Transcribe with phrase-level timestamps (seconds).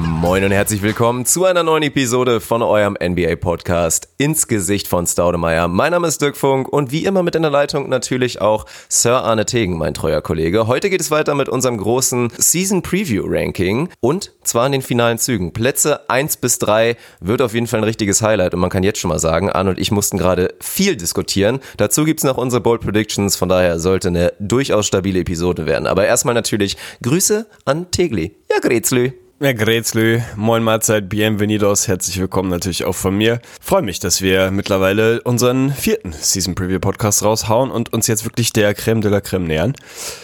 [0.00, 5.66] Moin und herzlich willkommen zu einer neuen Episode von eurem NBA-Podcast ins Gesicht von Staudemeyer.
[5.66, 9.24] Mein Name ist Dirk Funk und wie immer mit in der Leitung natürlich auch Sir
[9.24, 10.68] Arne Tegen, mein treuer Kollege.
[10.68, 15.18] Heute geht es weiter mit unserem großen Season Preview Ranking und zwar in den finalen
[15.18, 15.52] Zügen.
[15.52, 19.00] Plätze 1 bis 3 wird auf jeden Fall ein richtiges Highlight und man kann jetzt
[19.00, 21.58] schon mal sagen, Arne und ich mussten gerade viel diskutieren.
[21.76, 25.88] Dazu gibt's noch unsere Bold Predictions, von daher sollte eine durchaus stabile Episode werden.
[25.88, 28.36] Aber erstmal natürlich Grüße an Tegli.
[28.48, 29.10] Ja, Grezlü.
[29.40, 33.40] Ja, Grätzlü, moin Mahlzeit, bienvenidos, herzlich willkommen natürlich auch von mir.
[33.60, 38.52] Freue mich, dass wir mittlerweile unseren vierten Season Preview Podcast raushauen und uns jetzt wirklich
[38.52, 39.74] der Creme de la Creme nähern.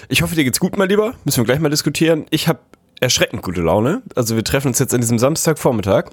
[0.09, 1.15] Ich hoffe, dir geht's gut, mein Lieber.
[1.25, 2.27] Müssen wir gleich mal diskutieren.
[2.31, 2.59] Ich habe
[2.99, 4.03] erschreckend gute Laune.
[4.17, 6.07] Also wir treffen uns jetzt an diesem Samstagvormittag.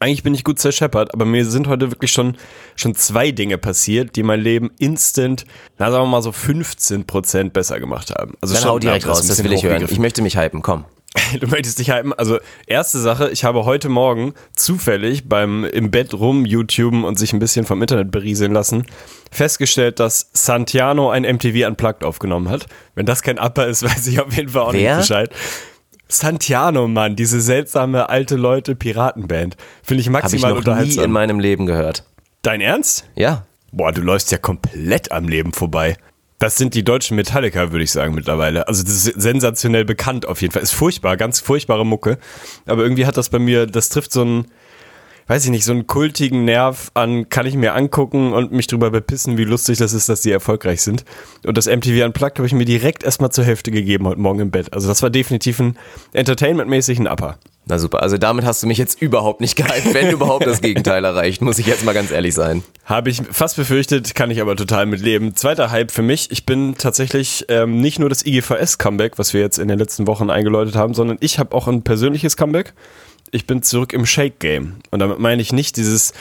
[0.00, 2.36] Eigentlich bin ich gut zerscheppert, aber mir sind heute wirklich schon,
[2.74, 5.46] schon zwei Dinge passiert, die mein Leben instant,
[5.78, 8.34] na sagen wir mal so 15% besser gemacht haben.
[8.40, 9.86] Also Dann schon hau direkt raus, das will ich hören.
[9.88, 10.86] Ich möchte mich hypen, komm.
[11.40, 12.12] Du möchtest dich hypen.
[12.12, 17.32] Also, erste Sache, ich habe heute Morgen zufällig beim im Bett rum YouTuben und sich
[17.32, 18.86] ein bisschen vom Internet berieseln lassen,
[19.30, 22.66] festgestellt, dass Santiano ein MTV Unplugged aufgenommen hat.
[22.94, 24.96] Wenn das kein Upper ist, weiß ich auf jeden Fall auch Wer?
[24.98, 25.30] nicht Bescheid.
[26.08, 29.56] Santiano, Mann, diese seltsame alte Leute Piratenband.
[29.82, 31.10] Finde ich Habe ich maximal noch nie in unterhaltsam.
[31.12, 32.04] meinem Leben gehört.
[32.42, 33.04] Dein Ernst?
[33.14, 33.46] Ja.
[33.72, 35.96] Boah, du läufst ja komplett am Leben vorbei.
[36.38, 38.68] Das sind die deutschen Metallica, würde ich sagen, mittlerweile.
[38.68, 40.62] Also das ist sensationell bekannt auf jeden Fall.
[40.62, 42.18] Ist furchtbar, ganz furchtbare Mucke.
[42.66, 44.46] Aber irgendwie hat das bei mir, das trifft so einen,
[45.26, 48.92] weiß ich nicht, so einen kultigen Nerv an, kann ich mir angucken und mich drüber
[48.92, 51.04] bepissen, wie lustig das ist, dass die erfolgreich sind.
[51.44, 54.50] Und das MTV Unplugged habe ich mir direkt erstmal zur Hälfte gegeben heute Morgen im
[54.52, 54.72] Bett.
[54.72, 55.76] Also das war definitiv ein
[56.12, 57.38] entertainmentmäßig ein Upper.
[57.68, 61.04] Na super, also damit hast du mich jetzt überhaupt nicht gehypt, wenn überhaupt das Gegenteil
[61.04, 62.62] erreicht, muss ich jetzt mal ganz ehrlich sein.
[62.86, 65.36] Habe ich fast befürchtet, kann ich aber total mitleben.
[65.36, 66.30] Zweiter Hype für mich.
[66.30, 70.30] Ich bin tatsächlich ähm, nicht nur das IGVS-Comeback, was wir jetzt in den letzten Wochen
[70.30, 72.72] eingeläutet haben, sondern ich habe auch ein persönliches Comeback.
[73.32, 74.76] Ich bin zurück im Shake-Game.
[74.90, 76.14] Und damit meine ich nicht dieses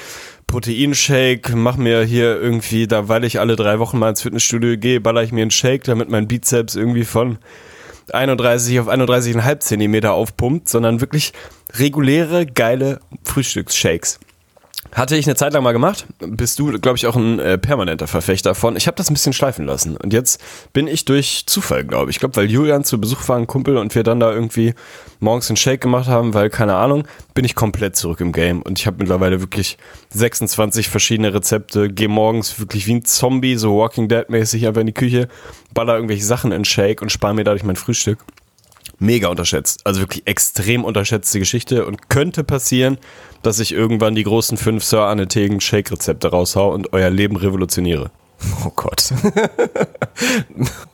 [0.47, 4.99] Proteinshake, mach mir hier irgendwie, da weil ich alle drei Wochen mal ins Fitnessstudio gehe,
[4.99, 7.37] baller ich mir einen Shake, damit mein Bizeps irgendwie von
[8.13, 11.33] 31 auf 31,5 Zentimeter aufpumpt, sondern wirklich
[11.73, 14.19] reguläre, geile Frühstücksshakes.
[14.93, 16.05] Hatte ich eine Zeit lang mal gemacht.
[16.19, 18.75] Bist du, glaube ich, auch ein äh, permanenter Verfechter von.
[18.75, 19.97] Ich habe das ein bisschen schleifen lassen.
[19.97, 20.41] Und jetzt
[20.71, 22.15] bin ich durch Zufall, glaube ich.
[22.15, 24.73] Ich glaube, weil Julian zu Besuch war, ein Kumpel, und wir dann da irgendwie
[25.19, 28.61] morgens einen Shake gemacht haben, weil, keine Ahnung, bin ich komplett zurück im Game.
[28.61, 29.77] Und ich habe mittlerweile wirklich
[30.09, 31.89] 26 verschiedene Rezepte.
[31.89, 35.27] Gehe morgens wirklich wie ein Zombie, so Walking Dead-mäßig einfach in die Küche,
[35.77, 38.17] baller irgendwelche Sachen in Shake und spare mir dadurch mein Frühstück
[38.97, 39.81] mega unterschätzt.
[39.83, 42.97] Also wirklich extrem unterschätzte Geschichte und könnte passieren,
[43.43, 48.09] dass ich irgendwann die großen fünf Sir Arne Tegen Shake-Rezepte raushau und euer Leben revolutioniere.
[48.65, 49.13] Oh Gott.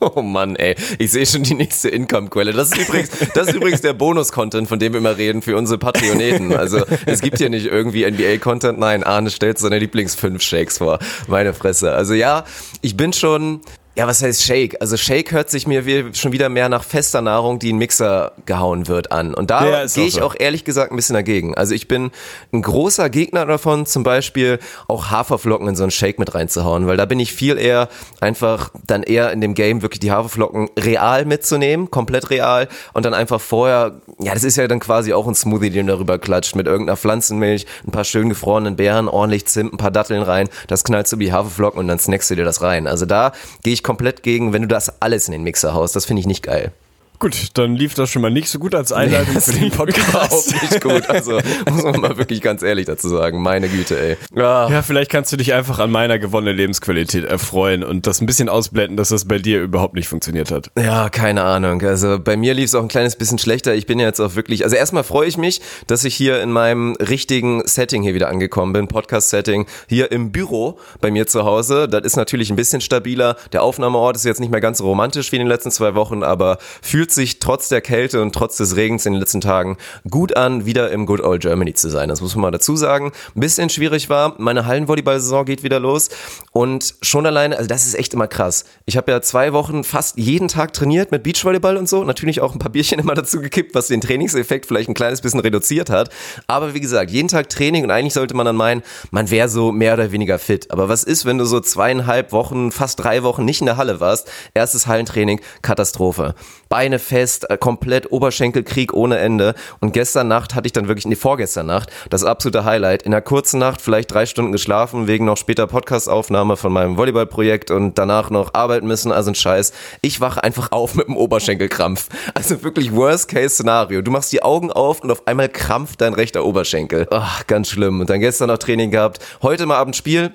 [0.00, 0.76] oh Mann, ey.
[0.98, 2.52] Ich sehe schon die nächste Income-Quelle.
[2.52, 5.78] Das ist übrigens, das ist übrigens der Bonus-Content, von dem wir immer reden für unsere
[5.78, 6.54] Patreoneten.
[6.54, 8.78] Also es gibt hier nicht irgendwie NBA-Content.
[8.78, 10.98] Nein, Arne stellt seine Lieblings-fünf Shakes vor.
[11.26, 11.92] Meine Fresse.
[11.92, 12.44] Also ja,
[12.82, 13.60] ich bin schon,
[13.96, 14.76] ja, was heißt Shake?
[14.80, 18.32] Also Shake hört sich mir wie, schon wieder mehr nach fester Nahrung, die in Mixer
[18.44, 19.34] gehauen wird an.
[19.34, 20.22] Und da Ja, gehe ich so.
[20.22, 21.54] auch ehrlich gesagt ein bisschen dagegen.
[21.54, 22.10] Also ich bin
[22.52, 26.96] ein großer Gegner davon, zum Beispiel auch Haferflocken in so einen Shake mit reinzuhauen, weil
[26.96, 27.88] da bin ich viel eher
[28.20, 33.14] einfach dann eher in dem Game wirklich die Haferflocken real mitzunehmen, komplett real und dann
[33.14, 36.56] einfach vorher, ja, das ist ja dann quasi auch ein Smoothie, den du darüber klatscht
[36.56, 40.82] mit irgendeiner Pflanzenmilch, ein paar schön gefrorenen Beeren, ordentlich Zimt, ein paar Datteln rein, das
[40.82, 42.88] knallst du wie Haferflocken und dann snackst du dir das rein.
[42.88, 43.30] Also da
[43.62, 46.26] gehe ich komplett gegen, wenn du das alles in den Mixer haust, das finde ich
[46.26, 46.72] nicht geil.
[47.20, 50.08] Gut, dann lief das schon mal nicht so gut als Einleitung Das für den Podcast.
[50.50, 51.08] Überhaupt nicht gut.
[51.08, 53.40] Also muss man mal wirklich ganz ehrlich dazu sagen.
[53.40, 54.16] Meine Güte, ey.
[54.36, 54.68] Ah.
[54.70, 58.48] Ja, vielleicht kannst du dich einfach an meiner gewonnenen Lebensqualität erfreuen und das ein bisschen
[58.48, 60.70] ausblenden, dass das bei dir überhaupt nicht funktioniert hat.
[60.76, 61.80] Ja, keine Ahnung.
[61.82, 63.74] Also bei mir lief es auch ein kleines bisschen schlechter.
[63.74, 66.50] Ich bin ja jetzt auch wirklich, also erstmal freue ich mich, dass ich hier in
[66.50, 71.88] meinem richtigen Setting hier wieder angekommen bin, Podcast-Setting, hier im Büro bei mir zu Hause.
[71.88, 73.36] Das ist natürlich ein bisschen stabiler.
[73.52, 76.22] Der Aufnahmeort ist jetzt nicht mehr ganz so romantisch wie in den letzten zwei Wochen,
[76.22, 76.58] aber
[77.04, 79.76] fühlt sich trotz der Kälte und trotz des Regens in den letzten Tagen
[80.08, 82.08] gut an, wieder im Good Old Germany zu sein.
[82.08, 83.12] Das muss man mal dazu sagen.
[83.36, 84.36] Ein bisschen schwierig war.
[84.38, 86.08] Meine Hallenvolleyball-Saison geht wieder los
[86.56, 88.64] Und schon alleine, also das ist echt immer krass.
[88.86, 92.04] Ich habe ja zwei Wochen fast jeden Tag trainiert mit Beachvolleyball und so.
[92.04, 95.40] Natürlich auch ein paar Bierchen immer dazu gekippt, was den Trainingseffekt vielleicht ein kleines bisschen
[95.40, 96.10] reduziert hat.
[96.46, 99.72] Aber wie gesagt, jeden Tag Training und eigentlich sollte man dann meinen, man wäre so
[99.72, 100.70] mehr oder weniger fit.
[100.70, 103.98] Aber was ist, wenn du so zweieinhalb Wochen, fast drei Wochen nicht in der Halle
[103.98, 104.30] warst?
[104.54, 106.36] Erstes Hallentraining, Katastrophe.
[106.68, 109.54] Beine fest, äh, komplett Oberschenkelkrieg ohne Ende.
[109.80, 113.02] Und gestern Nacht hatte ich dann wirklich, nee, vorgestern Nacht, das absolute Highlight.
[113.02, 116.96] In der kurzen Nacht vielleicht drei Stunden geschlafen, wegen noch später Podcastaufnahme Aufnahme von meinem
[116.98, 119.72] Volleyballprojekt und danach noch arbeiten müssen, also ein Scheiß.
[120.02, 122.08] Ich wache einfach auf mit dem Oberschenkelkrampf.
[122.34, 124.02] Also wirklich Worst-Case-Szenario.
[124.02, 127.06] Du machst die Augen auf und auf einmal krampft dein rechter Oberschenkel.
[127.10, 128.00] Ach, ganz schlimm.
[128.00, 129.20] Und dann gestern noch Training gehabt.
[129.40, 130.32] Heute mal Abend Spiel.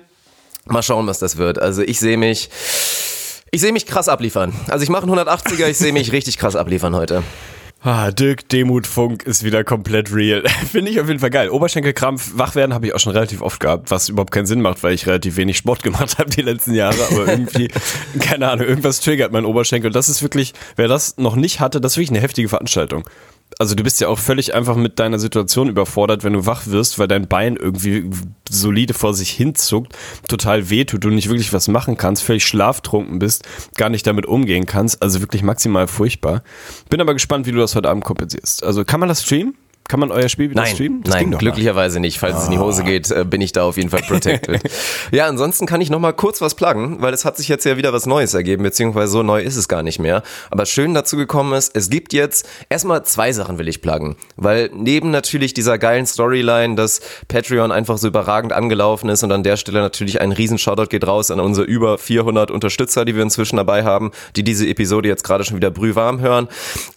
[0.64, 1.60] Mal schauen, was das wird.
[1.60, 2.50] Also ich sehe mich,
[3.52, 4.52] ich sehe mich krass abliefern.
[4.68, 7.22] Also ich mache einen 180er, ich sehe mich richtig krass abliefern heute.
[7.82, 10.42] Ah, Dirk Demutfunk ist wieder komplett real.
[10.70, 11.48] Finde ich auf jeden Fall geil.
[11.48, 14.82] Oberschenkelkrampf, wach werden habe ich auch schon relativ oft gehabt, was überhaupt keinen Sinn macht,
[14.82, 16.98] weil ich relativ wenig Sport gemacht habe die letzten Jahre.
[17.10, 17.68] Aber irgendwie,
[18.20, 19.90] keine Ahnung, irgendwas triggert mein Oberschenkel.
[19.90, 23.08] Das ist wirklich, wer das noch nicht hatte, das ist wirklich eine heftige Veranstaltung
[23.58, 26.98] also du bist ja auch völlig einfach mit deiner Situation überfordert, wenn du wach wirst,
[26.98, 28.08] weil dein Bein irgendwie
[28.48, 29.96] solide vor sich hinzuckt,
[30.28, 33.44] total wehtut, du nicht wirklich was machen kannst, völlig schlaftrunken bist,
[33.76, 36.42] gar nicht damit umgehen kannst, also wirklich maximal furchtbar.
[36.88, 38.64] Bin aber gespannt, wie du das heute Abend kompensierst.
[38.64, 39.54] Also kann man das streamen?
[39.90, 41.02] Kann man euer Spiel wieder nein, streamen?
[41.02, 42.02] Das nein, glücklicherweise mal.
[42.02, 42.20] nicht.
[42.20, 42.38] Falls oh.
[42.38, 44.62] es in die Hose geht, äh, bin ich da auf jeden Fall protected.
[45.10, 47.76] ja, ansonsten kann ich noch mal kurz was pluggen, weil es hat sich jetzt ja
[47.76, 50.22] wieder was Neues ergeben, beziehungsweise so neu ist es gar nicht mehr.
[50.50, 54.70] Aber schön dazu gekommen ist, es gibt jetzt erstmal zwei Sachen will ich pluggen, weil
[54.72, 59.56] neben natürlich dieser geilen Storyline, dass Patreon einfach so überragend angelaufen ist und an der
[59.56, 63.56] Stelle natürlich ein riesen Shoutout geht raus an unsere über 400 Unterstützer, die wir inzwischen
[63.56, 66.46] dabei haben, die diese Episode jetzt gerade schon wieder brühwarm hören.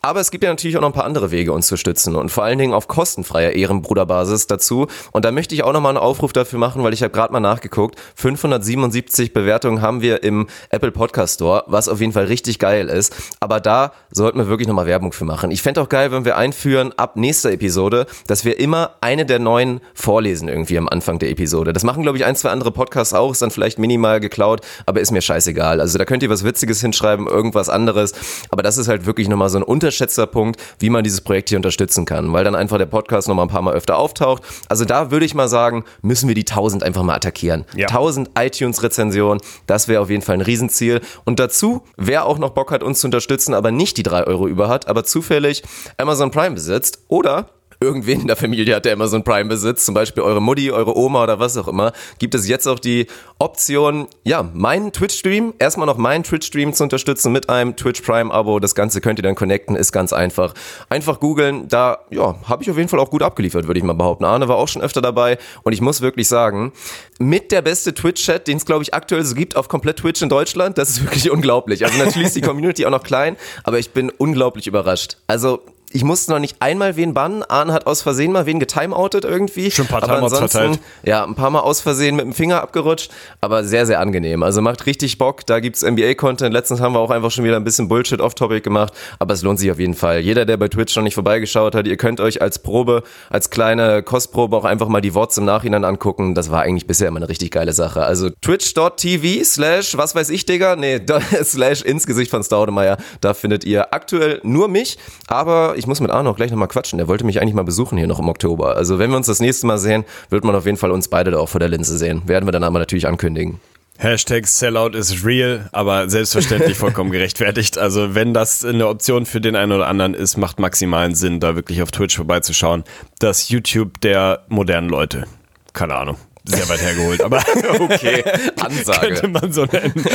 [0.03, 2.29] Aber es gibt ja natürlich auch noch ein paar andere Wege, uns zu stützen und
[2.29, 4.87] vor allen Dingen auf kostenfreier Ehrenbruderbasis dazu.
[5.11, 7.39] Und da möchte ich auch nochmal einen Aufruf dafür machen, weil ich habe gerade mal
[7.39, 7.99] nachgeguckt.
[8.15, 13.15] 577 Bewertungen haben wir im Apple Podcast Store, was auf jeden Fall richtig geil ist.
[13.39, 15.51] Aber da sollten wir wirklich nochmal Werbung für machen.
[15.51, 19.39] Ich fände auch geil, wenn wir einführen ab nächster Episode, dass wir immer eine der
[19.39, 21.73] neuen vorlesen irgendwie am Anfang der Episode.
[21.73, 25.01] Das machen, glaube ich, ein, zwei andere Podcasts auch, ist dann vielleicht minimal geklaut, aber
[25.01, 25.81] ist mir scheißegal.
[25.81, 28.13] Also da könnt ihr was Witziges hinschreiben, irgendwas anderes.
[28.49, 31.57] Aber das ist halt wirklich nochmal so ein unterschätzter Punkt, wie man dieses Projekt hier
[31.57, 34.43] unterstützen kann, weil dann einfach der Podcast Podcast noch mal ein paar Mal öfter auftaucht.
[34.69, 37.65] Also da würde ich mal sagen, müssen wir die 1000 einfach mal attackieren.
[37.75, 37.87] Ja.
[37.87, 41.01] 1000 iTunes-Rezensionen, das wäre auf jeden Fall ein Riesenziel.
[41.25, 44.47] Und dazu, wer auch noch Bock hat, uns zu unterstützen, aber nicht die 3 Euro
[44.47, 45.63] über hat, aber zufällig
[45.97, 47.49] Amazon Prime besitzt oder
[47.83, 51.23] irgendwen in der Familie hat, der Amazon Prime besitzt, zum Beispiel eure Mutti, eure Oma
[51.23, 53.07] oder was auch immer, gibt es jetzt auch die
[53.39, 58.59] Option, ja, meinen Twitch-Stream, erstmal noch meinen Twitch-Stream zu unterstützen mit einem Twitch Prime-Abo.
[58.59, 60.53] Das Ganze könnt ihr dann connecten, ist ganz einfach.
[60.89, 63.93] Einfach googeln, da, ja, habe ich auf jeden Fall auch gut abgeliefert, würde ich mal
[63.93, 64.25] behaupten.
[64.25, 66.71] Arne war auch schon öfter dabei und ich muss wirklich sagen,
[67.19, 70.29] mit der beste Twitch-Chat, den es, glaube ich, aktuell so gibt auf komplett Twitch in
[70.29, 71.85] Deutschland, das ist wirklich unglaublich.
[71.85, 75.17] Also natürlich ist die Community auch noch klein, aber ich bin unglaublich überrascht.
[75.27, 75.61] Also
[75.93, 77.43] ich musste noch nicht einmal wen bannen.
[77.43, 79.69] Arne hat aus Versehen mal wen getimeoutet irgendwie.
[79.69, 80.79] Schon ein paar aber ansonsten, verteilt.
[81.03, 83.11] Ja, ein paar Mal aus Versehen mit dem Finger abgerutscht,
[83.41, 84.41] aber sehr, sehr angenehm.
[84.41, 85.45] Also macht richtig Bock.
[85.45, 86.51] Da gibt's NBA-Content.
[86.51, 89.59] Letztens haben wir auch einfach schon wieder ein bisschen Bullshit off-Topic gemacht, aber es lohnt
[89.59, 90.19] sich auf jeden Fall.
[90.19, 94.01] Jeder, der bei Twitch noch nicht vorbeigeschaut hat, ihr könnt euch als Probe, als kleine
[94.01, 96.33] Kostprobe auch einfach mal die Worts im Nachhinein angucken.
[96.33, 98.03] Das war eigentlich bisher immer eine richtig geile Sache.
[98.03, 100.75] Also twitch.tv slash, was weiß ich, Digga?
[100.75, 101.01] Nee,
[101.43, 102.97] slash ins Gesicht von Staudemeyer.
[103.21, 104.97] Da findet ihr aktuell nur mich,
[105.27, 106.97] aber ich muss mit Arno auch gleich nochmal quatschen.
[106.97, 108.75] Der wollte mich eigentlich mal besuchen hier noch im Oktober.
[108.75, 111.31] Also wenn wir uns das nächste Mal sehen, wird man auf jeden Fall uns beide
[111.31, 112.21] da auch vor der Linse sehen.
[112.27, 113.59] Werden wir dann aber natürlich ankündigen.
[113.97, 117.77] Hashtag Sellout is real, aber selbstverständlich vollkommen gerechtfertigt.
[117.77, 121.55] Also wenn das eine Option für den einen oder anderen ist, macht maximalen Sinn, da
[121.55, 122.83] wirklich auf Twitch vorbeizuschauen.
[123.19, 125.25] Das YouTube der modernen Leute.
[125.73, 127.37] Keine Ahnung sehr weit hergeholt, aber
[127.79, 128.23] okay,
[128.59, 128.99] Ansage.
[129.13, 130.05] könnte man so nennen.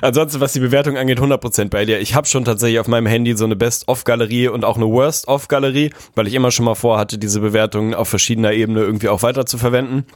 [0.00, 2.00] Ansonsten, was die Bewertung angeht, 100% bei dir.
[2.00, 6.28] Ich habe schon tatsächlich auf meinem Handy so eine Best-of-Galerie und auch eine Worst-of-Galerie, weil
[6.28, 10.06] ich immer schon mal vorhatte, diese Bewertungen auf verschiedener Ebene irgendwie auch weiter zu verwenden.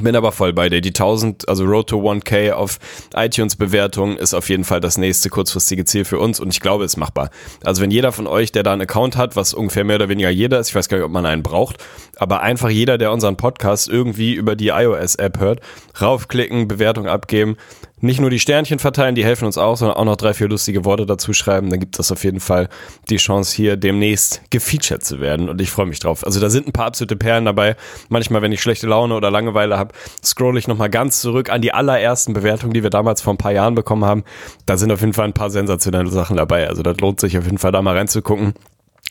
[0.00, 0.80] Bin aber voll bei dir.
[0.80, 2.78] Die 1000, also Road to 1K auf
[3.14, 6.84] iTunes Bewertung ist auf jeden Fall das nächste kurzfristige Ziel für uns und ich glaube,
[6.84, 7.30] es ist machbar.
[7.62, 10.30] Also wenn jeder von euch, der da einen Account hat, was ungefähr mehr oder weniger
[10.30, 11.76] jeder ist, ich weiß gar nicht, ob man einen braucht,
[12.16, 15.60] aber einfach jeder, der unseren Podcast irgendwie über die iOS App hört,
[16.00, 17.56] raufklicken, Bewertung abgeben,
[18.02, 20.84] nicht nur die Sternchen verteilen, die helfen uns auch, sondern auch noch drei, vier lustige
[20.84, 22.68] Worte dazu schreiben, dann gibt es auf jeden Fall
[23.08, 25.48] die Chance, hier demnächst gefeatured zu werden.
[25.48, 26.26] Und ich freue mich drauf.
[26.26, 27.76] Also da sind ein paar absolute Perlen dabei.
[28.08, 31.72] Manchmal, wenn ich schlechte Laune oder Langeweile habe, scroll ich nochmal ganz zurück an die
[31.72, 34.24] allerersten Bewertungen, die wir damals vor ein paar Jahren bekommen haben.
[34.66, 36.68] Da sind auf jeden Fall ein paar sensationelle Sachen dabei.
[36.68, 38.54] Also das lohnt sich auf jeden Fall da mal reinzugucken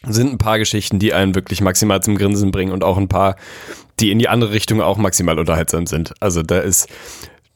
[0.08, 3.36] sind ein paar Geschichten, die einen wirklich maximal zum Grinsen bringen und auch ein paar,
[4.00, 6.14] die in die andere Richtung auch maximal unterhaltsam sind.
[6.20, 6.90] Also da ist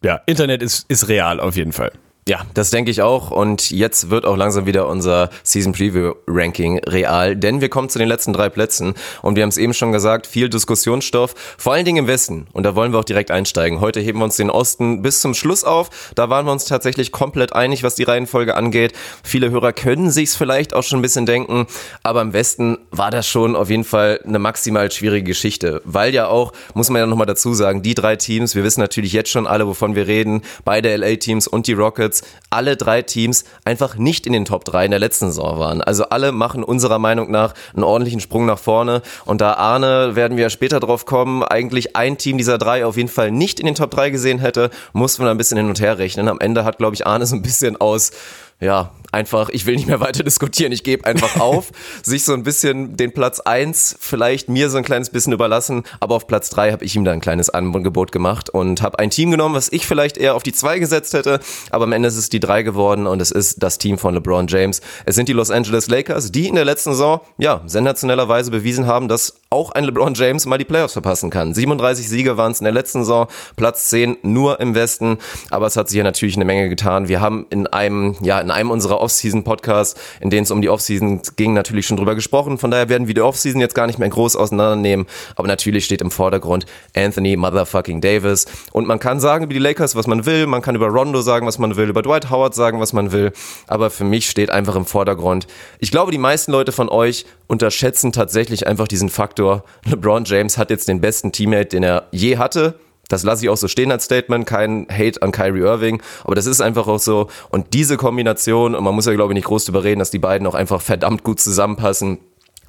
[0.06, 1.92] ja, Internet ist, ist real auf jeden Fall.
[2.28, 3.30] Ja, das denke ich auch.
[3.30, 8.00] Und jetzt wird auch langsam wieder unser Season Preview Ranking real, denn wir kommen zu
[8.00, 8.96] den letzten drei Plätzen.
[9.22, 12.48] Und wir haben es eben schon gesagt, viel Diskussionsstoff, vor allen Dingen im Westen.
[12.52, 13.80] Und da wollen wir auch direkt einsteigen.
[13.80, 15.92] Heute heben wir uns den Osten bis zum Schluss auf.
[16.16, 18.94] Da waren wir uns tatsächlich komplett einig, was die Reihenfolge angeht.
[19.24, 21.68] Viele Hörer können sich's vielleicht auch schon ein bisschen denken.
[22.02, 25.80] Aber im Westen war das schon auf jeden Fall eine maximal schwierige Geschichte.
[25.86, 29.14] Weil ja auch, muss man ja nochmal dazu sagen, die drei Teams, wir wissen natürlich
[29.14, 30.42] jetzt schon alle, wovon wir reden.
[30.64, 34.86] Beide LA-Teams und die Rockets Rockets alle drei Teams einfach nicht in den Top 3
[34.86, 35.82] in der letzten Saison waren.
[35.82, 39.02] Also alle machen unserer Meinung nach einen ordentlichen Sprung nach vorne.
[39.26, 43.10] Und da Arne, werden wir später drauf kommen, eigentlich ein Team dieser drei auf jeden
[43.10, 45.98] Fall nicht in den Top 3 gesehen hätte, mussten wir ein bisschen hin und her
[45.98, 46.30] rechnen.
[46.30, 48.12] Am Ende hat, glaube ich, Arne so ein bisschen aus
[48.60, 51.72] ja, einfach, ich will nicht mehr weiter diskutieren, ich gebe einfach auf,
[52.04, 56.16] sich so ein bisschen den Platz eins vielleicht mir so ein kleines bisschen überlassen, aber
[56.16, 59.32] auf Platz drei habe ich ihm da ein kleines Angebot gemacht und habe ein Team
[59.32, 62.30] genommen, was ich vielleicht eher auf die zwei gesetzt hätte, aber am Ende ist es
[62.30, 64.82] die drei geworden und es ist das Team von LeBron James.
[65.06, 69.08] Es sind die Los Angeles Lakers, die in der letzten Saison, ja, sensationellerweise bewiesen haben,
[69.08, 71.54] dass auch ein LeBron James mal die Playoffs verpassen kann.
[71.54, 75.18] 37 Siege waren es in der letzten Saison, Platz 10 nur im Westen,
[75.50, 77.08] aber es hat sich ja natürlich eine Menge getan.
[77.08, 81.22] Wir haben in einem, ja, in einem unserer Offseason-Podcasts, in denen es um die Offseason
[81.36, 82.58] ging, natürlich schon drüber gesprochen.
[82.58, 85.06] Von daher werden wir die Offseason jetzt gar nicht mehr groß auseinandernehmen.
[85.36, 88.46] Aber natürlich steht im Vordergrund Anthony Motherfucking Davis.
[88.72, 90.48] Und man kann sagen über die Lakers, was man will.
[90.48, 91.90] Man kann über Rondo sagen, was man will.
[91.90, 93.34] Über Dwight Howard sagen, was man will.
[93.68, 95.48] Aber für mich steht einfach im Vordergrund.
[95.80, 99.64] Ich glaube, die meisten Leute von euch unterschätzen tatsächlich einfach diesen Faktor.
[99.86, 102.80] LeBron James hat jetzt den besten Teammate, den er je hatte.
[103.08, 106.46] Das lasse ich auch so stehen als Statement, kein Hate an Kyrie Irving, aber das
[106.46, 107.28] ist einfach auch so.
[107.50, 110.20] Und diese Kombination, und man muss ja glaube ich nicht groß drüber reden, dass die
[110.20, 112.20] beiden auch einfach verdammt gut zusammenpassen.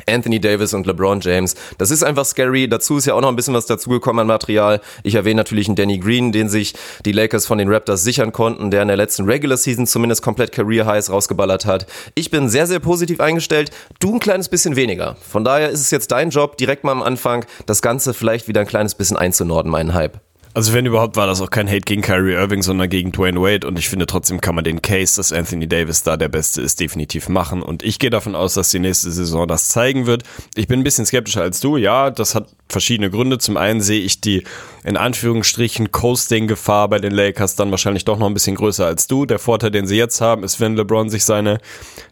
[0.07, 1.55] Anthony Davis und LeBron James.
[1.79, 2.69] Das ist einfach scary.
[2.69, 4.81] Dazu ist ja auch noch ein bisschen was dazugekommen an Material.
[5.03, 6.75] Ich erwähne natürlich einen Danny Green, den sich
[7.05, 10.53] die Lakers von den Raptors sichern konnten, der in der letzten Regular Season zumindest komplett
[10.53, 11.87] Career Highs rausgeballert hat.
[12.15, 13.71] Ich bin sehr, sehr positiv eingestellt.
[13.99, 15.17] Du ein kleines bisschen weniger.
[15.27, 18.61] Von daher ist es jetzt dein Job, direkt mal am Anfang das Ganze vielleicht wieder
[18.61, 20.21] ein kleines bisschen einzunorden, meinen Hype.
[20.57, 23.67] Also wenn überhaupt war das auch kein Hate gegen Kyrie Irving, sondern gegen Dwayne Wade
[23.67, 26.81] und ich finde trotzdem kann man den Case, dass Anthony Davis da der Beste ist,
[26.81, 30.23] definitiv machen und ich gehe davon aus, dass die nächste Saison das zeigen wird.
[30.55, 33.39] Ich bin ein bisschen skeptischer als du, ja, das hat verschiedene Gründe.
[33.39, 34.45] Zum einen sehe ich die
[34.85, 39.27] in Anführungsstrichen Coasting-Gefahr bei den Lakers dann wahrscheinlich doch noch ein bisschen größer als du.
[39.27, 41.59] Der Vorteil, den sie jetzt haben, ist, wenn LeBron sich seine,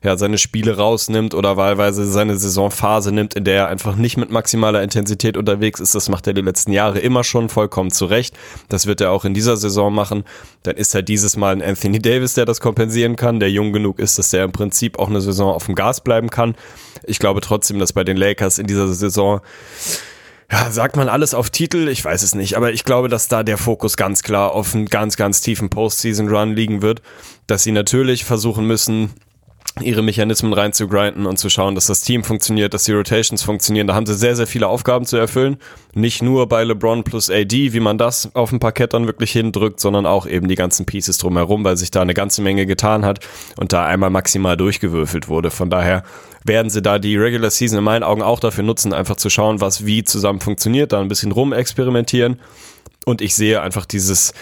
[0.03, 4.31] ja, seine Spiele rausnimmt oder wahlweise seine Saisonphase nimmt, in der er einfach nicht mit
[4.31, 5.95] maximaler Intensität unterwegs ist.
[5.95, 8.34] Das macht er die letzten Jahre immer schon vollkommen zurecht.
[8.69, 10.25] Das wird er auch in dieser Saison machen.
[10.63, 13.99] Dann ist er dieses Mal ein Anthony Davis, der das kompensieren kann, der jung genug
[13.99, 16.55] ist, dass er im Prinzip auch eine Saison auf dem Gas bleiben kann.
[17.05, 19.41] Ich glaube trotzdem, dass bei den Lakers in dieser Saison
[20.51, 21.89] ja, sagt man alles auf Titel?
[21.89, 24.87] Ich weiß es nicht, aber ich glaube, dass da der Fokus ganz klar auf einen
[24.87, 27.03] ganz, ganz tiefen Postseason-Run liegen wird,
[27.47, 29.11] dass sie natürlich versuchen müssen,
[29.81, 33.89] ihre Mechanismen reinzugrinden und zu schauen, dass das Team funktioniert, dass die Rotations funktionieren.
[33.89, 35.57] Da haben sie sehr, sehr viele Aufgaben zu erfüllen.
[35.95, 39.81] Nicht nur bei LeBron plus AD, wie man das auf dem Parkett dann wirklich hindrückt,
[39.81, 43.21] sondern auch eben die ganzen Pieces drumherum, weil sich da eine ganze Menge getan hat
[43.57, 45.51] und da einmal maximal durchgewürfelt wurde.
[45.51, 46.05] Von daher
[46.45, 49.61] werden sie da die Regular Season in meinen Augen auch dafür nutzen, einfach zu schauen,
[49.61, 52.41] was wie zusammen funktioniert, da ein bisschen rumexperimentieren.
[53.07, 54.33] Und ich sehe einfach dieses,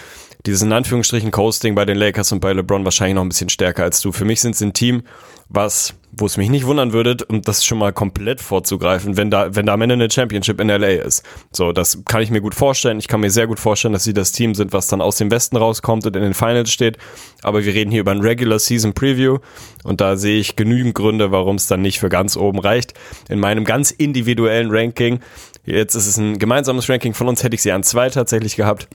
[0.45, 3.83] dieses in Anführungsstrichen Coasting bei den Lakers und bei LeBron wahrscheinlich noch ein bisschen stärker
[3.83, 4.11] als du.
[4.11, 5.03] Für mich sind sie ein Team,
[5.47, 9.55] was, wo es mich nicht wundern würde, um das schon mal komplett vorzugreifen, wenn da,
[9.55, 11.23] wenn da am Ende eine Championship in LA ist.
[11.51, 12.99] So, das kann ich mir gut vorstellen.
[12.99, 15.31] Ich kann mir sehr gut vorstellen, dass sie das Team sind, was dann aus dem
[15.31, 16.97] Westen rauskommt und in den Finals steht.
[17.41, 19.37] Aber wir reden hier über ein Regular Season Preview
[19.83, 22.93] und da sehe ich genügend Gründe, warum es dann nicht für ganz oben reicht.
[23.29, 25.19] In meinem ganz individuellen Ranking,
[25.65, 28.87] jetzt ist es ein gemeinsames Ranking von uns, hätte ich sie an zwei tatsächlich gehabt.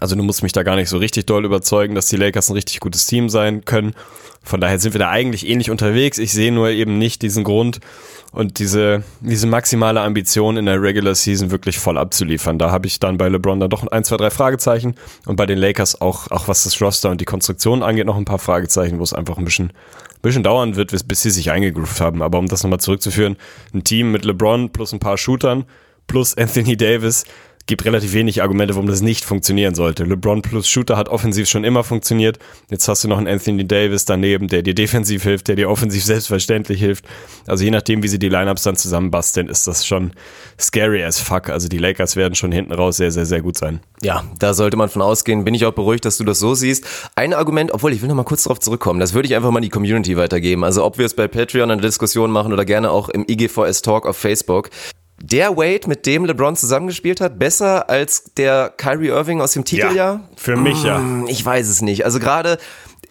[0.00, 2.54] Also du musst mich da gar nicht so richtig doll überzeugen, dass die Lakers ein
[2.54, 3.94] richtig gutes Team sein können.
[4.42, 6.18] Von daher sind wir da eigentlich ähnlich unterwegs.
[6.18, 7.80] Ich sehe nur eben nicht diesen Grund
[8.30, 12.58] und diese, diese maximale Ambition in der Regular Season wirklich voll abzuliefern.
[12.58, 15.56] Da habe ich dann bei LeBron dann doch ein, zwei, drei Fragezeichen und bei den
[15.56, 19.02] Lakers auch, auch was das Roster und die Konstruktion angeht, noch ein paar Fragezeichen, wo
[19.02, 22.22] es einfach ein bisschen, ein bisschen dauern wird, bis, sie sich eingegroovt haben.
[22.22, 23.36] Aber um das nochmal zurückzuführen,
[23.72, 25.64] ein Team mit LeBron plus ein paar Shootern
[26.06, 27.24] plus Anthony Davis
[27.66, 30.04] gibt relativ wenig Argumente, warum das nicht funktionieren sollte.
[30.04, 32.38] LeBron plus Shooter hat offensiv schon immer funktioniert.
[32.70, 36.04] Jetzt hast du noch einen Anthony Davis daneben, der dir defensiv hilft, der dir offensiv
[36.04, 37.06] selbstverständlich hilft.
[37.46, 40.12] Also je nachdem, wie sie die Lineups dann zusammenbasteln, ist das schon
[40.60, 41.48] scary as fuck.
[41.48, 43.80] Also die Lakers werden schon hinten raus sehr, sehr, sehr gut sein.
[44.02, 45.44] Ja, da sollte man von ausgehen.
[45.44, 46.84] Bin ich auch beruhigt, dass du das so siehst.
[47.14, 49.58] Ein Argument, obwohl ich will noch mal kurz darauf zurückkommen, das würde ich einfach mal
[49.58, 50.64] in die Community weitergeben.
[50.64, 54.06] Also ob wir es bei Patreon eine Diskussion machen oder gerne auch im IGVS Talk
[54.06, 54.68] auf Facebook.
[55.18, 60.28] Der Wade, mit dem LeBron zusammengespielt hat, besser als der Kyrie Irving aus dem Titeljahr?
[60.36, 60.98] für mich ja.
[60.98, 62.04] Hm, Ich weiß es nicht.
[62.04, 62.58] Also gerade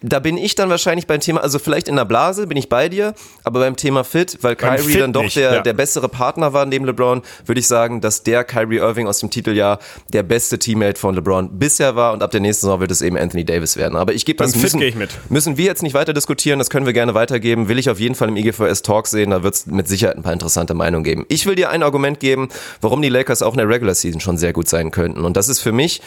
[0.04, 2.90] da bin ich dann wahrscheinlich beim Thema, also vielleicht in der Blase bin ich bei
[2.90, 5.62] dir, aber beim Thema Fit, weil Beim Kyrie Fit dann doch nicht, der, ja.
[5.62, 9.30] der bessere Partner war neben LeBron, würde ich sagen, dass der Kyrie Irving aus dem
[9.30, 9.80] Titeljahr
[10.12, 13.18] der beste Teammate von LeBron bisher war und ab der nächsten Saison wird es eben
[13.18, 13.96] Anthony Davis werden.
[13.96, 15.10] Aber ich gebe das Fit müssen, gehe ich mit.
[15.30, 18.16] müssen wir jetzt nicht weiter diskutieren, das können wir gerne weitergeben, will ich auf jeden
[18.16, 21.26] Fall im IGVS Talk sehen, da wird es mit Sicherheit ein paar interessante Meinungen geben.
[21.30, 22.50] Ich will dir ein Argument geben,
[22.82, 25.48] warum die Lakers auch in der Regular Season schon sehr gut sein könnten und das
[25.48, 26.02] ist für mich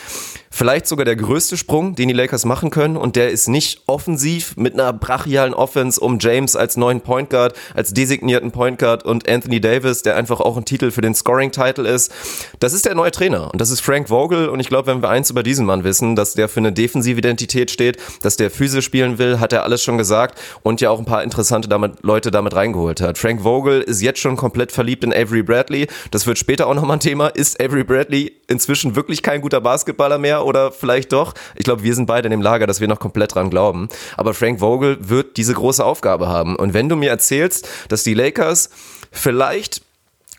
[0.50, 4.56] vielleicht sogar der größte Sprung, den die Lakers machen können und der ist nicht offensiv
[4.56, 9.28] mit einer brachialen Offense um James als neuen Point Guard, als designierten Point Guard und
[9.28, 12.12] Anthony Davis, der einfach auch ein Titel für den Scoring-Title ist.
[12.58, 15.08] Das ist der neue Trainer und das ist Frank Vogel und ich glaube, wenn wir
[15.08, 18.84] eins über diesen Mann wissen, dass der für eine defensive Identität steht, dass der physisch
[18.84, 22.30] spielen will, hat er alles schon gesagt und ja auch ein paar interessante damit, Leute
[22.30, 23.18] damit reingeholt hat.
[23.18, 25.86] Frank Vogel ist jetzt schon komplett verliebt in Avery Bradley.
[26.10, 27.28] Das wird später auch nochmal ein Thema.
[27.28, 31.34] Ist Avery Bradley inzwischen wirklich kein guter Basketballer mehr oder vielleicht doch?
[31.54, 33.75] Ich glaube, wir sind beide in dem Lager, dass wir noch komplett dran glauben.
[34.16, 36.56] Aber Frank Vogel wird diese große Aufgabe haben.
[36.56, 38.70] Und wenn du mir erzählst, dass die Lakers
[39.12, 39.82] vielleicht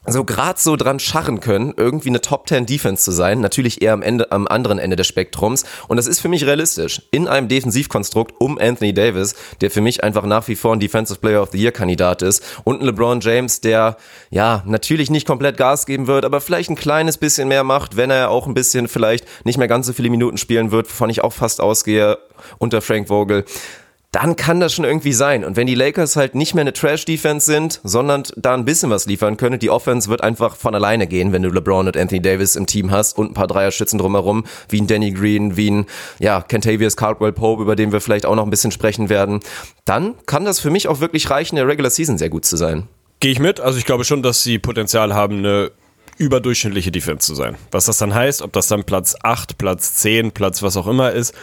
[0.08, 3.94] so grad so dran scharren können, irgendwie eine Top 10 Defense zu sein, natürlich eher
[3.94, 5.66] am Ende, am anderen Ende des Spektrums.
[5.88, 7.02] Und das ist für mich realistisch.
[7.12, 11.20] In einem Defensivkonstrukt um Anthony Davis, der für mich einfach nach wie vor ein Defensive
[11.20, 13.98] Player of the Year Kandidat ist, und ein LeBron James, der,
[14.30, 18.10] ja, natürlich nicht komplett Gas geben wird, aber vielleicht ein kleines bisschen mehr macht, wenn
[18.10, 21.24] er auch ein bisschen vielleicht nicht mehr ganz so viele Minuten spielen wird, wovon ich
[21.24, 22.18] auch fast ausgehe
[22.60, 23.44] unter Frank Vogel
[24.12, 25.44] dann kann das schon irgendwie sein.
[25.44, 29.06] Und wenn die Lakers halt nicht mehr eine Trash-Defense sind, sondern da ein bisschen was
[29.06, 32.56] liefern können, die Offense wird einfach von alleine gehen, wenn du LeBron und Anthony Davis
[32.56, 35.86] im Team hast und ein paar Dreierschützen drumherum, wie ein Danny Green, wie ein,
[36.20, 39.42] ja, Kentavious Caldwell Pope, über den wir vielleicht auch noch ein bisschen sprechen werden,
[39.84, 42.56] dann kann das für mich auch wirklich reichen, in der Regular Season sehr gut zu
[42.56, 42.88] sein.
[43.20, 43.60] Gehe ich mit.
[43.60, 45.72] Also ich glaube schon, dass sie Potenzial haben, eine
[46.18, 47.58] überdurchschnittliche Defense zu sein.
[47.72, 51.12] Was das dann heißt, ob das dann Platz 8, Platz 10, Platz was auch immer
[51.12, 51.34] ist,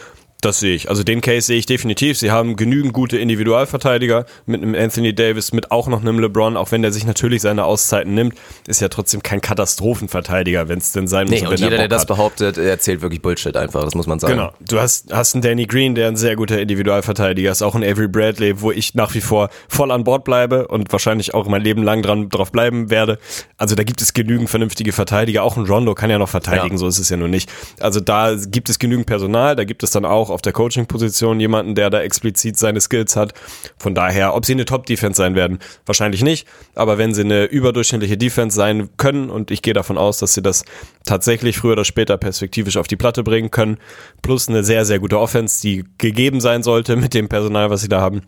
[0.45, 0.89] das sehe ich.
[0.89, 2.19] Also den Case sehe ich definitiv.
[2.19, 6.71] Sie haben genügend gute Individualverteidiger mit einem Anthony Davis, mit auch noch einem LeBron, auch
[6.73, 8.35] wenn der sich natürlich seine Auszeiten nimmt,
[8.67, 11.41] ist ja trotzdem kein Katastrophenverteidiger, wenn es denn sein muss.
[11.41, 12.09] Nee, und er jeder, der das hat.
[12.09, 14.35] behauptet, erzählt wirklich Bullshit einfach, das muss man sagen.
[14.35, 14.53] Genau.
[14.61, 18.09] Du hast, hast einen Danny Green, der ein sehr guter Individualverteidiger ist, auch einen Avery
[18.09, 21.83] Bradley, wo ich nach wie vor voll an Bord bleibe und wahrscheinlich auch mein Leben
[21.83, 23.19] lang dran drauf bleiben werde.
[23.57, 25.43] Also da gibt es genügend vernünftige Verteidiger.
[25.43, 26.79] Auch ein Rondo kann ja noch verteidigen, Ja.
[26.79, 27.51] so ist es ja nur nicht.
[27.81, 31.75] Also da gibt es genügend Personal, da gibt es dann auch auf der Coaching-Position jemanden,
[31.75, 33.33] der da explizit seine Skills hat.
[33.79, 36.47] Von daher, ob sie eine Top-Defense sein werden, wahrscheinlich nicht.
[36.75, 40.43] Aber wenn sie eine überdurchschnittliche Defense sein können, und ich gehe davon aus, dass sie
[40.43, 40.65] das
[41.05, 43.79] tatsächlich früher oder später perspektivisch auf die Platte bringen können,
[44.23, 47.89] plus eine sehr, sehr gute Offense, die gegeben sein sollte mit dem Personal, was sie
[47.89, 48.23] da haben,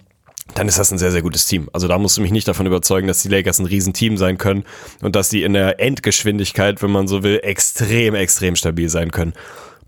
[0.55, 1.69] dann ist das ein sehr, sehr gutes Team.
[1.73, 4.65] Also da musst du mich nicht davon überzeugen, dass die Lakers ein Riesenteam sein können
[5.03, 9.33] und dass die in der Endgeschwindigkeit, wenn man so will, extrem, extrem stabil sein können.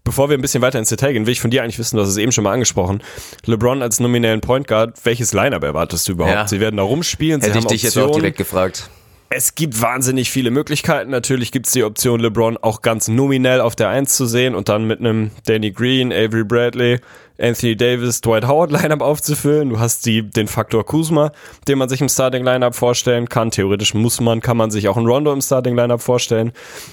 [0.05, 2.03] Bevor wir ein bisschen weiter ins Detail gehen, will ich von dir eigentlich wissen, du
[2.03, 3.03] hast es eben schon mal angesprochen.
[3.45, 6.35] LeBron als nominellen Point Guard, welches Lineup erwartest du überhaupt?
[6.35, 6.49] Ja.
[6.49, 8.23] Sie werden da rumspielen, sie Hätte haben ich dich jetzt auch Optionen.
[8.23, 8.91] direkt gefragt.
[9.31, 11.11] Es gibt wahnsinnig viele Möglichkeiten.
[11.11, 14.71] Natürlich gibt es die Option, LeBron auch ganz nominell auf der 1 zu sehen und
[14.71, 17.01] dann mit einem Danny Green, Avery Bradley,
[17.41, 19.71] Anthony Davis, Dwight Howard Lineup aufzufüllen.
[19.71, 21.31] Du hast die, den Faktor Kuzma,
[21.69, 23.51] den man sich im Starting Lineup vorstellen kann.
[23.51, 26.53] Theoretisch muss man, kann man sich auch einen Rondo im Starting Lineup vorstellen.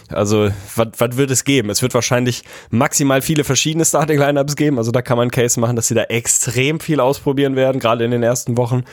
[0.10, 1.70] Also, was wird es geben?
[1.72, 4.78] Es wird wahrscheinlich maximal viele verschiedene Starting Lineups geben.
[4.78, 8.12] Also, da kann man Case machen, dass sie da extrem viel ausprobieren werden, gerade in
[8.12, 8.84] den ersten Wochen.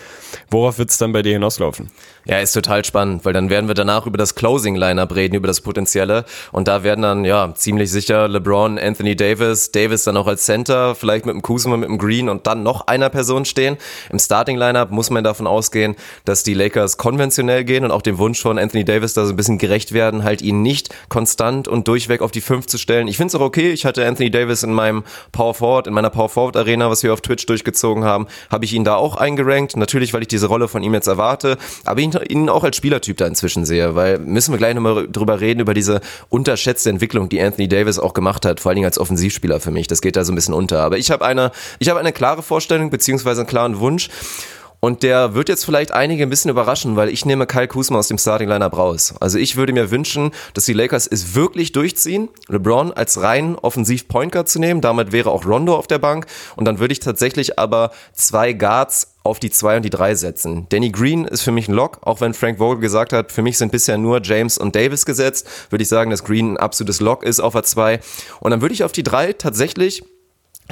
[0.51, 1.91] Worauf wird es dann bei dir hinauslaufen?
[2.25, 5.61] Ja, ist total spannend, weil dann werden wir danach über das Closing-Lineup reden, über das
[5.61, 6.25] Potenzielle.
[6.51, 10.95] Und da werden dann, ja, ziemlich sicher LeBron, Anthony Davis, Davis dann auch als Center,
[10.95, 13.76] vielleicht mit dem Kuzma, mit dem Green und dann noch einer Person stehen.
[14.11, 18.40] Im Starting-Lineup muss man davon ausgehen, dass die Lakers konventionell gehen und auch dem Wunsch
[18.40, 22.22] von Anthony Davis da so ein bisschen gerecht werden, halt ihn nicht konstant und durchweg
[22.22, 23.09] auf die 5 zu stellen.
[23.09, 23.72] Ich finde es auch okay.
[23.72, 25.02] Ich hatte Anthony Davis in meinem
[25.33, 28.72] Power Forward, in meiner Power Forward Arena, was wir auf Twitch durchgezogen haben, habe ich
[28.72, 29.76] ihn da auch eingerankt.
[29.76, 33.16] Natürlich, weil ich diese Rolle von ihm jetzt erwarte, aber ihn, ihn auch als Spielertyp
[33.16, 37.40] da inzwischen sehe, weil müssen wir gleich nochmal drüber reden, über diese unterschätzte Entwicklung, die
[37.40, 39.87] Anthony Davis auch gemacht hat, vor allen Dingen als Offensivspieler für mich.
[39.87, 40.81] Das geht da so ein bisschen unter.
[40.81, 44.09] Aber ich habe eine, ich habe eine klare Vorstellung, beziehungsweise einen klaren Wunsch.
[44.85, 48.09] Und der wird jetzt vielleicht einige ein bisschen überraschen, weil ich nehme Kyle Kuzma aus
[48.09, 49.14] dem Starting Lineup raus.
[49.21, 54.09] Also ich würde mir wünschen, dass die Lakers es wirklich durchziehen, LeBron als rein offensiv
[54.09, 54.81] Point Guard zu nehmen.
[54.81, 56.27] Damit wäre auch Rondo auf der Bank.
[56.57, 60.66] Und dann würde ich tatsächlich aber zwei Guards auf die zwei und die drei setzen.
[60.71, 63.59] Danny Green ist für mich ein Lock, auch wenn Frank Vogel gesagt hat, für mich
[63.59, 67.23] sind bisher nur James und Davis gesetzt, würde ich sagen, dass Green ein absolutes Lock
[67.23, 68.01] ist auf der zwei.
[68.40, 70.03] Und dann würde ich auf die drei tatsächlich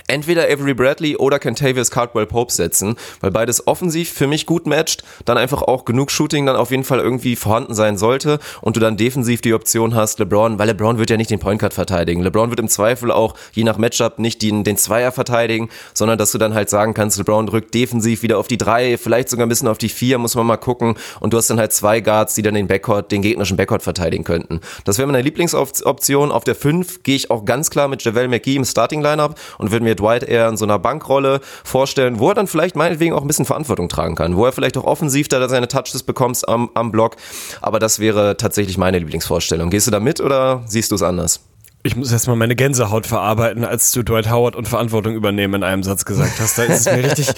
[0.07, 5.03] entweder Avery Bradley oder Kentavious Cardwell Pope setzen, weil beides offensiv für mich gut matcht,
[5.25, 8.81] dann einfach auch genug Shooting dann auf jeden Fall irgendwie vorhanden sein sollte und du
[8.81, 12.23] dann defensiv die Option hast, LeBron, weil LeBron wird ja nicht den Point Guard verteidigen.
[12.23, 16.33] LeBron wird im Zweifel auch je nach Matchup nicht den, den Zweier verteidigen, sondern dass
[16.33, 19.49] du dann halt sagen kannst, LeBron drückt defensiv wieder auf die drei, vielleicht sogar ein
[19.49, 22.35] bisschen auf die vier, muss man mal gucken und du hast dann halt zwei Guards,
[22.35, 24.61] die dann den Backcourt, den gegnerischen Backcourt verteidigen könnten.
[24.85, 26.33] Das wäre meine Lieblingsoption.
[26.33, 29.71] Auf der fünf gehe ich auch ganz klar mit JaVale McGee im Starting Lineup und
[29.71, 33.23] würde mir Dwight eher in so einer Bankrolle vorstellen, wo er dann vielleicht meinetwegen auch
[33.23, 36.71] ein bisschen Verantwortung tragen kann, wo er vielleicht auch offensiv da seine Touches bekommt am,
[36.75, 37.17] am Block.
[37.61, 39.71] Aber das wäre tatsächlich meine Lieblingsvorstellung.
[39.71, 41.41] Gehst du da mit oder siehst du es anders?
[41.83, 45.83] Ich muss erstmal meine Gänsehaut verarbeiten, als du Dwight Howard und Verantwortung übernehmen in einem
[45.83, 46.59] Satz gesagt hast.
[46.59, 47.29] Da ist es mir richtig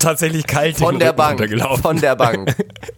[0.00, 1.48] tatsächlich kalt von der Bank.
[1.80, 2.56] Von der Bank.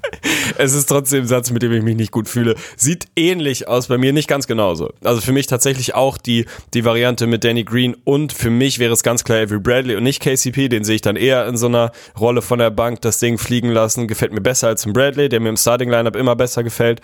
[0.58, 2.54] es ist trotzdem ein Satz, mit dem ich mich nicht gut fühle.
[2.78, 4.90] Sieht ähnlich aus bei mir, nicht ganz genauso.
[5.04, 8.94] Also für mich tatsächlich auch die, die Variante mit Danny Green und für mich wäre
[8.94, 10.70] es ganz klar Avery Bradley und nicht KCP.
[10.70, 13.68] Den sehe ich dann eher in so einer Rolle von der Bank, das Ding fliegen
[13.68, 14.08] lassen.
[14.08, 17.02] Gefällt mir besser als ein Bradley, der mir im Starting Lineup immer besser gefällt.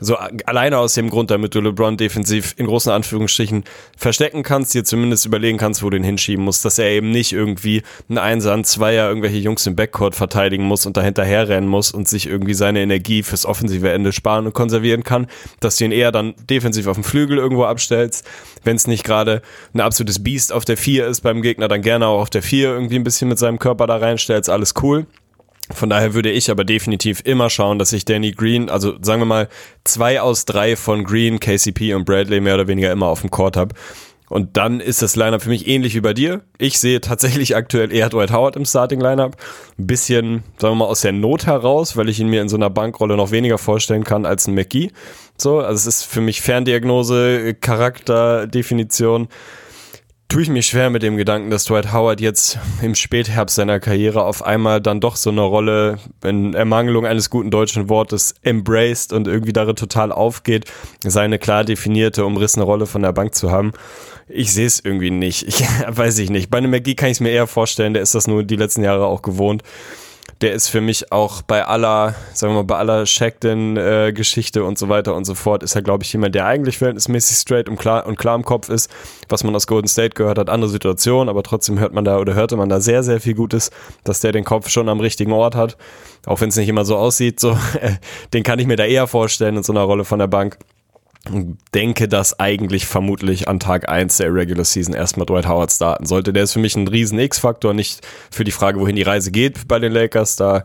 [0.00, 3.64] So alleine aus dem Grund, damit du LeBron defensiv in großen Anführungsstrichen
[3.96, 7.32] verstecken kannst, dir zumindest überlegen kannst, wo du ihn hinschieben musst, dass er eben nicht
[7.32, 11.92] irgendwie ein Einser, ein Zweier irgendwelche Jungs im Backcourt verteidigen muss und dahinter herrennen muss
[11.92, 15.28] und sich irgendwie seine Energie fürs offensive Ende sparen und konservieren kann,
[15.60, 18.26] dass du ihn eher dann defensiv auf dem Flügel irgendwo abstellst.
[18.64, 19.40] Wenn es nicht gerade
[19.72, 22.68] ein absolutes Biest auf der Vier ist beim Gegner, dann gerne auch auf der Vier
[22.68, 25.06] irgendwie ein bisschen mit seinem Körper da reinstellst, alles cool.
[25.72, 29.26] Von daher würde ich aber definitiv immer schauen, dass ich Danny Green, also sagen wir
[29.26, 29.48] mal
[29.84, 33.56] zwei aus drei von Green, KCP und Bradley mehr oder weniger immer auf dem Court
[33.56, 33.74] habe.
[34.28, 36.42] Und dann ist das Lineup für mich ähnlich wie bei dir.
[36.58, 39.36] Ich sehe tatsächlich aktuell eher Dwight Howard im Starting Lineup.
[39.78, 42.56] Ein bisschen, sagen wir mal, aus der Not heraus, weil ich ihn mir in so
[42.56, 44.90] einer Bankrolle noch weniger vorstellen kann als ein McGee.
[45.36, 49.28] So, also es ist für mich Ferndiagnose, Charakterdefinition
[50.28, 54.24] tue ich mich schwer mit dem Gedanken, dass Dwight Howard jetzt im Spätherbst seiner Karriere
[54.24, 59.28] auf einmal dann doch so eine Rolle in Ermangelung eines guten deutschen Wortes embraced und
[59.28, 60.64] irgendwie darin total aufgeht,
[61.04, 63.72] seine klar definierte, umrissene Rolle von der Bank zu haben.
[64.28, 65.44] Ich sehe es irgendwie nicht.
[65.44, 66.50] Ich weiß ich nicht.
[66.50, 68.82] Bei einem McGee kann ich es mir eher vorstellen, der ist das nur die letzten
[68.82, 69.62] Jahre auch gewohnt
[70.40, 74.78] der ist für mich auch bei aller, sagen wir mal, bei aller Shackden-Geschichte äh, und
[74.78, 77.76] so weiter und so fort, ist er, glaube ich, jemand, der eigentlich verhältnismäßig straight und
[77.76, 78.90] klar, und klar im Kopf ist,
[79.28, 82.34] was man aus Golden State gehört hat, andere Situation, aber trotzdem hört man da oder
[82.34, 83.70] hörte man da sehr, sehr viel Gutes,
[84.04, 85.76] dass der den Kopf schon am richtigen Ort hat,
[86.26, 87.56] auch wenn es nicht immer so aussieht, so,
[88.34, 90.58] den kann ich mir da eher vorstellen in so einer Rolle von der Bank
[91.74, 96.32] denke, dass eigentlich vermutlich an Tag 1 der Regular Season erstmal Dwight Howard starten sollte.
[96.32, 99.68] Der ist für mich ein riesen X-Faktor, nicht für die Frage, wohin die Reise geht
[99.68, 100.36] bei den Lakers.
[100.36, 100.64] Da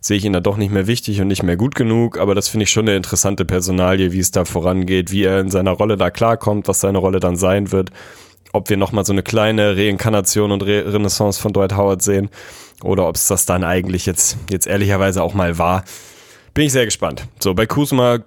[0.00, 2.48] sehe ich ihn dann doch nicht mehr wichtig und nicht mehr gut genug, aber das
[2.48, 5.96] finde ich schon eine interessante Personalie, wie es da vorangeht, wie er in seiner Rolle
[5.96, 7.90] da klarkommt, was seine Rolle dann sein wird.
[8.52, 12.28] Ob wir nochmal so eine kleine Reinkarnation und Re Renaissance von Dwight Howard sehen
[12.82, 15.84] oder ob es das dann eigentlich jetzt, jetzt ehrlicherweise auch mal war.
[16.52, 17.26] Bin ich sehr gespannt.
[17.40, 18.18] So, bei Kuzma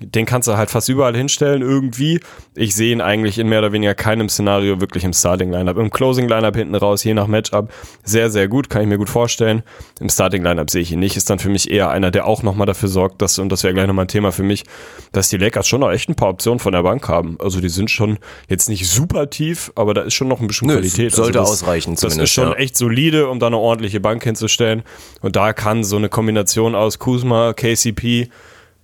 [0.00, 2.20] den kannst du halt fast überall hinstellen irgendwie.
[2.54, 5.76] Ich sehe ihn eigentlich in mehr oder weniger keinem Szenario wirklich im Starting-Lineup.
[5.76, 7.72] Im Closing-Lineup hinten raus, je nach Matchup,
[8.04, 9.62] sehr, sehr gut, kann ich mir gut vorstellen.
[10.00, 11.16] Im Starting-Lineup sehe ich ihn nicht.
[11.16, 13.74] Ist dann für mich eher einer, der auch nochmal dafür sorgt, dass, und das wäre
[13.74, 14.64] gleich nochmal ein Thema für mich,
[15.12, 17.36] dass die Lakers schon noch echt ein paar Optionen von der Bank haben.
[17.40, 20.68] Also die sind schon jetzt nicht super tief, aber da ist schon noch ein bisschen
[20.68, 21.12] Nö, Qualität.
[21.12, 22.20] Sollte also das, ausreichen zumindest.
[22.20, 22.56] Das ist schon ja.
[22.56, 24.82] echt solide, um da eine ordentliche Bank hinzustellen.
[25.20, 28.28] Und da kann so eine Kombination aus Kuzma, KCP,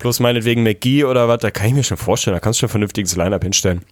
[0.02, 2.70] plus meinetwegen McGee oder was, da kann ich mir schon vorstellen, da kannst du schon
[2.70, 3.82] ein vernünftiges Line-Up hinstellen.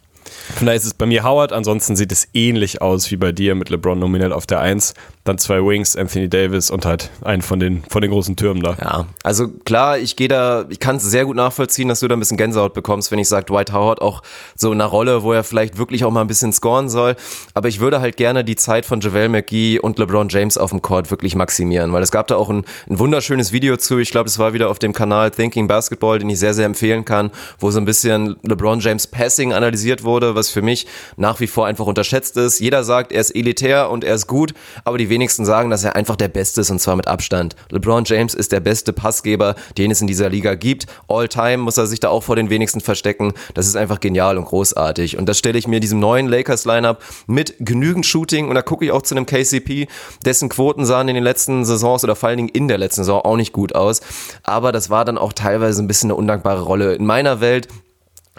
[0.55, 3.69] Vielleicht ist es bei mir Howard, ansonsten sieht es ähnlich aus wie bei dir mit
[3.69, 7.83] LeBron nominell auf der 1 dann zwei Wings, Anthony Davis und halt einen von den,
[7.89, 8.75] von den großen Türmen da.
[8.81, 12.15] Ja, also klar, ich gehe da, ich kann es sehr gut nachvollziehen, dass du da
[12.15, 14.23] ein bisschen Gänsehaut bekommst, wenn ich sage, Dwight Howard auch
[14.55, 17.15] so in einer Rolle, wo er vielleicht wirklich auch mal ein bisschen scoren soll.
[17.53, 20.81] Aber ich würde halt gerne die Zeit von JaVale McGee und LeBron James auf dem
[20.81, 23.99] Court wirklich maximieren, weil es gab da auch ein, ein wunderschönes Video zu.
[23.99, 27.05] Ich glaube, es war wieder auf dem Kanal Thinking Basketball, den ich sehr, sehr empfehlen
[27.05, 27.29] kann,
[27.59, 31.67] wo so ein bisschen LeBron James Passing analysiert wurde, was für mich nach wie vor
[31.67, 32.59] einfach unterschätzt ist.
[32.59, 35.95] Jeder sagt, er ist elitär und er ist gut, aber die wenigsten sagen, dass er
[35.95, 37.55] einfach der Beste ist und zwar mit Abstand.
[37.69, 40.87] LeBron James ist der beste Passgeber, den es in dieser Liga gibt.
[41.07, 43.33] All time muss er sich da auch vor den wenigsten verstecken.
[43.53, 45.19] Das ist einfach genial und großartig.
[45.19, 48.91] Und das stelle ich mir diesem neuen Lakers-Lineup mit genügend Shooting und da gucke ich
[48.91, 49.87] auch zu einem KCP,
[50.25, 53.21] dessen Quoten sahen in den letzten Saisons oder vor allen Dingen in der letzten Saison
[53.21, 54.01] auch nicht gut aus.
[54.41, 56.95] Aber das war dann auch teilweise ein bisschen eine undankbare Rolle.
[56.95, 57.67] In meiner Welt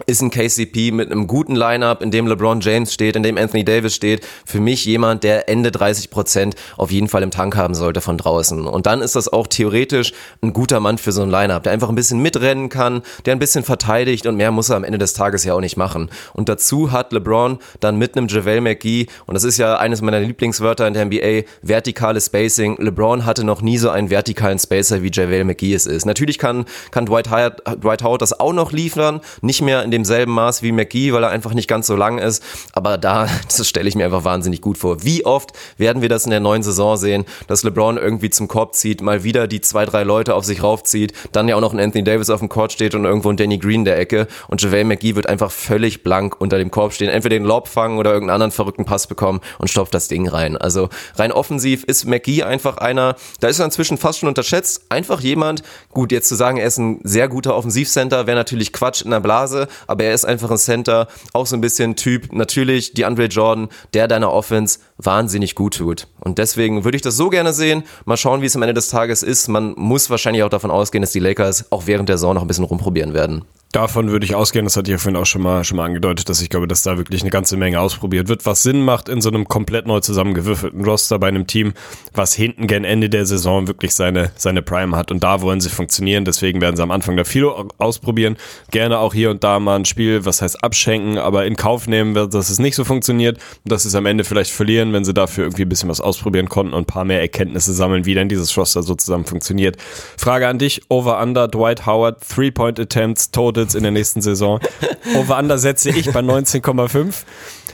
[0.07, 3.63] ist ein KCP mit einem guten Lineup, in dem LeBron James steht, in dem Anthony
[3.63, 7.75] Davis steht, für mich jemand, der Ende 30 Prozent auf jeden Fall im Tank haben
[7.75, 8.65] sollte von draußen.
[8.65, 11.89] Und dann ist das auch theoretisch ein guter Mann für so ein Lineup, der einfach
[11.89, 15.13] ein bisschen mitrennen kann, der ein bisschen verteidigt und mehr muss er am Ende des
[15.13, 16.09] Tages ja auch nicht machen.
[16.33, 20.21] Und dazu hat LeBron dann mit einem JaVale McGee, und das ist ja eines meiner
[20.21, 22.77] Lieblingswörter in der NBA, vertikales Spacing.
[22.79, 26.05] LeBron hatte noch nie so einen vertikalen Spacer wie JaVale McGee es ist.
[26.05, 30.33] Natürlich kann, kann Dwight Howard, Dwight Howard das auch noch liefern, nicht mehr in demselben
[30.33, 32.43] Maß wie McGee, weil er einfach nicht ganz so lang ist.
[32.73, 35.03] Aber da, das stelle ich mir einfach wahnsinnig gut vor.
[35.03, 38.75] Wie oft werden wir das in der neuen Saison sehen, dass LeBron irgendwie zum Korb
[38.75, 41.79] zieht, mal wieder die zwei, drei Leute auf sich raufzieht, dann ja auch noch ein
[41.79, 44.61] Anthony Davis auf dem Court steht und irgendwo ein Danny Green in der Ecke und
[44.61, 48.13] JaVale McGee wird einfach völlig blank unter dem Korb stehen, entweder den Lob fangen oder
[48.13, 50.55] irgendeinen anderen verrückten Pass bekommen und stopft das Ding rein.
[50.55, 55.19] Also rein offensiv ist McGee einfach einer, da ist er inzwischen fast schon unterschätzt, einfach
[55.19, 59.11] jemand, gut, jetzt zu sagen, er ist ein sehr guter Offensivcenter, wäre natürlich Quatsch in
[59.11, 63.05] der Blase, aber er ist einfach ein Center, auch so ein bisschen Typ, natürlich die
[63.05, 66.07] Andre Jordan, der deiner Offense wahnsinnig gut tut.
[66.19, 67.83] Und deswegen würde ich das so gerne sehen.
[68.05, 69.47] Mal schauen, wie es am Ende des Tages ist.
[69.47, 72.47] Man muss wahrscheinlich auch davon ausgehen, dass die Lakers auch während der Saison noch ein
[72.47, 73.43] bisschen rumprobieren werden.
[73.71, 76.29] Davon würde ich ausgehen, das hatte ich ja vorhin auch schon mal, schon mal angedeutet,
[76.29, 79.19] dass ich glaube, dass da wirklich eine ganze Menge ausprobiert wird, was Sinn macht in
[79.19, 81.73] so einem komplett neu zusammengewürfelten Roster bei einem Team,
[82.13, 85.09] was hinten gen Ende der Saison wirklich seine, seine Prime hat.
[85.09, 87.47] Und da wollen sie funktionieren, deswegen werden sie am Anfang da viel
[87.79, 88.37] ausprobieren.
[88.69, 92.13] Gerne auch hier und da mal ein Spiel, was heißt abschenken, aber in Kauf nehmen,
[92.13, 95.45] dass es nicht so funktioniert dass sie es am Ende vielleicht verlieren, wenn sie dafür
[95.45, 98.55] irgendwie ein bisschen was ausprobieren konnten und ein paar mehr Erkenntnisse sammeln, wie denn dieses
[98.57, 99.77] Roster so zusammen funktioniert.
[100.17, 104.59] Frage an dich, Over-Under, Dwight Howard, Three-Point-Attempts, Total Totals in der nächsten Saison.
[105.15, 107.23] Over-Under setze ich bei 19,5.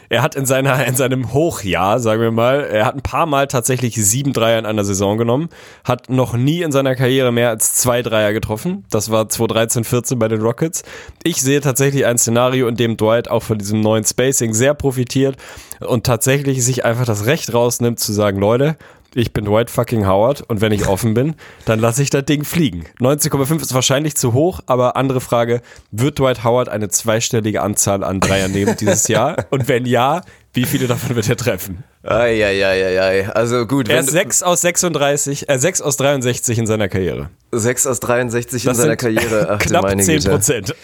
[0.10, 3.48] Er hat in seiner, in seinem Hochjahr, sagen wir mal, er hat ein paar Mal
[3.48, 5.50] tatsächlich sieben Dreier in einer Saison genommen,
[5.84, 8.86] hat noch nie in seiner Karriere mehr als zwei Dreier getroffen.
[8.90, 10.84] Das war 2013, 14 bei den Rockets.
[11.24, 15.38] Ich sehe tatsächlich ein Szenario, in dem Dwight auch von diesem neuen Spacing sehr profitiert
[15.80, 18.78] und tatsächlich sich einfach das Recht rausnimmt zu sagen, Leute,
[19.14, 22.44] ich bin Dwight fucking Howard und wenn ich offen bin, dann lasse ich das Ding
[22.44, 22.86] fliegen.
[23.00, 28.20] 19,5 ist wahrscheinlich zu hoch, aber andere Frage, wird Dwight Howard eine zweistellige Anzahl an
[28.20, 29.46] Dreiern nehmen dieses Jahr?
[29.50, 30.22] Und wenn ja,
[30.54, 31.84] wie viele davon wird er treffen?
[32.02, 33.30] Eieieiei.
[33.30, 33.90] Also gut.
[33.90, 37.30] Er ist 6 aus 36, äh, 6 aus 63 in seiner Karriere.
[37.52, 39.48] 6 aus 63 das in seiner Karriere.
[39.50, 40.76] Ach, knapp meine 10 Prozent.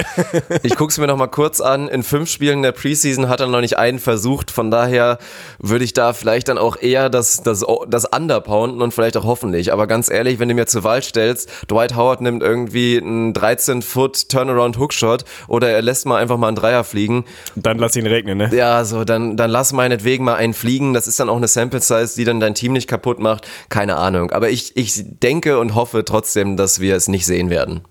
[0.64, 1.88] ich guck's mir noch mal kurz an.
[1.88, 4.52] In fünf Spielen der Preseason hat er noch nicht einen versucht.
[4.52, 5.20] Von daher
[5.60, 9.72] würde ich da vielleicht dann auch eher das, das, das Underpounden und vielleicht auch hoffentlich.
[9.72, 14.30] Aber ganz ehrlich, wenn du mir zur Wahl stellst, Dwight Howard nimmt irgendwie einen 13-Foot
[14.30, 17.26] Turnaround Hookshot oder er lässt mal einfach mal einen Dreier fliegen.
[17.56, 18.50] Dann lass ihn regnen, ne?
[18.54, 20.94] Ja, so, dann, dann lass meinetwegen mal einen fliegen.
[20.94, 23.48] Das ist dann auch eine Sample Size, die dann dein Team nicht kaputt macht.
[23.70, 24.32] Keine Ahnung.
[24.32, 27.82] Aber ich, ich denke und hoffe trotzdem, dass wir es nicht sehen werden.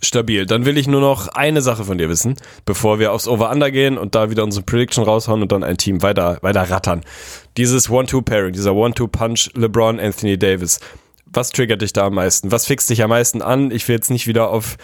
[0.00, 0.46] Stabil.
[0.46, 3.98] Dann will ich nur noch eine Sache von dir wissen, bevor wir aufs Over-Under gehen
[3.98, 7.02] und da wieder unsere Prediction raushauen und dann ein Team weiter, weiter rattern.
[7.56, 10.78] Dieses One-Two-Pairing, dieser One-Two-Punch LeBron, Anthony Davis.
[11.26, 12.52] Was triggert dich da am meisten?
[12.52, 13.70] Was fixt dich am meisten an?
[13.70, 14.76] Ich will jetzt nicht wieder auf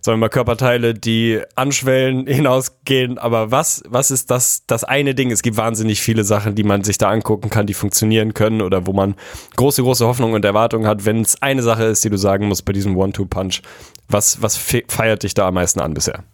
[0.00, 3.18] sagen wir mal, Körperteile, die anschwellen, hinausgehen.
[3.18, 5.30] Aber was, was ist das, das eine Ding?
[5.30, 8.86] Es gibt wahnsinnig viele Sachen, die man sich da angucken kann, die funktionieren können oder
[8.86, 9.14] wo man
[9.56, 11.04] große, große Hoffnung und Erwartungen hat.
[11.04, 13.62] Wenn es eine Sache ist, die du sagen musst bei diesem One-Two-Punch,
[14.08, 16.24] was, was feiert dich da am meisten an bisher?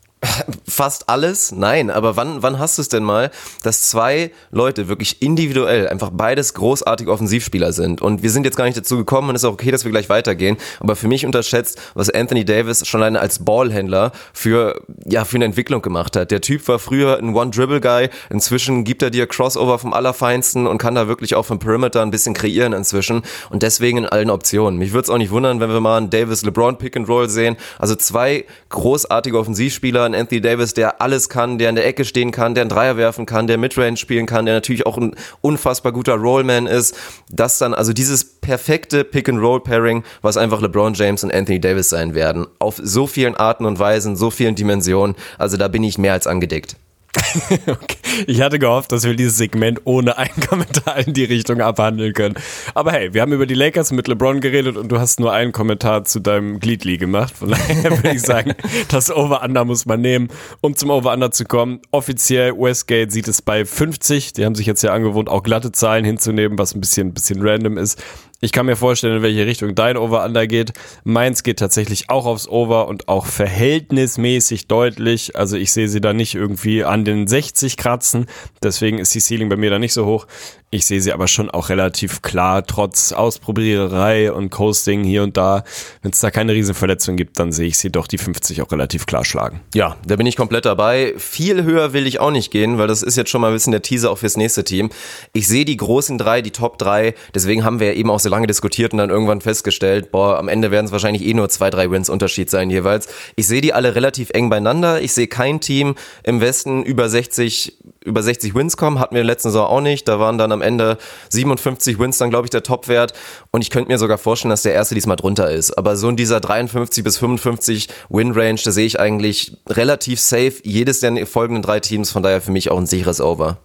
[0.69, 1.53] Fast alles?
[1.53, 3.31] Nein, aber wann, wann hast du es denn mal,
[3.63, 8.03] dass zwei Leute wirklich individuell einfach beides großartige Offensivspieler sind?
[8.03, 9.93] Und wir sind jetzt gar nicht dazu gekommen und es ist auch okay, dass wir
[9.93, 10.57] gleich weitergehen.
[10.81, 15.45] Aber für mich unterschätzt, was Anthony Davis schon alleine als Ballhändler für, ja, für eine
[15.45, 16.31] Entwicklung gemacht hat.
[16.31, 18.09] Der Typ war früher ein One-Dribble-Guy.
[18.31, 22.11] Inzwischen gibt er dir Crossover vom Allerfeinsten und kann da wirklich auch vom Perimeter ein
[22.11, 23.23] bisschen kreieren inzwischen.
[23.51, 24.79] Und deswegen in allen Optionen.
[24.79, 27.57] Mich würde es auch nicht wundern, wenn wir mal einen Davis-LeBron Pick-and-Roll sehen.
[27.79, 32.31] Also zwei großartige Offensivspieler ein Anthony Davis, der alles kann, der in der Ecke stehen
[32.31, 35.93] kann, der einen Dreier werfen kann, der Midrange spielen kann, der natürlich auch ein unfassbar
[35.93, 36.97] guter Rollman ist.
[37.31, 42.47] Das dann, also dieses perfekte Pick-and-Roll-Pairing, was einfach LeBron James und Anthony Davis sein werden.
[42.59, 45.17] Auf so vielen Arten und Weisen, so vielen Dimensionen.
[45.39, 46.77] Also da bin ich mehr als angedeckt.
[47.67, 47.97] okay.
[48.27, 52.35] Ich hatte gehofft, dass wir dieses Segment ohne einen Kommentar in die Richtung abhandeln können.
[52.75, 55.53] Aber hey, wir haben über die Lakers mit LeBron geredet und du hast nur einen
[55.53, 57.35] Kommentar zu deinem Gliedli gemacht.
[57.37, 58.55] Von daher würde ich sagen,
[58.89, 60.29] das Over-Under muss man nehmen.
[60.61, 64.33] Um zum Over-Under zu kommen, offiziell Westgate sieht es bei 50.
[64.33, 67.47] Die haben sich jetzt ja angewohnt, auch glatte Zahlen hinzunehmen, was ein bisschen, ein bisschen
[67.47, 68.03] random ist.
[68.41, 70.75] Ich kann mir vorstellen, in welche Richtung dein Over-Under geht.
[71.05, 75.37] Meins geht tatsächlich auch aufs Over und auch verhältnismäßig deutlich.
[75.37, 78.27] Also ich sehe sie da nicht irgendwie an den 60 kratzen.
[78.63, 80.27] Deswegen ist die Ceiling bei mir da nicht so hoch.
[80.71, 85.63] Ich sehe sie aber schon auch relativ klar, trotz Ausprobiererei und Coasting hier und da.
[86.03, 89.07] Wenn es da keine Riesenverletzung gibt, dann sehe ich sie doch die 50 auch relativ
[89.07, 89.61] klar schlagen.
[89.75, 91.15] Ja, da bin ich komplett dabei.
[91.19, 93.71] Viel höher will ich auch nicht gehen, weil das ist jetzt schon mal ein bisschen
[93.71, 94.91] der Teaser auch fürs nächste Team.
[95.33, 97.15] Ich sehe die großen drei, die Top drei.
[97.33, 100.49] Deswegen haben wir ja eben auch so lange diskutiert und dann irgendwann festgestellt, boah, am
[100.49, 103.07] Ende werden es wahrscheinlich eh nur zwei, drei Wins Unterschied sein jeweils.
[103.37, 105.01] Ich sehe die alle relativ eng beieinander.
[105.01, 109.27] Ich sehe kein Team im Westen über 60 über 60 Wins kommen, hatten wir in
[109.27, 110.07] der letzten Saison auch nicht.
[110.07, 110.99] Da waren dann am Ende
[111.31, 113.13] 57 Wins dann, glaube ich, der Topwert.
[113.51, 115.77] Und ich könnte mir sogar vorstellen, dass der erste diesmal drunter ist.
[115.77, 121.01] Aber so in dieser 53 bis 55 Win-Range, da sehe ich eigentlich relativ safe jedes
[121.01, 122.11] der folgenden drei Teams.
[122.11, 123.59] Von daher für mich auch ein sicheres Over.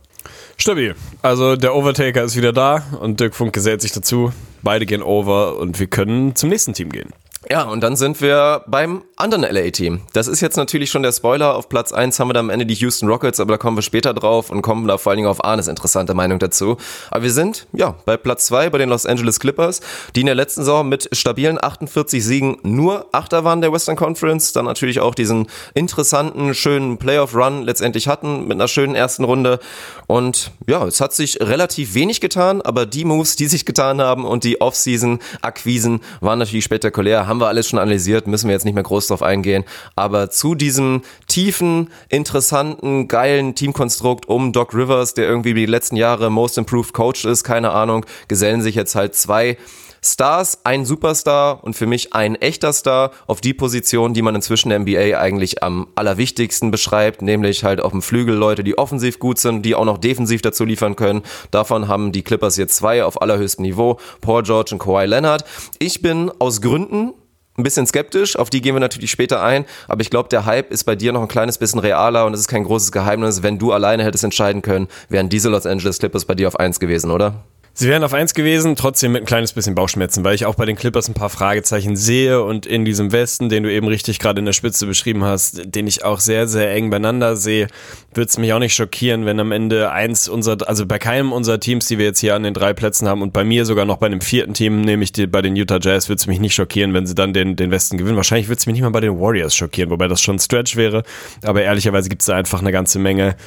[0.57, 0.95] Stabil.
[1.21, 4.31] Also der Overtaker ist wieder da und Dirk Funk gesellt sich dazu.
[4.61, 7.09] Beide gehen over und wir können zum nächsten Team gehen.
[7.51, 10.03] Ja, und dann sind wir beim anderen LA-Team.
[10.13, 11.53] Das ist jetzt natürlich schon der Spoiler.
[11.57, 13.81] Auf Platz eins haben wir da am Ende die Houston Rockets, aber da kommen wir
[13.81, 16.77] später drauf und kommen da vor allen Dingen auf Arnes interessante Meinung dazu.
[17.09, 19.81] Aber wir sind, ja, bei Platz zwei bei den Los Angeles Clippers,
[20.15, 24.53] die in der letzten Saison mit stabilen 48 Siegen nur Achter waren der Western Conference,
[24.53, 29.59] dann natürlich auch diesen interessanten, schönen Playoff-Run letztendlich hatten mit einer schönen ersten Runde.
[30.07, 34.23] Und ja, es hat sich relativ wenig getan, aber die Moves, die sich getan haben
[34.23, 38.75] und die Off-Season-Akquisen waren natürlich spektakulär haben wir alles schon analysiert, müssen wir jetzt nicht
[38.75, 39.65] mehr groß drauf eingehen.
[39.95, 46.29] Aber zu diesem tiefen, interessanten, geilen Teamkonstrukt um Doc Rivers, der irgendwie die letzten Jahre
[46.29, 49.57] Most Improved Coach ist, keine Ahnung, gesellen sich jetzt halt zwei
[50.03, 54.69] Stars, ein Superstar und für mich ein echter Star auf die Position, die man inzwischen
[54.69, 59.37] der NBA eigentlich am allerwichtigsten beschreibt, nämlich halt auf dem Flügel Leute, die offensiv gut
[59.37, 61.21] sind, die auch noch defensiv dazu liefern können.
[61.51, 65.45] Davon haben die Clippers jetzt zwei auf allerhöchstem Niveau, Paul George und Kawhi Leonard.
[65.77, 67.13] Ich bin aus Gründen
[67.57, 70.71] ein bisschen skeptisch, auf die gehen wir natürlich später ein, aber ich glaube, der Hype
[70.71, 73.43] ist bei dir noch ein kleines bisschen realer und es ist kein großes Geheimnis.
[73.43, 76.79] Wenn du alleine hättest entscheiden können, wären diese Los Angeles Clippers bei dir auf eins
[76.79, 77.43] gewesen, oder?
[77.73, 80.65] Sie wären auf eins gewesen, trotzdem mit ein kleines bisschen Bauchschmerzen, weil ich auch bei
[80.65, 84.39] den Clippers ein paar Fragezeichen sehe und in diesem Westen, den du eben richtig gerade
[84.39, 87.67] in der Spitze beschrieben hast, den ich auch sehr, sehr eng beieinander sehe,
[88.13, 91.61] würde es mich auch nicht schockieren, wenn am Ende eins unserer, also bei keinem unserer
[91.61, 93.97] Teams, die wir jetzt hier an den drei Plätzen haben und bei mir sogar noch
[93.97, 96.93] bei einem vierten Team, nämlich die, bei den Utah Jazz, würde es mich nicht schockieren,
[96.93, 98.17] wenn sie dann den, den Westen gewinnen.
[98.17, 101.03] Wahrscheinlich würde es mich nicht mal bei den Warriors schockieren, wobei das schon Stretch wäre,
[101.41, 103.37] aber ehrlicherweise gibt es da einfach eine ganze Menge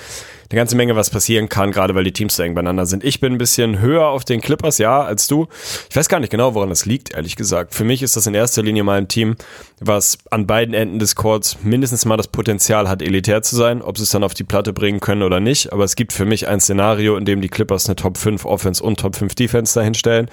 [0.54, 3.02] eine ganze Menge, was passieren kann, gerade weil die Teams so eng beieinander sind.
[3.02, 5.48] Ich bin ein bisschen höher auf den Clippers, ja, als du.
[5.90, 7.74] Ich weiß gar nicht genau, woran das liegt, ehrlich gesagt.
[7.74, 9.34] Für mich ist das in erster Linie mal ein Team,
[9.80, 13.82] was an beiden Enden des Courts mindestens mal das Potenzial hat, elitär zu sein.
[13.82, 15.72] Ob sie es dann auf die Platte bringen können oder nicht.
[15.72, 18.82] Aber es gibt für mich ein Szenario, in dem die Clippers eine Top 5 Offense
[18.82, 20.30] und Top 5 Defense dahinstellen.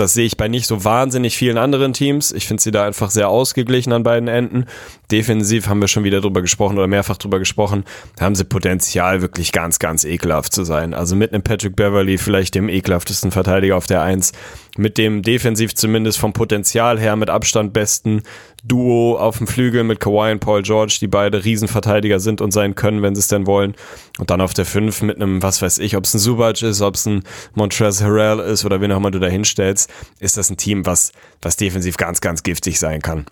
[0.00, 2.32] Das sehe ich bei nicht so wahnsinnig vielen anderen Teams.
[2.32, 4.64] Ich finde sie da einfach sehr ausgeglichen an beiden Enden.
[5.10, 7.84] Defensiv haben wir schon wieder drüber gesprochen oder mehrfach drüber gesprochen.
[8.16, 10.94] Da haben sie Potenzial, wirklich ganz, ganz ekelhaft zu sein.
[10.94, 14.32] Also mit einem Patrick Beverly, vielleicht dem ekelhaftesten Verteidiger auf der Eins,
[14.80, 18.22] mit dem defensiv zumindest vom Potenzial her mit Abstand besten
[18.64, 22.74] Duo auf dem Flügel mit Kawhi und Paul George, die beide Riesenverteidiger sind und sein
[22.74, 23.74] können, wenn sie es denn wollen.
[24.18, 26.80] Und dann auf der 5 mit einem, was weiß ich, ob es ein Subac ist,
[26.80, 30.48] ob es ein Montrezl Harrell ist oder wen auch immer du da hinstellst, ist das
[30.48, 31.12] ein Team, was,
[31.42, 33.26] was defensiv ganz, ganz giftig sein kann.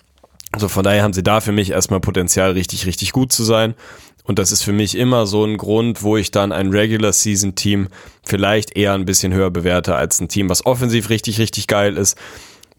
[0.52, 3.74] Also von daher haben sie da für mich erstmal Potenzial, richtig, richtig gut zu sein.
[4.28, 7.54] Und das ist für mich immer so ein Grund, wo ich dann ein Regular Season
[7.54, 7.88] Team
[8.22, 12.16] vielleicht eher ein bisschen höher bewerte als ein Team, was offensiv richtig, richtig geil ist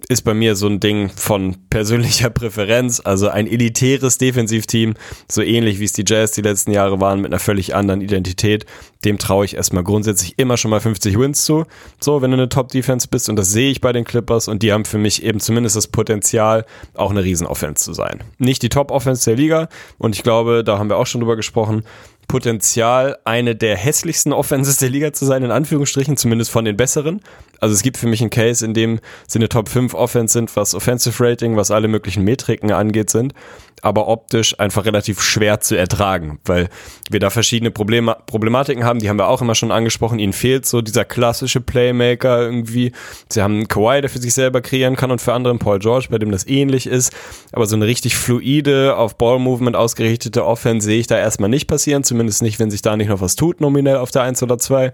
[0.08, 4.96] ist bei mir so ein Ding von persönlicher Präferenz, also ein elitäres Defensivteam,
[5.30, 8.66] so ähnlich wie es die Jazz die letzten Jahre waren, mit einer völlig anderen Identität.
[9.06, 11.66] Dem traue ich erstmal grundsätzlich immer schon mal 50 Wins zu.
[12.00, 14.72] So, wenn du eine Top-Defense bist und das sehe ich bei den Clippers und die
[14.72, 18.24] haben für mich eben zumindest das Potenzial, auch eine Riesen-Offense zu sein.
[18.38, 21.84] Nicht die Top-Offense der Liga und ich glaube, da haben wir auch schon drüber gesprochen,
[22.30, 27.22] Potenzial, eine der hässlichsten Offenses der Liga zu sein, in Anführungsstrichen, zumindest von den besseren.
[27.60, 30.56] Also es gibt für mich einen Case, in dem sie eine Top 5 Offense sind,
[30.56, 33.34] was Offensive Rating, was alle möglichen Metriken angeht sind,
[33.82, 36.70] aber optisch einfach relativ schwer zu ertragen, weil
[37.10, 40.20] wir da verschiedene Probleme, Problematiken haben, die haben wir auch immer schon angesprochen.
[40.20, 42.92] Ihnen fehlt so dieser klassische Playmaker irgendwie.
[43.30, 45.80] Sie haben einen Kawhi, der für sich selber kreieren kann und für andere einen Paul
[45.80, 47.14] George, bei dem das ähnlich ist.
[47.52, 52.04] Aber so eine richtig fluide, auf Ball-Movement ausgerichtete Offense sehe ich da erstmal nicht passieren,
[52.04, 54.94] zumindest nicht, wenn sich da nicht noch was tut, nominell auf der 1 oder 2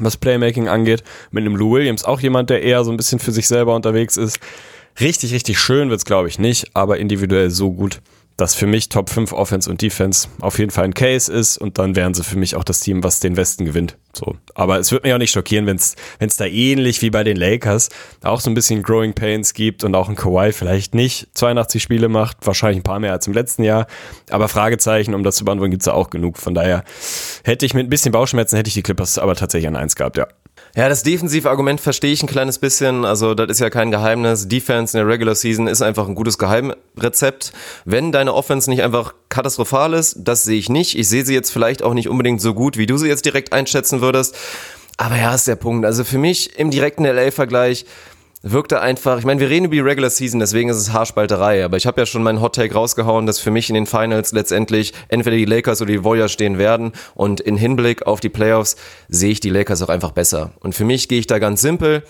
[0.00, 1.02] was Playmaking angeht.
[1.30, 4.16] Mit einem Lou Williams auch jemand, der eher so ein bisschen für sich selber unterwegs
[4.16, 4.38] ist.
[5.00, 8.00] Richtig, richtig schön wird's, glaube ich, nicht, aber individuell so gut,
[8.36, 11.78] dass für mich Top 5 Offense und Defense auf jeden Fall ein Case ist und
[11.78, 13.96] dann wären sie für mich auch das Team, was den Westen gewinnt.
[14.14, 14.36] So.
[14.54, 17.88] Aber es wird mich auch nicht schockieren, wenn es da ähnlich wie bei den Lakers
[18.22, 22.08] auch so ein bisschen Growing Pains gibt und auch ein Kawhi vielleicht nicht 82 Spiele
[22.08, 23.86] macht, wahrscheinlich ein paar mehr als im letzten Jahr.
[24.30, 26.38] Aber Fragezeichen, um das zu beantworten, gibt es da auch genug.
[26.38, 26.84] Von daher
[27.44, 30.16] hätte ich mit ein bisschen Bauchschmerzen, hätte ich die Clippers aber tatsächlich an eins gehabt,
[30.16, 30.26] ja.
[30.74, 33.04] Ja, das defensive Argument verstehe ich ein kleines bisschen.
[33.04, 34.48] Also, das ist ja kein Geheimnis.
[34.48, 37.52] Defense in der Regular Season ist einfach ein gutes Geheimrezept.
[37.84, 40.98] Wenn deine Offense nicht einfach katastrophal ist, das sehe ich nicht.
[40.98, 43.52] Ich sehe sie jetzt vielleicht auch nicht unbedingt so gut, wie du sie jetzt direkt
[43.52, 44.34] einschätzen würdest.
[44.96, 45.84] Aber ja, ist der Punkt.
[45.84, 47.84] Also für mich im direkten LA-Vergleich
[48.42, 51.76] wirkte einfach, ich meine, wir reden über die Regular Season, deswegen ist es Haarspalterei, aber
[51.76, 54.92] ich habe ja schon meinen Hot Take rausgehauen, dass für mich in den Finals letztendlich
[55.08, 58.76] entweder die Lakers oder die Warriors stehen werden und in Hinblick auf die Playoffs
[59.08, 60.52] sehe ich die Lakers auch einfach besser.
[60.60, 62.02] Und für mich gehe ich da ganz simpel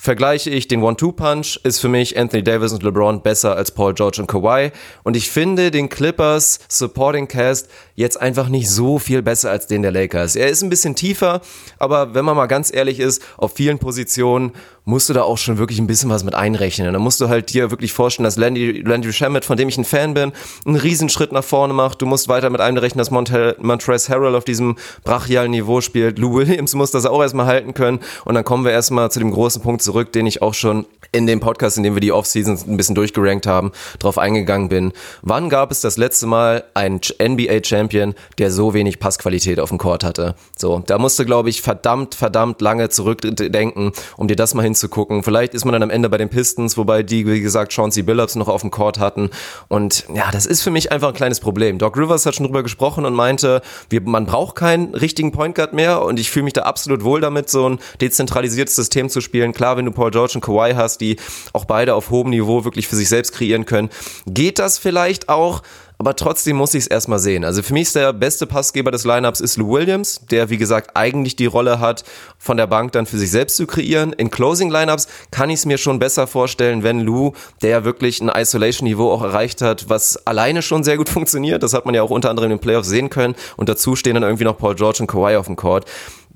[0.00, 4.22] vergleiche ich den One-Two-Punch, ist für mich Anthony Davis und LeBron besser als Paul George
[4.22, 4.72] und Kawhi.
[5.02, 9.82] Und ich finde den Clippers Supporting Cast jetzt einfach nicht so viel besser als den
[9.82, 10.36] der Lakers.
[10.36, 11.42] Er ist ein bisschen tiefer,
[11.78, 14.52] aber wenn man mal ganz ehrlich ist, auf vielen Positionen
[14.90, 16.92] musst du da auch schon wirklich ein bisschen was mit einrechnen.
[16.92, 19.84] Da musst du halt dir wirklich vorstellen, dass Landy, Landy Shamet, von dem ich ein
[19.84, 20.32] Fan bin,
[20.66, 22.02] einen Riesenschritt nach vorne macht.
[22.02, 26.18] Du musst weiter mit einrechnen, dass Montel, Montrezl Harrell auf diesem brachialen Niveau spielt.
[26.18, 28.00] Lou Williams muss das auch erstmal halten können.
[28.24, 31.26] Und dann kommen wir erstmal zu dem großen Punkt zurück, den ich auch schon in
[31.26, 34.92] dem Podcast, in dem wir die Offseasons ein bisschen durchgerankt haben, drauf eingegangen bin.
[35.22, 40.02] Wann gab es das letzte Mal einen NBA-Champion, der so wenig Passqualität auf dem Court
[40.02, 40.34] hatte?
[40.56, 44.79] So, da musst du, glaube ich, verdammt, verdammt lange zurückdenken, um dir das mal hinzubekommen
[44.80, 45.22] anzugucken.
[45.22, 48.34] Vielleicht ist man dann am Ende bei den Pistons, wobei die, wie gesagt, Chauncey Billups
[48.36, 49.30] noch auf dem Court hatten.
[49.68, 51.78] Und ja, das ist für mich einfach ein kleines Problem.
[51.78, 53.60] Doc Rivers hat schon drüber gesprochen und meinte,
[53.90, 57.20] wir, man braucht keinen richtigen Point Guard mehr und ich fühle mich da absolut wohl
[57.20, 59.52] damit, so ein dezentralisiertes System zu spielen.
[59.52, 61.16] Klar, wenn du Paul George und Kawhi hast, die
[61.52, 63.90] auch beide auf hohem Niveau wirklich für sich selbst kreieren können,
[64.26, 65.62] geht das vielleicht auch,
[66.00, 67.44] aber trotzdem muss ich es erstmal sehen.
[67.44, 70.92] Also für mich ist der beste Passgeber des Lineups ist Lou Williams, der wie gesagt
[70.94, 72.04] eigentlich die Rolle hat,
[72.38, 74.14] von der Bank dann für sich selbst zu kreieren.
[74.14, 78.30] In Closing Lineups kann ich es mir schon besser vorstellen, wenn Lou, der wirklich ein
[78.30, 81.62] Isolation-Niveau auch erreicht hat, was alleine schon sehr gut funktioniert.
[81.62, 83.34] Das hat man ja auch unter anderem in den Playoffs sehen können.
[83.58, 85.84] Und dazu stehen dann irgendwie noch Paul George und Kawhi auf dem Court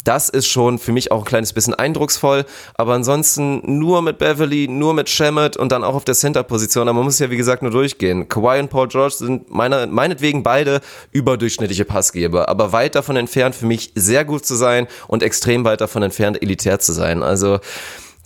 [0.04, 2.44] das ist schon für mich auch ein kleines bisschen eindrucksvoll.
[2.74, 6.88] Aber ansonsten nur mit Beverly, nur mit Shamet und dann auch auf der Center-Position.
[6.88, 8.28] Aber man muss ja, wie gesagt, nur durchgehen.
[8.28, 10.80] Kawhi und Paul George sind meiner, meinetwegen beide
[11.10, 15.80] überdurchschnittliche Passgeber, aber weit davon entfernt, für mich sehr gut zu sein und extrem weit
[15.80, 17.22] davon entfernt, elitär zu sein.
[17.22, 17.58] Also,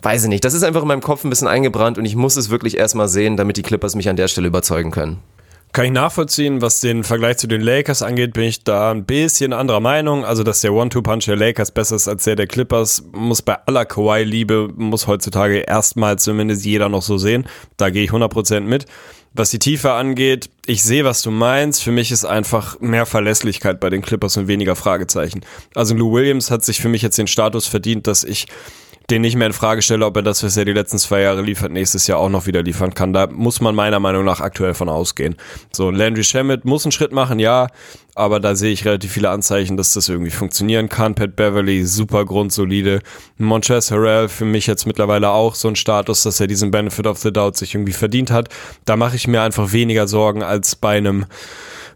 [0.02, 0.44] weiß ich nicht.
[0.44, 3.08] Das ist einfach in meinem Kopf ein bisschen eingebrannt und ich muss es wirklich erstmal
[3.08, 5.18] sehen, damit die Clippers mich an der Stelle überzeugen können.
[5.78, 9.52] Kann ich nachvollziehen, was den Vergleich zu den Lakers angeht, bin ich da ein bisschen
[9.52, 10.24] anderer Meinung.
[10.24, 13.84] Also, dass der One-Two-Punch der Lakers besser ist als der der Clippers, muss bei aller
[13.84, 17.46] Kawhi-Liebe, muss heutzutage erstmal zumindest jeder noch so sehen.
[17.76, 18.86] Da gehe ich 100% mit.
[19.34, 21.84] Was die Tiefe angeht, ich sehe, was du meinst.
[21.84, 25.42] Für mich ist einfach mehr Verlässlichkeit bei den Clippers und weniger Fragezeichen.
[25.76, 28.48] Also Lou Williams hat sich für mich jetzt den Status verdient, dass ich
[29.10, 31.40] den nicht mehr in Frage stelle, ob er das, was er die letzten zwei Jahre
[31.40, 33.14] liefert, nächstes Jahr auch noch wieder liefern kann.
[33.14, 35.36] Da muss man meiner Meinung nach aktuell von ausgehen.
[35.72, 37.68] So, Landry Shamet muss einen Schritt machen, ja,
[38.14, 41.14] aber da sehe ich relativ viele Anzeichen, dass das irgendwie funktionieren kann.
[41.14, 43.00] Pat Beverly, super grundsolide.
[43.38, 47.18] Montrezl Harrell für mich jetzt mittlerweile auch so ein Status, dass er diesen Benefit of
[47.18, 48.50] the Doubt sich irgendwie verdient hat.
[48.84, 51.24] Da mache ich mir einfach weniger Sorgen als bei einem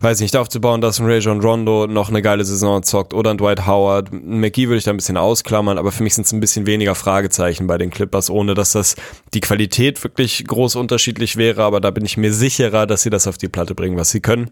[0.03, 3.67] weiß nicht, aufzubauen, dass ein Rajon Rondo noch eine geile Saison zockt oder ein Dwight
[3.67, 4.13] Howard.
[4.13, 6.95] McGee würde ich da ein bisschen ausklammern, aber für mich sind es ein bisschen weniger
[6.95, 8.97] Fragezeichen bei den Clippers, ohne dass das
[9.35, 13.27] die Qualität wirklich groß unterschiedlich wäre, aber da bin ich mir sicherer, dass sie das
[13.27, 14.51] auf die Platte bringen, was sie können.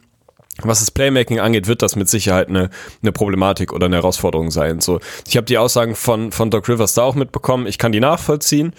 [0.62, 2.70] Was das Playmaking angeht, wird das mit Sicherheit eine,
[3.02, 4.80] eine Problematik oder eine Herausforderung sein.
[4.80, 7.66] So, ich habe die Aussagen von, von Doc Rivers da auch mitbekommen.
[7.66, 8.74] Ich kann die nachvollziehen.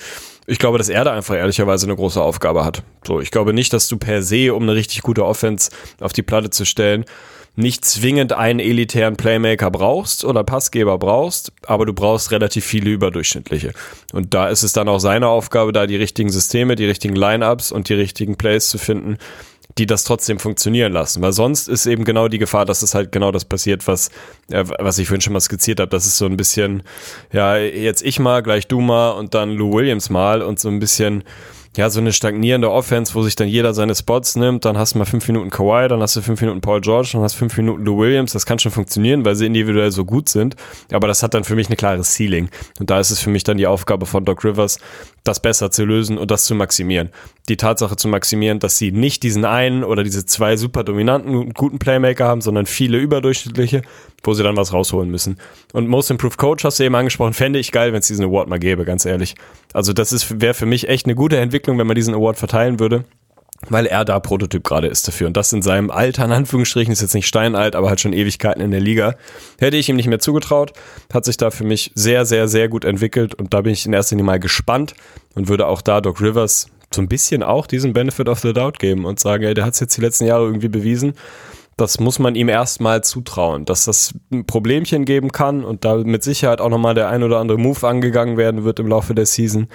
[0.52, 2.84] Ich glaube, dass er da einfach ehrlicherweise eine große Aufgabe hat.
[3.08, 5.72] So, ich glaube nicht, dass du per se, um eine richtig gute Offense
[6.02, 7.06] auf die Platte zu stellen,
[7.56, 13.72] nicht zwingend einen elitären Playmaker brauchst oder Passgeber brauchst, aber du brauchst relativ viele überdurchschnittliche.
[14.12, 17.72] Und da ist es dann auch seine Aufgabe, da die richtigen Systeme, die richtigen Lineups
[17.72, 19.20] und die richtigen Plays zu finden,
[19.78, 21.22] die das trotzdem funktionieren lassen.
[21.22, 24.10] Weil sonst ist eben genau die Gefahr, dass es halt genau das passiert, was,
[24.50, 25.90] äh, was ich vorhin schon mal skizziert habe.
[25.90, 26.84] Das ist so ein bisschen,
[27.32, 30.80] ja, jetzt ich mal, gleich du mal und dann Lou Williams mal und so ein
[30.80, 31.24] bisschen
[31.78, 35.00] ja, so eine stagnierende Offense, wo sich dann jeder seine Spots nimmt, dann hast du
[35.00, 37.56] mal fünf Minuten Kawhi, dann hast du fünf Minuten Paul George, dann hast du fünf
[37.56, 40.58] Minuten Lou Williams, das kann schon funktionieren, weil sie individuell so gut sind,
[40.92, 42.50] aber das hat dann für mich eine klare Ceiling
[42.80, 44.80] und da ist es für mich dann die Aufgabe von Doc Rivers,
[45.24, 47.10] das besser zu lösen und das zu maximieren.
[47.48, 51.80] Die Tatsache zu maximieren, dass sie nicht diesen einen oder diese zwei super dominanten, guten
[51.80, 53.84] Playmaker haben, sondern viele überdurchschnittliche,
[54.24, 55.38] wo sie dann was rausholen müssen.
[55.74, 58.50] Und Most Improved Coach hast du eben angesprochen, fände ich geil, wenn es diesen Award
[58.50, 59.36] mal gäbe, ganz ehrlich.
[59.74, 63.06] Also das wäre für mich echt eine gute Entwicklung, wenn man diesen Award verteilen würde.
[63.70, 65.28] Weil er da Prototyp gerade ist dafür.
[65.28, 68.62] Und das in seinem Alter, in Anführungsstrichen, ist jetzt nicht steinalt, aber halt schon Ewigkeiten
[68.62, 69.16] in der Liga.
[69.60, 70.74] Hätte ich ihm nicht mehr zugetraut,
[71.14, 73.94] hat sich da für mich sehr, sehr, sehr gut entwickelt und da bin ich in
[73.94, 74.94] erster Linie mal gespannt
[75.36, 78.80] und würde auch da Doc Rivers so ein bisschen auch diesen Benefit of the Doubt
[78.80, 81.14] geben und sagen, ey, der hat es jetzt die letzten Jahre irgendwie bewiesen.
[81.78, 86.22] Das muss man ihm erstmal zutrauen, dass das ein Problemchen geben kann und da mit
[86.22, 89.68] Sicherheit auch nochmal der ein oder andere Move angegangen werden wird im Laufe der Season.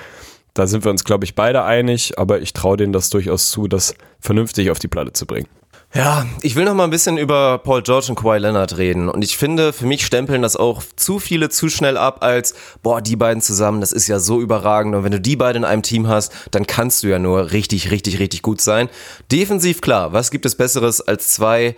[0.56, 3.68] Da sind wir uns, glaube ich, beide einig, aber ich traue denen das durchaus zu,
[3.68, 5.48] das vernünftig auf die Platte zu bringen.
[5.94, 9.10] Ja, ich will noch mal ein bisschen über Paul George und Kawhi Leonard reden.
[9.10, 13.02] Und ich finde, für mich stempeln das auch zu viele zu schnell ab als, boah,
[13.02, 14.94] die beiden zusammen, das ist ja so überragend.
[14.94, 17.90] Und wenn du die beiden in einem Team hast, dann kannst du ja nur richtig,
[17.90, 18.88] richtig, richtig gut sein.
[19.30, 21.76] Defensiv, klar, was gibt es Besseres als zwei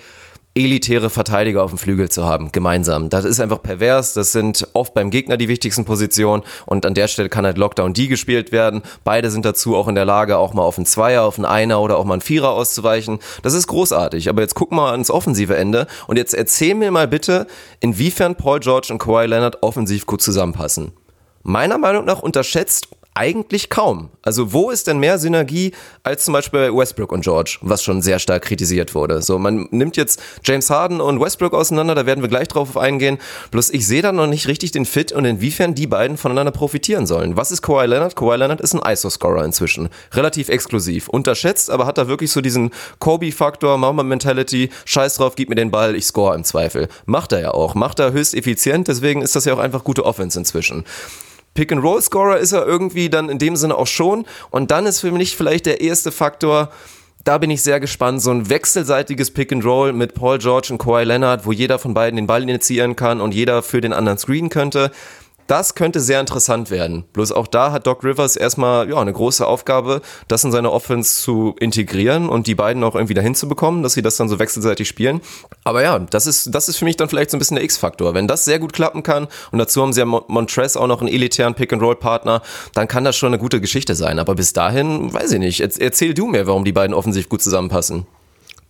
[0.55, 3.11] elitäre Verteidiger auf dem Flügel zu haben, gemeinsam.
[3.11, 4.12] Das ist einfach pervers.
[4.12, 7.94] Das sind oft beim Gegner die wichtigsten Positionen und an der Stelle kann halt Lockdown
[7.94, 8.82] D gespielt werden.
[9.05, 11.80] Beide sind dazu auch in der Lage, auch mal auf einen Zweier, auf einen Einer
[11.80, 13.20] oder auch mal einen Vierer auszuweichen.
[13.42, 14.28] Das ist großartig.
[14.28, 17.46] Aber jetzt guck mal ans offensive Ende und jetzt erzähl mir mal bitte,
[17.80, 20.92] inwiefern Paul George und Kawhi Leonard offensiv gut zusammenpassen.
[21.42, 22.88] Meiner Meinung nach unterschätzt
[23.19, 24.11] eigentlich kaum.
[24.23, 25.73] Also wo ist denn mehr Synergie
[26.05, 29.23] als zum Beispiel Westbrook und George, was schon sehr stark kritisiert wurde.
[29.23, 33.19] So, man nimmt jetzt James Harden und Westbrook auseinander, da werden wir gleich drauf eingehen.
[33.51, 37.07] Bloß ich sehe da noch nicht richtig den Fit und inwiefern die beiden voneinander profitieren
[37.07, 37.37] sollen.
[37.37, 38.14] Was ist Kawhi Leonard?
[38.14, 39.89] Kawhi Leonard ist ein ISO-Scorer inzwischen.
[40.12, 41.09] Relativ exklusiv.
[41.09, 45.97] Unterschätzt, aber hat da wirklich so diesen Kobe-Faktor, Mama-Mentality, scheiß drauf, gib mir den Ball,
[45.97, 46.87] ich score im Zweifel.
[47.05, 47.75] Macht er ja auch.
[47.75, 50.85] Macht er höchst effizient, deswegen ist das ja auch einfach gute Offense inzwischen.
[51.59, 54.27] Pick-and-Roll-Scorer ist er irgendwie dann in dem Sinne auch schon.
[54.51, 56.71] Und dann ist für mich vielleicht der erste Faktor,
[57.25, 61.47] da bin ich sehr gespannt, so ein wechselseitiges Pick-and-Roll mit Paul George und Kawhi Leonard,
[61.47, 64.93] wo jeder von beiden den Ball initiieren kann und jeder für den anderen screenen könnte.
[65.49, 67.05] Das könnte sehr interessant werden.
[67.14, 71.22] Bloß auch da hat Doc Rivers erstmal ja, eine große Aufgabe, das in seine Offense
[71.22, 74.38] zu integrieren und die beiden auch irgendwie dahin zu bekommen, dass sie das dann so
[74.38, 75.22] wechselseitig spielen.
[75.64, 78.12] Aber ja, das ist, das ist für mich dann vielleicht so ein bisschen der X-Faktor.
[78.12, 81.09] Wenn das sehr gut klappen kann und dazu haben sie ja Montrez auch noch einen
[81.09, 82.42] elitären Pick-and-Roll-Partner,
[82.74, 84.18] dann kann das schon eine gute Geschichte sein.
[84.18, 85.61] Aber bis dahin, weiß ich nicht.
[85.61, 88.07] Erzähl du mir, warum die beiden offensiv gut zusammenpassen.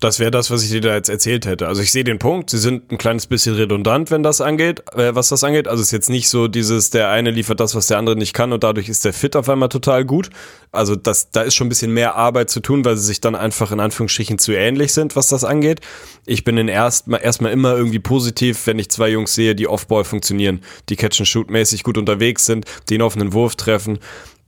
[0.00, 1.66] Das wäre das, was ich dir da jetzt erzählt hätte.
[1.66, 2.50] Also ich sehe den Punkt.
[2.50, 5.66] Sie sind ein kleines bisschen redundant, wenn das angeht, äh, was das angeht.
[5.66, 8.32] Also es ist jetzt nicht so dieses, der eine liefert das, was der andere nicht
[8.32, 10.30] kann und dadurch ist der Fit auf einmal total gut.
[10.70, 13.34] Also das, da ist schon ein bisschen mehr Arbeit zu tun, weil sie sich dann
[13.34, 15.80] einfach in Anführungsstrichen zu ähnlich sind, was das angeht.
[16.26, 20.04] Ich bin in erstmal erstmal immer irgendwie positiv, wenn ich zwei Jungs sehe, die Offball
[20.04, 23.98] funktionieren, die Catch-and-Shoot-mäßig gut unterwegs sind, den offenen Wurf treffen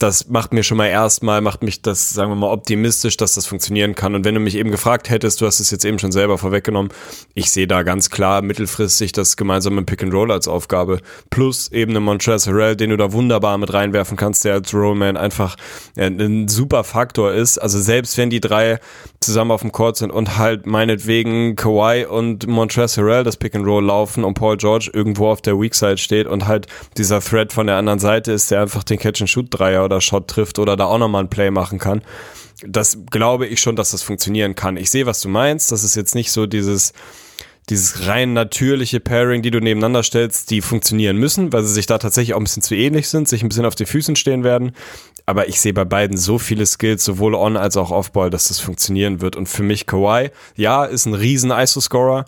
[0.00, 3.46] das macht mir schon mal erstmal, macht mich das, sagen wir mal, optimistisch, dass das
[3.46, 4.14] funktionieren kann.
[4.14, 6.90] Und wenn du mich eben gefragt hättest, du hast es jetzt eben schon selber vorweggenommen,
[7.34, 11.00] ich sehe da ganz klar mittelfristig das gemeinsame Pick and Roll als Aufgabe.
[11.28, 15.18] Plus eben eine Montrezl Harrell, den du da wunderbar mit reinwerfen kannst, der als Rollman
[15.18, 15.56] einfach
[15.96, 17.58] ein super Faktor ist.
[17.58, 18.80] Also selbst wenn die drei
[19.20, 23.66] zusammen auf dem Court sind und halt meinetwegen Kawhi und Montrezl Harrell das Pick and
[23.66, 27.52] Roll laufen und Paul George irgendwo auf der Weak Side steht und halt dieser Thread
[27.52, 30.76] von der anderen Seite ist, der einfach den Catch and Shoot Dreier Shot trifft oder
[30.76, 32.02] da auch nochmal ein Play machen kann.
[32.66, 34.76] Das glaube ich schon, dass das funktionieren kann.
[34.76, 35.72] Ich sehe, was du meinst.
[35.72, 36.92] Das ist jetzt nicht so dieses,
[37.70, 41.98] dieses rein natürliche Pairing, die du nebeneinander stellst, die funktionieren müssen, weil sie sich da
[41.98, 44.72] tatsächlich auch ein bisschen zu ähnlich sind, sich ein bisschen auf den Füßen stehen werden.
[45.26, 48.58] Aber ich sehe bei beiden so viele Skills, sowohl on als auch off-ball, dass das
[48.60, 49.36] funktionieren wird.
[49.36, 52.24] Und für mich Kawhi, ja, ist ein riesen ISO-Scorer.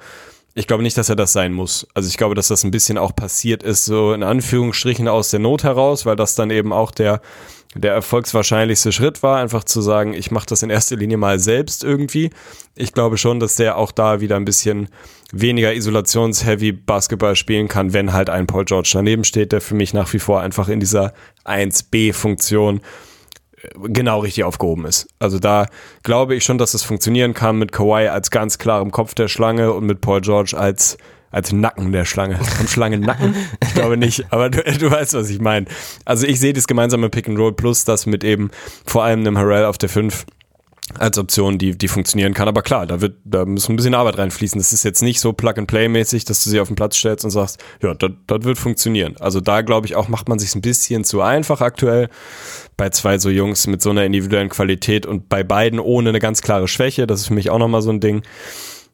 [0.55, 1.86] Ich glaube nicht, dass er das sein muss.
[1.94, 5.40] Also ich glaube, dass das ein bisschen auch passiert ist, so in Anführungsstrichen aus der
[5.40, 7.22] Not heraus, weil das dann eben auch der,
[7.74, 11.84] der erfolgswahrscheinlichste Schritt war, einfach zu sagen, ich mache das in erster Linie mal selbst
[11.84, 12.30] irgendwie.
[12.74, 14.88] Ich glaube schon, dass der auch da wieder ein bisschen
[15.32, 19.94] weniger isolationsheavy Basketball spielen kann, wenn halt ein Paul George daneben steht, der für mich
[19.94, 21.14] nach wie vor einfach in dieser
[21.46, 22.82] 1B-Funktion
[23.83, 25.09] genau richtig aufgehoben ist.
[25.19, 25.67] Also da
[26.03, 29.73] glaube ich schon, dass es funktionieren kann mit Kawhi als ganz klarem Kopf der Schlange
[29.73, 30.99] und mit Paul George als
[31.31, 32.39] als Nacken der Schlange.
[32.61, 33.35] Am Schlangennacken?
[33.63, 35.67] Ich glaube nicht, aber du, du weißt, was ich meine.
[36.05, 38.51] Also ich sehe das gemeinsame Pick and Roll plus das mit eben
[38.85, 40.27] vor allem einem Harrell auf der 5
[40.99, 42.49] als Option, die, die funktionieren kann.
[42.49, 44.59] Aber klar, da wird, da muss ein bisschen Arbeit reinfließen.
[44.61, 47.63] Das ist jetzt nicht so Plug-and-Play-mäßig, dass du sie auf den Platz stellst und sagst,
[47.83, 49.17] ja, das, das wird funktionieren.
[49.19, 52.09] Also da glaube ich auch, macht man sich ein bisschen zu einfach aktuell
[52.77, 56.43] bei zwei so Jungs mit so einer individuellen Qualität und bei beiden ohne eine ganz
[56.43, 57.07] klare Schwäche.
[57.07, 58.23] Das ist für mich auch nochmal so ein Ding.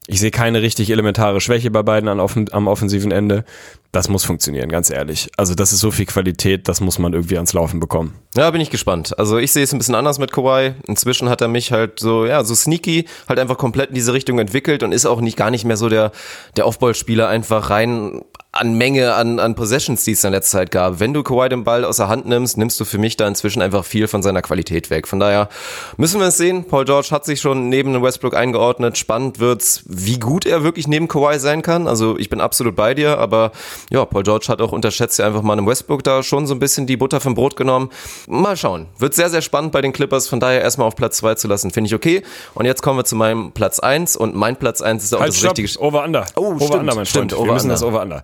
[0.06, 3.44] Ich sehe keine richtig elementare Schwäche bei beiden am offensiven Ende.
[3.90, 5.30] Das muss funktionieren, ganz ehrlich.
[5.38, 8.14] Also das ist so viel Qualität, das muss man irgendwie ans Laufen bekommen.
[8.36, 9.18] Ja, bin ich gespannt.
[9.18, 10.74] Also ich sehe es ein bisschen anders mit Kawhi.
[10.86, 14.38] Inzwischen hat er mich halt so, ja, so sneaky, halt einfach komplett in diese Richtung
[14.38, 16.12] entwickelt und ist auch nicht gar nicht mehr so der,
[16.56, 21.00] der Offball-Spieler einfach rein an Menge an, an Possessions, die es in letzter Zeit gab.
[21.00, 23.62] Wenn du Kawhi den Ball aus der Hand nimmst, nimmst du für mich da inzwischen
[23.62, 25.06] einfach viel von seiner Qualität weg.
[25.06, 25.48] Von daher
[25.96, 26.64] müssen wir es sehen.
[26.64, 28.96] Paul George hat sich schon neben Westbrook eingeordnet.
[28.96, 31.86] Spannend wird's, wie gut er wirklich neben Kawhi sein kann.
[31.86, 33.52] Also ich bin absolut bei dir, aber
[33.90, 36.58] ja, Paul George hat auch unterschätzt ja einfach mal in Westbrook da schon so ein
[36.58, 37.90] bisschen die Butter vom Brot genommen.
[38.26, 38.86] Mal schauen.
[38.98, 40.28] Wird sehr, sehr spannend bei den Clippers.
[40.28, 42.22] Von daher erstmal auf Platz zwei zu lassen, finde ich okay.
[42.54, 45.30] Und jetzt kommen wir zu meinem Platz eins und mein Platz eins ist auch Halt,
[45.30, 45.58] das stopp.
[45.58, 45.80] richtige.
[45.80, 46.26] Over-Under.
[46.36, 47.46] Oh, Over-Under, stimmt, mein stimmt, Freund.
[47.48, 48.22] Wir müssen das Over-Under.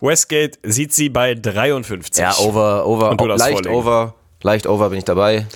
[0.00, 2.22] Westgate sieht sie bei 53.
[2.22, 3.74] Ja, over, over, Und du leicht vorlegen.
[3.74, 5.46] over, leicht over bin ich dabei.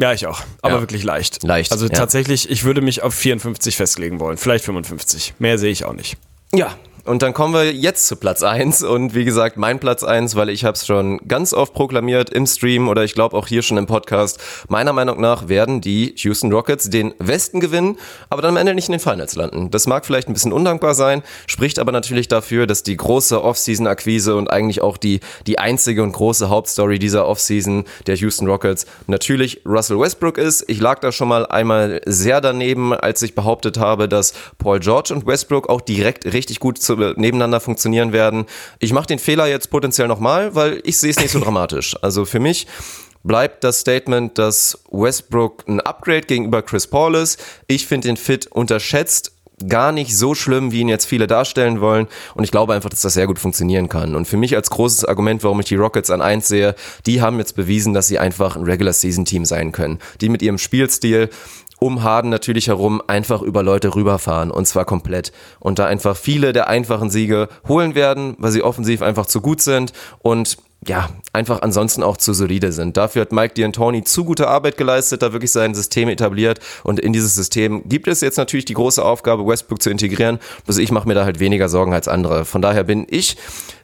[0.00, 0.40] Ja, ich auch.
[0.62, 0.80] Aber Ja.
[0.80, 1.42] wirklich leicht.
[1.42, 1.92] Leicht, Also ja.
[1.92, 4.36] tatsächlich, ich würde mich auf 54 festlegen wollen.
[4.36, 5.34] Vielleicht 55.
[5.40, 6.16] Mehr sehe ich auch nicht.
[6.54, 6.76] Ja,
[7.08, 10.50] und dann kommen wir jetzt zu Platz eins und wie gesagt, mein Platz eins, weil
[10.50, 13.78] ich habe es schon ganz oft proklamiert im Stream oder ich glaube auch hier schon
[13.78, 14.38] im Podcast.
[14.68, 17.96] Meiner Meinung nach werden die Houston Rockets den Westen gewinnen,
[18.28, 19.70] aber dann am Ende nicht in den Finals landen.
[19.70, 24.36] Das mag vielleicht ein bisschen undankbar sein, spricht aber natürlich dafür, dass die große Offseason-Akquise
[24.36, 29.62] und eigentlich auch die, die einzige und große Hauptstory dieser Offseason der Houston Rockets natürlich
[29.64, 30.62] Russell Westbrook ist.
[30.68, 35.14] Ich lag da schon mal einmal sehr daneben, als ich behauptet habe, dass Paul George
[35.14, 38.46] und Westbrook auch direkt richtig gut zu, nebeneinander funktionieren werden.
[38.78, 41.96] Ich mache den Fehler jetzt potenziell nochmal, weil ich sehe es nicht so dramatisch.
[42.02, 42.66] Also für mich
[43.24, 47.40] bleibt das Statement, dass Westbrook ein Upgrade gegenüber Chris Paul ist.
[47.66, 49.32] Ich finde den Fit unterschätzt
[49.66, 52.06] gar nicht so schlimm, wie ihn jetzt viele darstellen wollen.
[52.34, 54.14] Und ich glaube einfach, dass das sehr gut funktionieren kann.
[54.14, 56.74] Und für mich als großes Argument, warum ich die Rockets an eins sehe,
[57.06, 59.98] die haben jetzt bewiesen, dass sie einfach ein Regular Season Team sein können.
[60.20, 61.30] Die mit ihrem Spielstil
[61.78, 65.32] um Harden natürlich herum einfach über Leute rüberfahren und zwar komplett.
[65.60, 69.60] Und da einfach viele der einfachen Siege holen werden, weil sie offensiv einfach zu gut
[69.60, 72.96] sind und ja, einfach ansonsten auch zu solide sind.
[72.96, 77.12] Dafür hat Mike D'Antoni zu gute Arbeit geleistet, da wirklich sein System etabliert und in
[77.12, 80.38] dieses System gibt es jetzt natürlich die große Aufgabe, Westbrook zu integrieren.
[80.66, 82.44] Bloß ich mache mir da halt weniger Sorgen als andere.
[82.44, 83.36] Von daher bin ich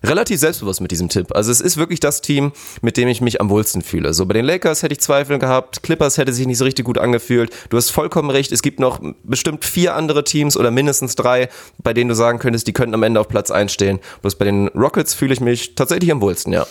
[0.05, 1.34] relativ selbstbewusst mit diesem Tipp.
[1.34, 4.14] Also es ist wirklich das Team, mit dem ich mich am wohlsten fühle.
[4.14, 6.99] So bei den Lakers hätte ich Zweifel gehabt, Clippers hätte sich nicht so richtig gut
[6.99, 7.51] angefühlt.
[7.70, 11.49] Du hast vollkommen recht, es gibt noch bestimmt vier andere Teams oder mindestens drei,
[11.82, 13.99] bei denen du sagen könntest, die könnten am Ende auf Platz 1 stehen.
[14.22, 16.66] Bloß bei den Rockets fühle ich mich tatsächlich am wohlsten, ja.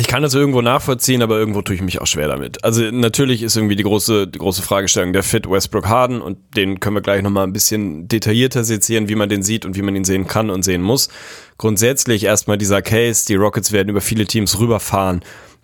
[0.00, 2.64] Ich kann das irgendwo nachvollziehen, aber irgendwo tue ich mich auch schwer damit.
[2.64, 6.80] Also natürlich ist irgendwie die große, die große Fragestellung der Fit Westbrook Harden und den
[6.80, 9.94] können wir gleich nochmal ein bisschen detaillierter sezieren, wie man den sieht und wie man
[9.94, 11.10] ihn sehen kann und sehen muss.
[11.58, 15.20] Grundsätzlich erstmal dieser Case, die Rockets werden über viele Teams rüberfahren.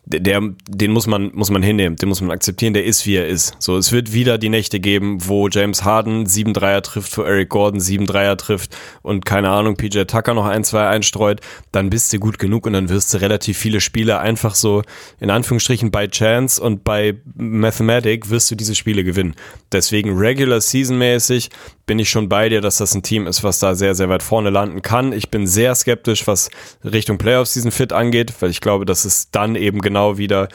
[0.06, 3.26] Der, den muss man, muss man hinnehmen, den muss man akzeptieren, der ist wie er
[3.26, 3.56] ist.
[3.58, 7.48] So, es wird wieder die Nächte geben, wo James Harden sieben Dreier trifft, wo Eric
[7.48, 11.40] Gordon sieben Dreier trifft und keine Ahnung, PJ Tucker noch ein, zwei einstreut,
[11.72, 14.82] dann bist du gut genug und dann wirst du relativ viele Spiele einfach so,
[15.20, 19.34] in Anführungsstrichen, by chance und bei Mathematic wirst du diese Spiele gewinnen.
[19.72, 21.50] Deswegen regular season mäßig
[21.86, 24.22] bin ich schon bei dir, dass das ein Team ist, was da sehr, sehr weit
[24.22, 25.12] vorne landen kann.
[25.12, 26.50] Ich bin sehr skeptisch, was
[26.82, 30.48] Richtung Playoffs diesen Fit angeht, weil ich glaube, dass es dann eben genau wieder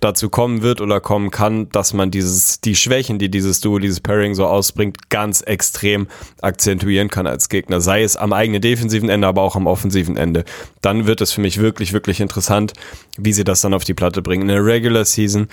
[0.00, 4.00] dazu kommen wird oder kommen kann, dass man dieses, die Schwächen, die dieses Duo, dieses
[4.00, 6.08] Pairing so ausbringt, ganz extrem
[6.40, 7.80] akzentuieren kann als Gegner.
[7.80, 10.44] Sei es am eigenen defensiven Ende, aber auch am offensiven Ende.
[10.80, 12.72] Dann wird es für mich wirklich, wirklich interessant,
[13.18, 14.42] wie sie das dann auf die Platte bringen.
[14.42, 15.48] In der Regular Season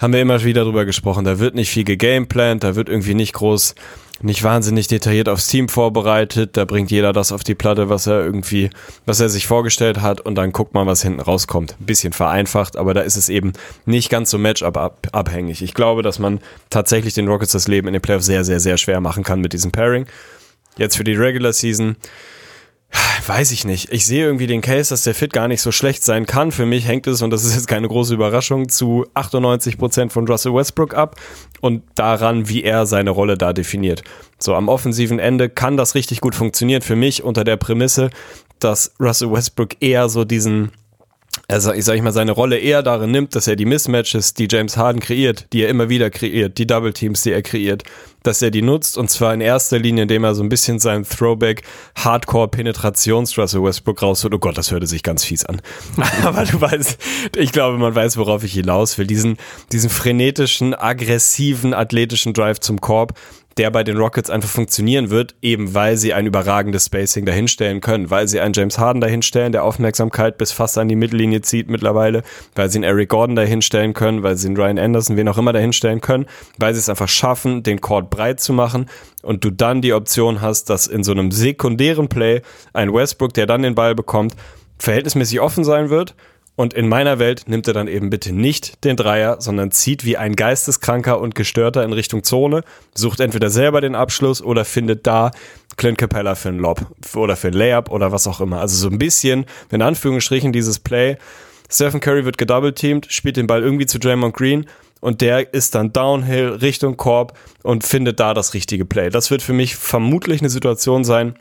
[0.00, 1.24] haben wir immer wieder drüber gesprochen.
[1.24, 3.74] Da wird nicht viel gegameplant, da wird irgendwie nicht groß,
[4.22, 6.56] nicht wahnsinnig detailliert aufs Team vorbereitet.
[6.56, 8.70] Da bringt jeder das auf die Platte, was er irgendwie,
[9.06, 11.76] was er sich vorgestellt hat und dann guckt man, was hinten rauskommt.
[11.80, 13.52] Ein bisschen vereinfacht, aber da ist es eben
[13.86, 15.62] nicht ganz so Matchup ab- abhängig.
[15.62, 16.40] Ich glaube, dass man
[16.70, 19.52] tatsächlich den Rockets das Leben in den Playoffs sehr, sehr, sehr schwer machen kann mit
[19.52, 20.06] diesem Pairing.
[20.76, 21.96] Jetzt für die Regular Season
[23.26, 23.90] Weiß ich nicht.
[23.90, 26.52] Ich sehe irgendwie den Case, dass der Fit gar nicht so schlecht sein kann.
[26.52, 30.28] Für mich hängt es, und das ist jetzt keine große Überraschung, zu 98 Prozent von
[30.28, 31.16] Russell Westbrook ab
[31.60, 34.04] und daran, wie er seine Rolle da definiert.
[34.38, 38.10] So am offensiven Ende kann das richtig gut funktionieren für mich unter der Prämisse,
[38.58, 40.70] dass Russell Westbrook eher so diesen
[41.48, 44.48] also ich sag ich mal, seine Rolle eher darin nimmt, dass er die Mismatches, die
[44.50, 47.84] James Harden kreiert, die er immer wieder kreiert, die Double Teams, die er kreiert,
[48.22, 51.04] dass er die nutzt und zwar in erster Linie, indem er so ein bisschen seinen
[51.04, 51.62] Throwback
[51.96, 54.34] Hardcore Penetrations Russell Westbrook rausholt.
[54.34, 55.60] Oh Gott, das hörte sich ganz fies an.
[56.24, 56.98] Aber du weißt,
[57.36, 59.06] ich glaube, man weiß, worauf ich hinaus will.
[59.06, 59.36] Diesen,
[59.72, 63.18] diesen frenetischen, aggressiven, athletischen Drive zum Korb,
[63.56, 68.10] der bei den Rockets einfach funktionieren wird, eben weil sie ein überragendes Spacing dahinstellen können,
[68.10, 72.22] weil sie einen James Harden dahinstellen, der Aufmerksamkeit bis fast an die Mittellinie zieht mittlerweile,
[72.54, 75.52] weil sie einen Eric Gordon dahinstellen können, weil sie einen Ryan Anderson, wen auch immer
[75.52, 76.26] dahinstellen können,
[76.58, 78.86] weil sie es einfach schaffen, den Court breit zu machen
[79.22, 82.42] und du dann die Option hast, dass in so einem sekundären Play
[82.72, 84.34] ein Westbrook, der dann den Ball bekommt,
[84.78, 86.14] verhältnismäßig offen sein wird
[86.56, 90.16] Und in meiner Welt nimmt er dann eben bitte nicht den Dreier, sondern zieht wie
[90.16, 92.62] ein Geisteskranker und Gestörter in Richtung Zone,
[92.94, 95.32] sucht entweder selber den Abschluss oder findet da
[95.76, 96.86] Clint Capella für einen Lob
[97.16, 98.60] oder für einen Layup oder was auch immer.
[98.60, 101.16] Also so ein bisschen, in Anführungsstrichen, dieses Play.
[101.68, 104.66] Stephen Curry wird gedoubleteamed, spielt den Ball irgendwie zu Draymond Green
[105.00, 109.10] und der ist dann Downhill Richtung Korb und findet da das richtige Play.
[109.10, 111.34] Das wird für mich vermutlich eine Situation sein,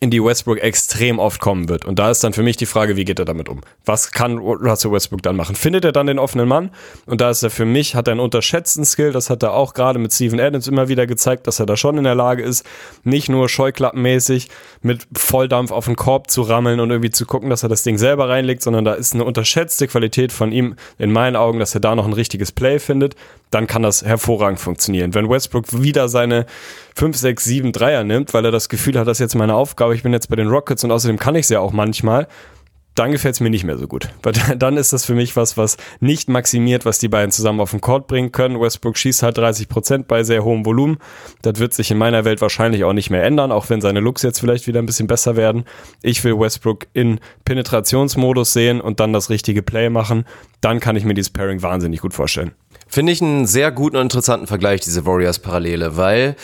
[0.00, 1.84] in die Westbrook extrem oft kommen wird.
[1.84, 3.62] Und da ist dann für mich die Frage, wie geht er damit um?
[3.84, 5.56] Was kann Russell Westbrook dann machen?
[5.56, 6.70] Findet er dann den offenen Mann?
[7.06, 9.72] Und da ist er für mich, hat er einen unterschätzten Skill, das hat er auch
[9.72, 12.66] gerade mit Steven Adams immer wieder gezeigt, dass er da schon in der Lage ist,
[13.04, 14.48] nicht nur scheuklappenmäßig
[14.82, 17.96] mit Volldampf auf den Korb zu rammeln und irgendwie zu gucken, dass er das Ding
[17.96, 21.80] selber reinlegt, sondern da ist eine unterschätzte Qualität von ihm in meinen Augen, dass er
[21.80, 23.16] da noch ein richtiges Play findet
[23.50, 25.14] dann kann das hervorragend funktionieren.
[25.14, 26.46] Wenn Westbrook wieder seine
[26.96, 29.94] 5, 6, 7 Dreier nimmt, weil er das Gefühl hat, das ist jetzt meine Aufgabe,
[29.94, 32.26] ich bin jetzt bei den Rockets und außerdem kann ich es ja auch manchmal,
[32.94, 34.08] dann gefällt es mir nicht mehr so gut.
[34.22, 37.72] Weil dann ist das für mich was, was nicht maximiert, was die beiden zusammen auf
[37.72, 38.58] den Court bringen können.
[38.58, 40.96] Westbrook schießt halt 30 Prozent bei sehr hohem Volumen.
[41.42, 44.22] Das wird sich in meiner Welt wahrscheinlich auch nicht mehr ändern, auch wenn seine Looks
[44.22, 45.66] jetzt vielleicht wieder ein bisschen besser werden.
[46.00, 50.24] Ich will Westbrook in Penetrationsmodus sehen und dann das richtige Play machen.
[50.62, 52.52] Dann kann ich mir dieses Pairing wahnsinnig gut vorstellen.
[52.88, 56.36] Finde ich einen sehr guten und interessanten Vergleich, diese Warriors-Parallele, weil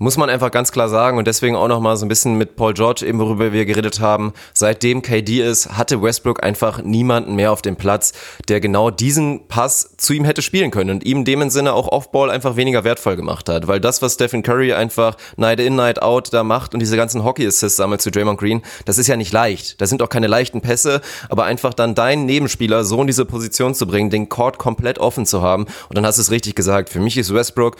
[0.00, 2.72] muss man einfach ganz klar sagen und deswegen auch nochmal so ein bisschen mit Paul
[2.72, 7.60] George, eben worüber wir geredet haben, seitdem KD ist, hatte Westbrook einfach niemanden mehr auf
[7.60, 8.14] dem Platz,
[8.48, 12.30] der genau diesen Pass zu ihm hätte spielen können und ihm dem Sinne auch Offball
[12.30, 16.32] einfach weniger wertvoll gemacht hat, weil das, was Stephen Curry einfach Night in, Night out
[16.32, 19.82] da macht und diese ganzen Hockey-Assists sammelt zu Draymond Green, das ist ja nicht leicht.
[19.82, 23.74] Das sind auch keine leichten Pässe, aber einfach dann deinen Nebenspieler so in diese Position
[23.74, 25.66] zu bringen, den Court komplett offen zu haben.
[25.90, 27.76] Und dann hast du es richtig gesagt, für mich ist Westbrook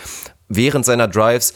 [0.48, 1.54] während seiner Drives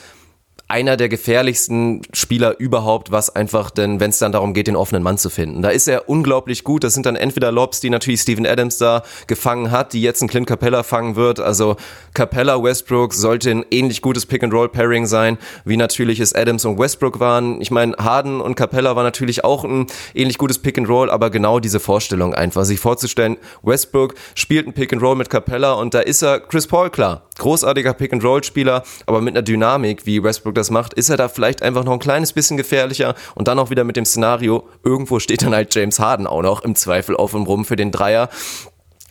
[0.67, 5.03] einer der gefährlichsten Spieler überhaupt, was einfach denn, wenn es dann darum geht, den offenen
[5.03, 5.61] Mann zu finden.
[5.61, 6.85] Da ist er unglaublich gut.
[6.85, 10.29] Das sind dann entweder Lobs, die natürlich Steven Adams da gefangen hat, die jetzt ein
[10.29, 11.39] Clint Capella fangen wird.
[11.39, 11.77] Also
[12.15, 15.37] Capella Westbrook sollte ein ähnlich gutes Pick-and-Roll-Pairing sein,
[15.67, 17.61] wie natürlich es Adams und Westbrook waren.
[17.61, 21.79] Ich meine, Harden und Capella war natürlich auch ein ähnlich gutes Pick-and-Roll, aber genau diese
[21.79, 26.67] Vorstellung einfach, sich vorzustellen, Westbrook spielt ein Pick-and-Roll mit Capella und da ist er Chris
[26.67, 27.29] Paul klar.
[27.37, 31.85] Großartiger Pick-and-Roll-Spieler, aber mit einer Dynamik, wie Westbrook das macht, ist er da vielleicht einfach
[31.85, 35.55] noch ein kleines bisschen gefährlicher und dann auch wieder mit dem Szenario, irgendwo steht dann
[35.55, 38.29] halt James Harden auch noch im Zweifel auf und rum für den Dreier.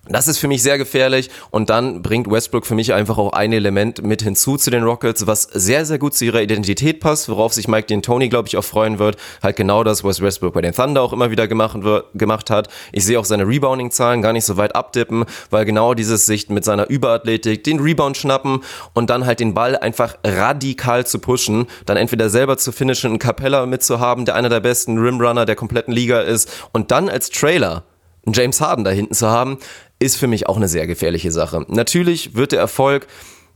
[0.10, 3.54] Das ist für mich sehr gefährlich und dann bringt Westbrook für mich einfach auch ein
[3.54, 7.54] Element mit hinzu zu den Rockets, was sehr, sehr gut zu ihrer Identität passt, worauf
[7.54, 9.16] sich Mike D'Antoni, glaube ich, auch freuen wird.
[9.42, 11.78] Halt genau das, was Westbrook bei den Thunder auch immer wieder gemacht,
[12.16, 12.68] gemacht hat.
[12.92, 16.66] Ich sehe auch seine Rebounding-Zahlen gar nicht so weit abdippen, weil genau dieses Sicht mit
[16.66, 18.60] seiner Überathletik, den Rebound schnappen
[18.94, 23.20] und dann halt den Ball einfach radikal zu pushen, dann entweder selber zu finishen, einen
[23.20, 27.86] Capella mitzuhaben, der einer der besten Rimrunner der kompletten Liga ist und dann als Trailer
[28.32, 29.58] James Harden da hinten zu haben,
[30.04, 31.66] ist für mich auch eine sehr gefährliche Sache.
[31.68, 33.08] Natürlich wird der Erfolg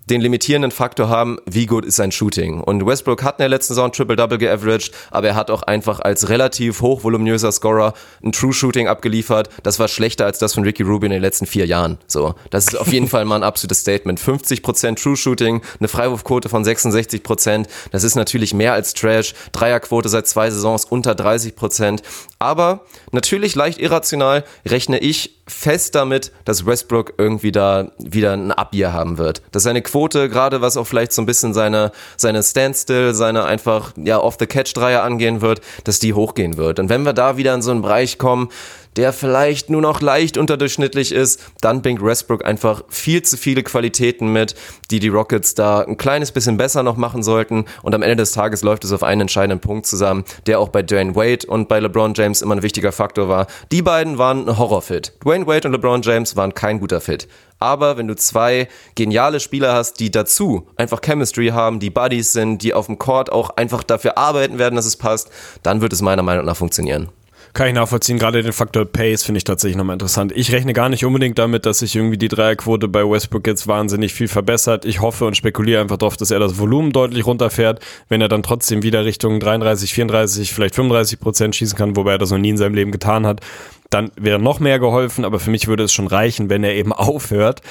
[0.10, 2.62] den limitierenden Faktor haben, wie gut ist sein Shooting.
[2.62, 6.30] Und Westbrook hat in der letzten Saison Triple-Double geaveraged, aber er hat auch einfach als
[6.30, 7.94] relativ hochvoluminöser Scorer
[8.24, 9.50] ein True Shooting abgeliefert.
[9.64, 11.98] Das war schlechter als das von Ricky Rubin in den letzten vier Jahren.
[12.08, 14.20] So, das ist auf jeden Fall mal ein absolutes Statement.
[14.20, 17.66] 50% True Shooting, eine Freiwurfquote von 66%.
[17.92, 19.34] Das ist natürlich mehr als Trash.
[19.52, 22.02] Dreierquote seit zwei Saisons unter 30%.
[22.40, 22.82] Aber
[23.12, 29.18] natürlich leicht irrational rechne ich fest damit, dass Westbrook irgendwie da wieder ein Abbier haben
[29.18, 29.42] wird.
[29.52, 33.94] Dass seine Quote, gerade was auch vielleicht so ein bisschen seine, seine Standstill, seine einfach,
[33.96, 36.80] ja, Off-the-Catch-Dreier angehen wird, dass die hochgehen wird.
[36.80, 38.50] Und wenn wir da wieder in so einen Bereich kommen,
[38.98, 44.34] der vielleicht nur noch leicht unterdurchschnittlich ist, dann bringt Westbrook einfach viel zu viele Qualitäten
[44.34, 44.56] mit,
[44.90, 47.66] die die Rockets da ein kleines bisschen besser noch machen sollten.
[47.84, 50.82] Und am Ende des Tages läuft es auf einen entscheidenden Punkt zusammen, der auch bei
[50.82, 53.48] Dwayne Wade und bei LeBron James immer ein wichtiger Faktor war.
[53.72, 55.14] Die beiden waren ein Horrorfit.
[55.24, 57.28] Dwayne Wade und LeBron James waren kein guter Fit.
[57.60, 62.64] Aber wenn du zwei geniale Spieler hast, die dazu einfach Chemistry haben, die Buddies sind,
[62.64, 65.30] die auf dem Court auch einfach dafür arbeiten werden, dass es passt,
[65.64, 67.10] dann wird es meiner Meinung nach funktionieren.
[67.58, 68.20] Kann ich nachvollziehen.
[68.20, 70.32] Gerade den Faktor Pace finde ich tatsächlich nochmal interessant.
[70.36, 74.14] Ich rechne gar nicht unbedingt damit, dass sich irgendwie die Dreierquote bei Westbrook jetzt wahnsinnig
[74.14, 74.86] viel verbessert.
[74.86, 78.44] Ich hoffe und spekuliere einfach darauf, dass er das Volumen deutlich runterfährt, wenn er dann
[78.44, 82.50] trotzdem wieder Richtung 33, 34, vielleicht 35 Prozent schießen kann, wobei er das noch nie
[82.50, 83.42] in seinem Leben getan hat.
[83.90, 86.94] Dann wäre noch mehr geholfen, aber für mich würde es schon reichen, wenn er eben
[86.94, 87.64] aufhört,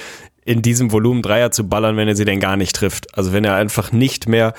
[0.45, 3.17] in diesem Volumen Dreier zu ballern, wenn er sie denn gar nicht trifft.
[3.17, 4.53] Also wenn er einfach nicht mehr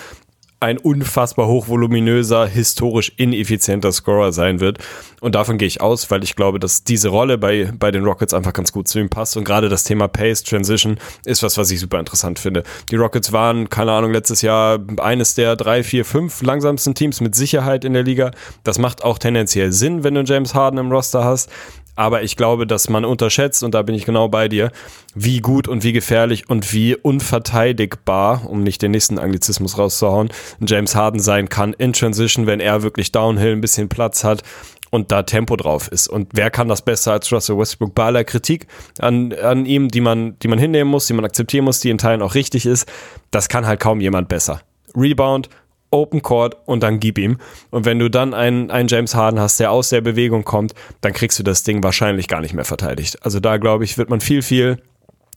[0.59, 4.79] ein unfassbar hochvoluminöser, historisch ineffizienter Scorer sein wird.
[5.21, 8.33] Und davon gehe ich aus, weil ich glaube, dass diese Rolle bei, bei den Rockets
[8.33, 9.37] einfach ganz gut zu ihm passt.
[9.37, 12.63] Und gerade das Thema Pace, Transition ist was, was ich super interessant finde.
[12.89, 17.35] Die Rockets waren, keine Ahnung, letztes Jahr eines der drei, vier, fünf langsamsten Teams mit
[17.35, 18.31] Sicherheit in der Liga.
[18.63, 21.51] Das macht auch tendenziell Sinn, wenn du James Harden im Roster hast.
[21.97, 24.71] Aber ich glaube, dass man unterschätzt, und da bin ich genau bei dir,
[25.15, 30.29] wie gut und wie gefährlich und wie unverteidigbar, um nicht den nächsten Anglizismus rauszuhauen,
[30.61, 34.43] James Harden sein kann in Transition, wenn er wirklich Downhill ein bisschen Platz hat
[34.91, 36.07] und da Tempo drauf ist.
[36.07, 38.67] Und wer kann das besser als Russell Westbrook bei aller Kritik
[38.99, 41.97] an, an ihm, die man, die man hinnehmen muss, die man akzeptieren muss, die in
[41.97, 42.87] Teilen auch richtig ist?
[43.31, 44.61] Das kann halt kaum jemand besser.
[44.95, 45.49] Rebound,
[45.91, 47.37] Open Court und dann gib ihm.
[47.69, 51.13] Und wenn du dann einen, einen James Harden hast, der aus der Bewegung kommt, dann
[51.13, 53.17] kriegst du das Ding wahrscheinlich gar nicht mehr verteidigt.
[53.23, 54.81] Also da glaube ich, wird man viel, viel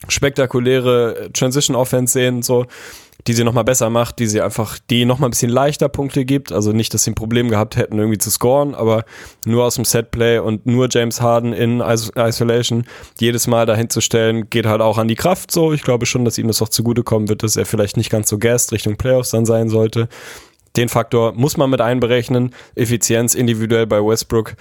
[0.08, 2.66] spektakuläre Transition Offense sehen, so
[3.26, 6.52] die sie nochmal besser macht, die sie einfach, die nochmal ein bisschen leichter Punkte gibt.
[6.52, 9.04] Also nicht, dass sie ein Problem gehabt hätten, irgendwie zu scoren, aber
[9.44, 12.84] nur aus dem Setplay und nur James Harden in Isolation
[13.18, 15.72] jedes Mal dahin zu stellen, geht halt auch an die Kraft so.
[15.72, 18.38] Ich glaube schon, dass ihm das auch zugutekommen wird, dass er vielleicht nicht ganz so
[18.38, 20.08] gassed Richtung Playoffs dann sein sollte.
[20.76, 22.54] Den Faktor muss man mit einberechnen.
[22.74, 24.54] Effizienz individuell bei Westbrook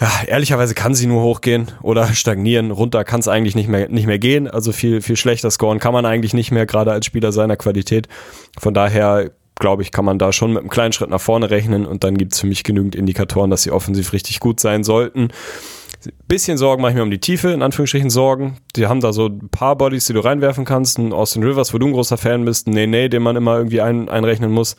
[0.00, 2.70] ja, ehrlicherweise kann sie nur hochgehen oder stagnieren.
[2.70, 4.48] Runter kann es eigentlich nicht mehr, nicht mehr gehen.
[4.48, 8.08] Also viel, viel schlechter scoren kann man eigentlich nicht mehr, gerade als Spieler seiner Qualität.
[8.58, 9.30] Von daher
[9.60, 12.16] glaube ich, kann man da schon mit einem kleinen Schritt nach vorne rechnen und dann
[12.16, 15.28] gibt es für mich genügend Indikatoren, dass sie offensiv richtig gut sein sollten.
[16.26, 18.56] Bisschen Sorgen mache ich mir um die Tiefe, in Anführungsstrichen Sorgen.
[18.74, 20.98] Die haben da so ein paar Bodies, die du reinwerfen kannst.
[20.98, 22.66] Ein Austin Rivers, wo du ein großer Fan bist.
[22.66, 24.76] Ein Nene, den man immer irgendwie ein, einrechnen muss.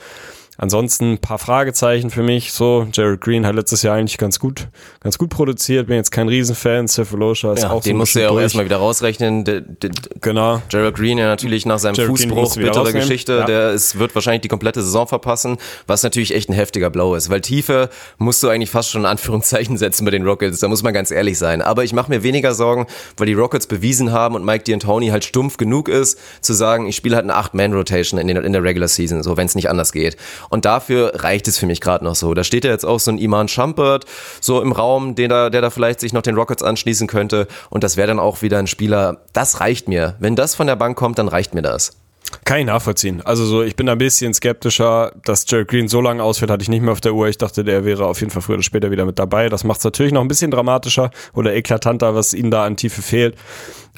[0.57, 2.51] Ansonsten ein paar Fragezeichen für mich.
[2.51, 4.67] So, Jared Green hat letztes Jahr eigentlich ganz gut,
[4.99, 5.87] ganz gut produziert.
[5.87, 6.87] Bin jetzt kein Riesenfan.
[6.87, 9.45] Cephalosha ist ja, auch den so musst du ja auch erstmal wieder rausrechnen.
[9.45, 9.89] De, de,
[10.19, 10.61] genau.
[10.69, 13.37] Jared Green ja natürlich nach seinem Jared Fußbruch, bittere Geschichte.
[13.39, 13.45] Ja.
[13.45, 17.29] Der ist, wird wahrscheinlich die komplette Saison verpassen, was natürlich echt ein heftiger Blow ist.
[17.29, 20.59] Weil Tiefe musst du eigentlich fast schon in Anführungszeichen setzen bei den Rockets.
[20.59, 21.61] Da muss man ganz ehrlich sein.
[21.61, 25.23] Aber ich mache mir weniger Sorgen, weil die Rockets bewiesen haben und Mike D'Antoni halt
[25.23, 29.23] stumpf genug ist, zu sagen, ich spiele halt eine 8-Man-Rotation in, in der Regular Season,
[29.23, 30.17] so wenn es nicht anders geht.
[30.49, 32.33] Und dafür reicht es für mich gerade noch so.
[32.33, 34.05] Da steht ja jetzt auch so ein Iman Shumpert
[34.39, 37.47] so im Raum, den da, der da vielleicht sich noch den Rockets anschließen könnte.
[37.69, 40.15] Und das wäre dann auch wieder ein Spieler, das reicht mir.
[40.19, 41.97] Wenn das von der Bank kommt, dann reicht mir das.
[42.45, 43.21] Kann ich nachvollziehen.
[43.21, 46.69] Also so, ich bin ein bisschen skeptischer, dass Jared Green so lange ausfällt, hatte ich
[46.69, 47.27] nicht mehr auf der Uhr.
[47.27, 49.49] Ich dachte, der wäre auf jeden Fall früher oder später wieder mit dabei.
[49.49, 53.01] Das macht es natürlich noch ein bisschen dramatischer oder eklatanter, was ihnen da an Tiefe
[53.01, 53.35] fehlt.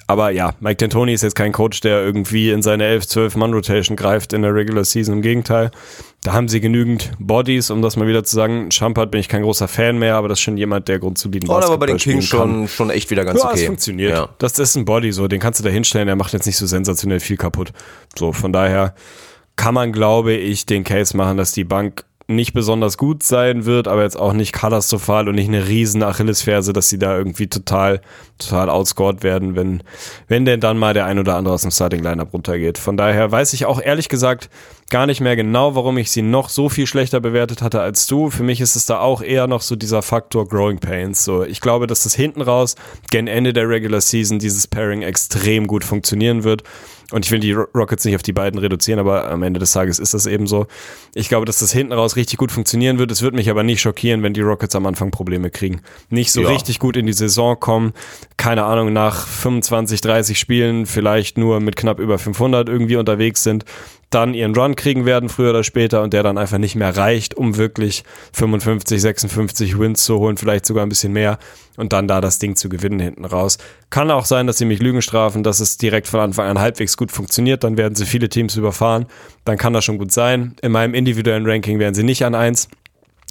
[0.07, 3.53] Aber ja, Mike D'Antoni ist jetzt kein Coach, der irgendwie in seine 11, 12 Mann
[3.53, 5.15] Rotation greift in der Regular Season.
[5.15, 5.71] Im Gegenteil,
[6.23, 8.69] da haben sie genügend Bodies, um das mal wieder zu sagen.
[8.71, 11.53] Champard bin ich kein großer Fan mehr, aber das ist schon jemand, der grundsoliden oh,
[11.53, 13.55] aber bei den Kings schon, schon echt wieder ganz ja, okay.
[13.55, 14.11] das funktioniert.
[14.11, 14.29] Ja.
[14.39, 16.57] Das, das ist ein Body, so, den kannst du da hinstellen, der macht jetzt nicht
[16.57, 17.71] so sensationell viel kaputt.
[18.17, 18.93] So, von daher
[19.55, 23.87] kann man, glaube ich, den Case machen, dass die Bank nicht besonders gut sein wird,
[23.87, 28.01] aber jetzt auch nicht katastrophal und nicht eine riesen Achillesferse, dass sie da irgendwie total,
[28.37, 29.83] total outscored werden, wenn,
[30.27, 32.77] wenn denn dann mal der ein oder andere aus dem Starting Lineup runtergeht.
[32.77, 34.49] Von daher weiß ich auch ehrlich gesagt
[34.89, 38.29] gar nicht mehr genau, warum ich sie noch so viel schlechter bewertet hatte als du.
[38.29, 41.25] Für mich ist es da auch eher noch so dieser Faktor Growing Pains.
[41.25, 42.75] So, ich glaube, dass das hinten raus
[43.09, 46.63] gen Ende der Regular Season dieses Pairing extrem gut funktionieren wird.
[47.11, 49.99] Und ich will die Rockets nicht auf die beiden reduzieren, aber am Ende des Tages
[49.99, 50.67] ist das eben so.
[51.13, 53.11] Ich glaube, dass das hinten raus richtig gut funktionieren wird.
[53.11, 55.81] Es wird mich aber nicht schockieren, wenn die Rockets am Anfang Probleme kriegen.
[56.09, 56.49] Nicht so ja.
[56.49, 57.93] richtig gut in die Saison kommen.
[58.37, 63.65] Keine Ahnung, nach 25, 30 Spielen vielleicht nur mit knapp über 500 irgendwie unterwegs sind
[64.13, 67.35] dann ihren Run kriegen werden, früher oder später, und der dann einfach nicht mehr reicht,
[67.35, 68.03] um wirklich
[68.33, 71.39] 55, 56 Wins zu holen, vielleicht sogar ein bisschen mehr,
[71.77, 73.57] und dann da das Ding zu gewinnen hinten raus.
[73.89, 76.97] Kann auch sein, dass sie mich Lügen strafen, dass es direkt von Anfang an halbwegs
[76.97, 79.07] gut funktioniert, dann werden sie viele Teams überfahren,
[79.45, 80.55] dann kann das schon gut sein.
[80.61, 82.69] In meinem individuellen Ranking wären sie nicht an eins.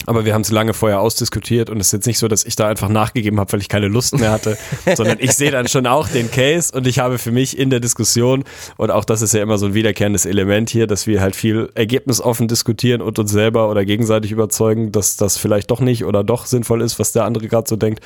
[0.07, 2.57] Aber wir haben es lange vorher ausdiskutiert und es ist jetzt nicht so, dass ich
[2.57, 4.59] da einfach nachgegeben habe, weil ich keine Lust mehr hatte,
[4.95, 7.81] sondern ich sehe dann schon auch den Case und ich habe für mich in der
[7.81, 8.45] Diskussion,
[8.77, 11.71] und auch das ist ja immer so ein wiederkehrendes Element hier, dass wir halt viel
[11.75, 16.47] ergebnisoffen diskutieren und uns selber oder gegenseitig überzeugen, dass das vielleicht doch nicht oder doch
[16.47, 18.01] sinnvoll ist, was der andere gerade so denkt.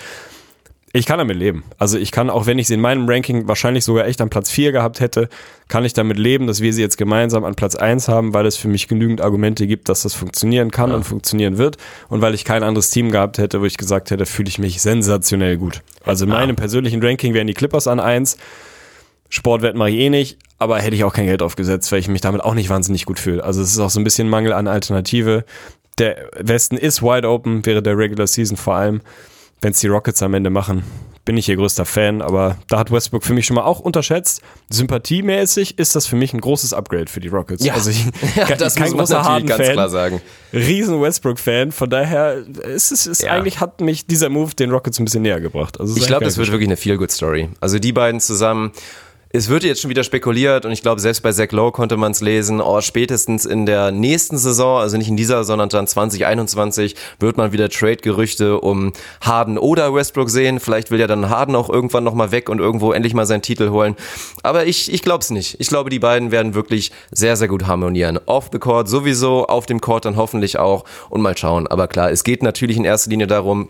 [0.92, 1.64] Ich kann damit leben.
[1.78, 4.50] Also ich kann, auch wenn ich sie in meinem Ranking wahrscheinlich sogar echt an Platz
[4.50, 5.28] 4 gehabt hätte,
[5.68, 8.56] kann ich damit leben, dass wir sie jetzt gemeinsam an Platz 1 haben, weil es
[8.56, 10.96] für mich genügend Argumente gibt, dass das funktionieren kann ja.
[10.96, 11.76] und funktionieren wird.
[12.08, 14.80] Und weil ich kein anderes Team gehabt hätte, wo ich gesagt hätte, fühle ich mich
[14.80, 15.82] sensationell gut.
[16.04, 16.38] Also in ja.
[16.38, 18.38] meinem persönlichen Ranking wären die Clippers an 1.
[19.28, 22.20] Sportwert mache ich eh nicht, aber hätte ich auch kein Geld aufgesetzt, weil ich mich
[22.20, 23.42] damit auch nicht wahnsinnig gut fühle.
[23.42, 25.44] Also es ist auch so ein bisschen Mangel an Alternative.
[25.98, 29.00] Der Westen ist wide open, wäre der Regular Season vor allem
[29.66, 30.84] wenn es die Rockets am Ende machen,
[31.24, 34.40] bin ich ihr größter Fan, aber da hat Westbrook für mich schon mal auch unterschätzt.
[34.70, 37.64] Sympathiemäßig ist das für mich ein großes Upgrade für die Rockets.
[37.64, 38.04] Ja, also ich,
[38.36, 40.20] ja das kein muss man natürlich ganz klar sagen.
[40.52, 43.32] Riesen Westbrook-Fan, von daher ist es ist ja.
[43.32, 45.80] eigentlich hat mich dieser Move den Rockets ein bisschen näher gebracht.
[45.80, 47.48] Also ich glaube, das wird wirklich eine Feel-Good-Story.
[47.58, 48.70] Also die beiden zusammen
[49.36, 52.12] Es wird jetzt schon wieder spekuliert und ich glaube, selbst bei Zach Lowe konnte man
[52.12, 56.96] es lesen, oh, spätestens in der nächsten Saison, also nicht in dieser, sondern dann 2021,
[57.20, 60.58] wird man wieder Trade-Gerüchte um Harden oder Westbrook sehen.
[60.58, 63.68] Vielleicht will ja dann Harden auch irgendwann nochmal weg und irgendwo endlich mal seinen Titel
[63.68, 63.94] holen.
[64.42, 65.60] Aber ich, ich glaube es nicht.
[65.60, 68.18] Ich glaube, die beiden werden wirklich sehr, sehr gut harmonieren.
[68.24, 71.66] Off the court sowieso, auf dem Court dann hoffentlich auch und mal schauen.
[71.66, 73.68] Aber klar, es geht natürlich in erster Linie darum,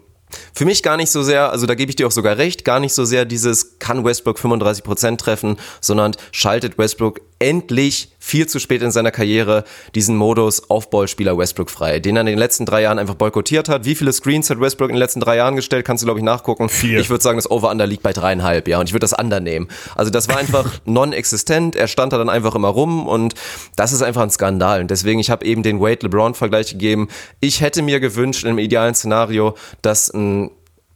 [0.54, 2.80] für mich gar nicht so sehr, also da gebe ich dir auch sogar recht, gar
[2.80, 8.82] nicht so sehr dieses kann Westbrook 35% treffen, sondern schaltet Westbrook endlich viel zu spät
[8.82, 9.64] in seiner Karriere
[9.94, 13.84] diesen Modus Aufballspieler Westbrook frei, den er in den letzten drei Jahren einfach boykottiert hat.
[13.84, 15.84] Wie viele Screens hat Westbrook in den letzten drei Jahren gestellt?
[15.84, 16.68] Kannst du, glaube ich, nachgucken.
[16.68, 16.98] Vier.
[16.98, 19.68] Ich würde sagen, das Over-Under liegt bei dreieinhalb, ja, und ich würde das Under nehmen.
[19.94, 21.76] Also das war einfach non-existent.
[21.76, 23.34] Er stand da dann einfach immer rum und
[23.76, 24.80] das ist einfach ein Skandal.
[24.80, 27.08] Und deswegen, ich habe eben den Wade-LeBron-Vergleich gegeben.
[27.40, 30.50] Ich hätte mir gewünscht, im idealen Szenario, dass ein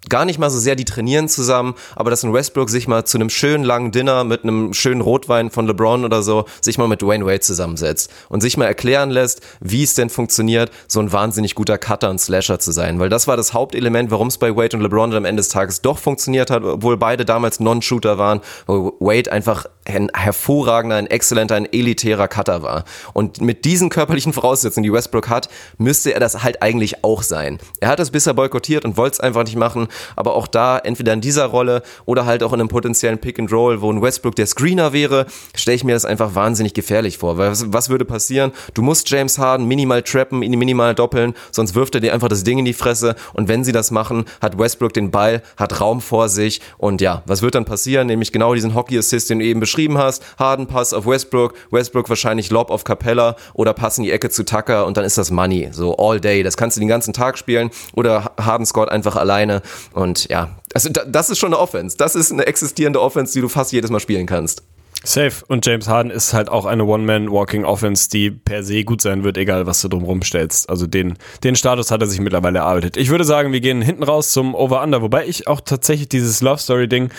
[0.08, 3.18] gar nicht mal so sehr, die trainieren zusammen, aber dass ein Westbrook sich mal zu
[3.18, 7.02] einem schönen langen Dinner mit einem schönen Rotwein von LeBron oder so, sich mal mit
[7.02, 11.54] Dwayne Wade zusammensetzt und sich mal erklären lässt, wie es denn funktioniert, so ein wahnsinnig
[11.54, 12.98] guter Cutter und Slasher zu sein.
[12.98, 15.82] Weil das war das Hauptelement, warum es bei Wade und LeBron am Ende des Tages
[15.82, 19.66] doch funktioniert hat, obwohl beide damals Non-Shooter waren, Wade einfach
[19.96, 22.84] ein hervorragender, ein exzellenter, ein elitärer Cutter war.
[23.12, 27.58] Und mit diesen körperlichen Voraussetzungen, die Westbrook hat, müsste er das halt eigentlich auch sein.
[27.80, 31.12] Er hat es bisher boykottiert und wollte es einfach nicht machen, aber auch da, entweder
[31.12, 34.36] in dieser Rolle oder halt auch in einem potenziellen Pick and Roll, wo ein Westbrook
[34.36, 37.38] der Screener wäre, stelle ich mir das einfach wahnsinnig gefährlich vor.
[37.38, 38.52] Weil was, was würde passieren?
[38.74, 42.44] Du musst James Harden minimal trappen, ihn minimal doppeln, sonst wirft er dir einfach das
[42.44, 46.00] Ding in die Fresse und wenn sie das machen, hat Westbrook den Ball, hat Raum
[46.00, 48.06] vor sich und ja, was wird dann passieren?
[48.06, 52.50] Nämlich genau diesen Hockey-Assist, den du eben beschrieben hast, Harden Pass auf Westbrook, Westbrook wahrscheinlich
[52.50, 55.68] Lob auf Capella oder Pass in die Ecke zu Tucker und dann ist das Money,
[55.72, 56.42] so all day.
[56.42, 59.62] Das kannst du den ganzen Tag spielen oder Harden scored einfach alleine
[59.92, 61.96] und ja, also das ist schon eine Offense.
[61.96, 64.62] Das ist eine existierende Offense, die du fast jedes Mal spielen kannst.
[65.02, 65.32] Safe.
[65.48, 69.66] Und James Harden ist halt auch eine One-Man-Walking-Offense, die per se gut sein wird, egal
[69.66, 70.68] was du drumherum stellst.
[70.68, 72.96] Also den, den Status hat er sich mittlerweile erarbeitet.
[72.98, 77.10] Ich würde sagen, wir gehen hinten raus zum Over-Under, wobei ich auch tatsächlich dieses Love-Story-Ding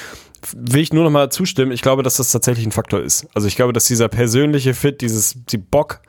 [0.56, 1.72] will ich nur noch mal zustimmen.
[1.72, 3.28] Ich glaube, dass das tatsächlich ein Faktor ist.
[3.34, 6.02] Also ich glaube, dass dieser persönliche Fit, dieses die Bock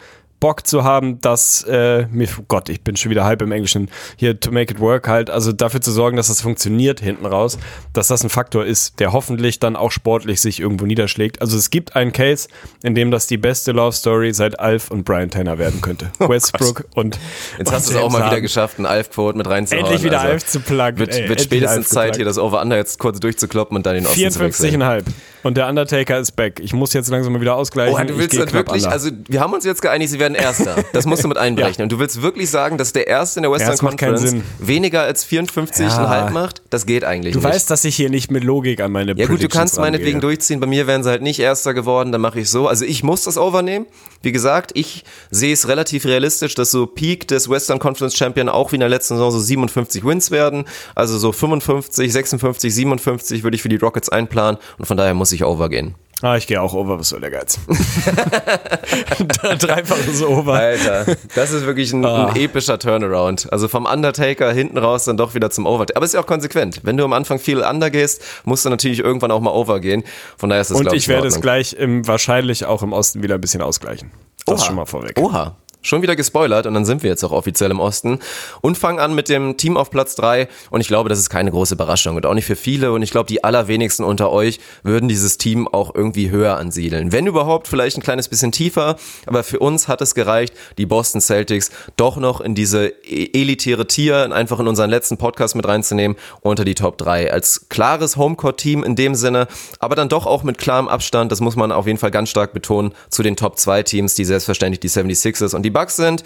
[0.43, 3.89] Bock zu haben, dass äh, mir, oh Gott, ich bin schon wieder halb im Englischen,
[4.17, 7.61] hier to make it work halt, also dafür zu sorgen, dass das funktioniert hinten raus,
[7.93, 11.41] dass das ein Faktor ist, der hoffentlich dann auch sportlich sich irgendwo niederschlägt.
[11.41, 12.49] Also es gibt einen Case,
[12.83, 16.11] in dem das die beste Love Story seit Alf und Brian Tanner werden könnte.
[16.19, 16.87] Oh Westbrook Gott.
[16.97, 17.19] und
[17.59, 19.85] Jetzt hast du es auch mal wieder geschafft, einen Alf-Quote mit reinzuhauen.
[19.85, 20.99] Endlich wieder also Alf zu pluggen.
[20.99, 24.29] Wird, ey, wird spätestens Zeit, hier das Over-Under jetzt kurz durchzukloppen und dann den Osten
[24.29, 24.83] zu wechseln.
[24.83, 25.03] 54,5.
[25.43, 26.61] Und der Undertaker ist back.
[26.61, 27.95] Ich muss jetzt langsam mal wieder ausgleichen.
[27.95, 30.77] Oh, du willst dann wirklich, also wir haben uns jetzt geeinigt, sie werden Erster.
[30.93, 31.79] Das musst du mit einberechnen.
[31.79, 31.85] Ja.
[31.85, 35.25] Und du willst wirklich sagen, dass der Erste in der Western Ja, Conference weniger als
[35.25, 35.81] 54,5
[36.27, 36.31] Ja.
[36.31, 36.63] macht?
[36.71, 37.49] Das geht eigentlich Du nicht.
[37.49, 40.21] weißt, dass ich hier nicht mit Logik an meine ja gut, du kannst meinetwegen rangehe.
[40.21, 40.61] durchziehen.
[40.61, 42.69] Bei mir wären sie halt nicht Erster geworden, dann mache ich so.
[42.69, 43.87] Also ich muss das overnehmen.
[44.23, 48.73] Wie gesagt, ich sehe es relativ realistisch, dass so Peak des Western Conference Champion auch
[48.73, 50.65] wie in der letzten Saison so 57 Wins werden.
[50.95, 55.33] Also so 55, 56, 57 würde ich für die Rockets einplanen und von daher muss
[55.33, 55.95] ich overgehen.
[56.23, 57.59] Ah, ich gehe auch over, was soll der Geiz?
[59.59, 60.55] Dreifaches Over.
[60.55, 62.27] Alter, das ist wirklich ein, Ah.
[62.29, 63.53] ein epischer Turnaround.
[63.53, 65.87] Also vom Undertaker hinten raus dann doch wieder zum Over.
[65.95, 66.81] Aber ist ja auch konsequent.
[66.85, 70.05] Wenn du am Anfang viel Under gehst, musst du natürlich irgendwann auch mal Over gehen.
[70.37, 73.23] Von daher ist das, Und ich in werde es gleich im, wahrscheinlich auch im Osten
[73.23, 74.11] wieder ein bisschen ausgleichen.
[74.47, 74.67] Das Oha.
[74.67, 75.19] schon mal vorweg.
[75.19, 75.57] Oha.
[75.83, 78.21] Schon wieder gespoilert und dann sind wir jetzt auch offiziell im Osten
[78.61, 80.49] und fangen an mit dem Team auf Platz drei.
[80.71, 82.93] Und ich glaube, das ist keine große Überraschung und auch nicht für viele.
[82.93, 87.13] Und ich glaube, die allerwenigsten unter euch würden dieses Team auch irgendwie höher ansiedeln.
[87.13, 91.21] Wenn überhaupt, vielleicht ein kleines bisschen tiefer, aber für uns hat es gereicht, die Boston
[91.21, 96.17] Celtics doch noch in diese e- elitäre Tier einfach in unseren letzten Podcast mit reinzunehmen
[96.43, 100.59] unter die Top drei als klares Homecourt-Team in dem Sinne, aber dann doch auch mit
[100.59, 103.83] klarem Abstand, das muss man auf jeden Fall ganz stark betonen, zu den Top 2
[103.83, 106.23] Teams, die selbstverständlich die 76ers und die Bucks sind.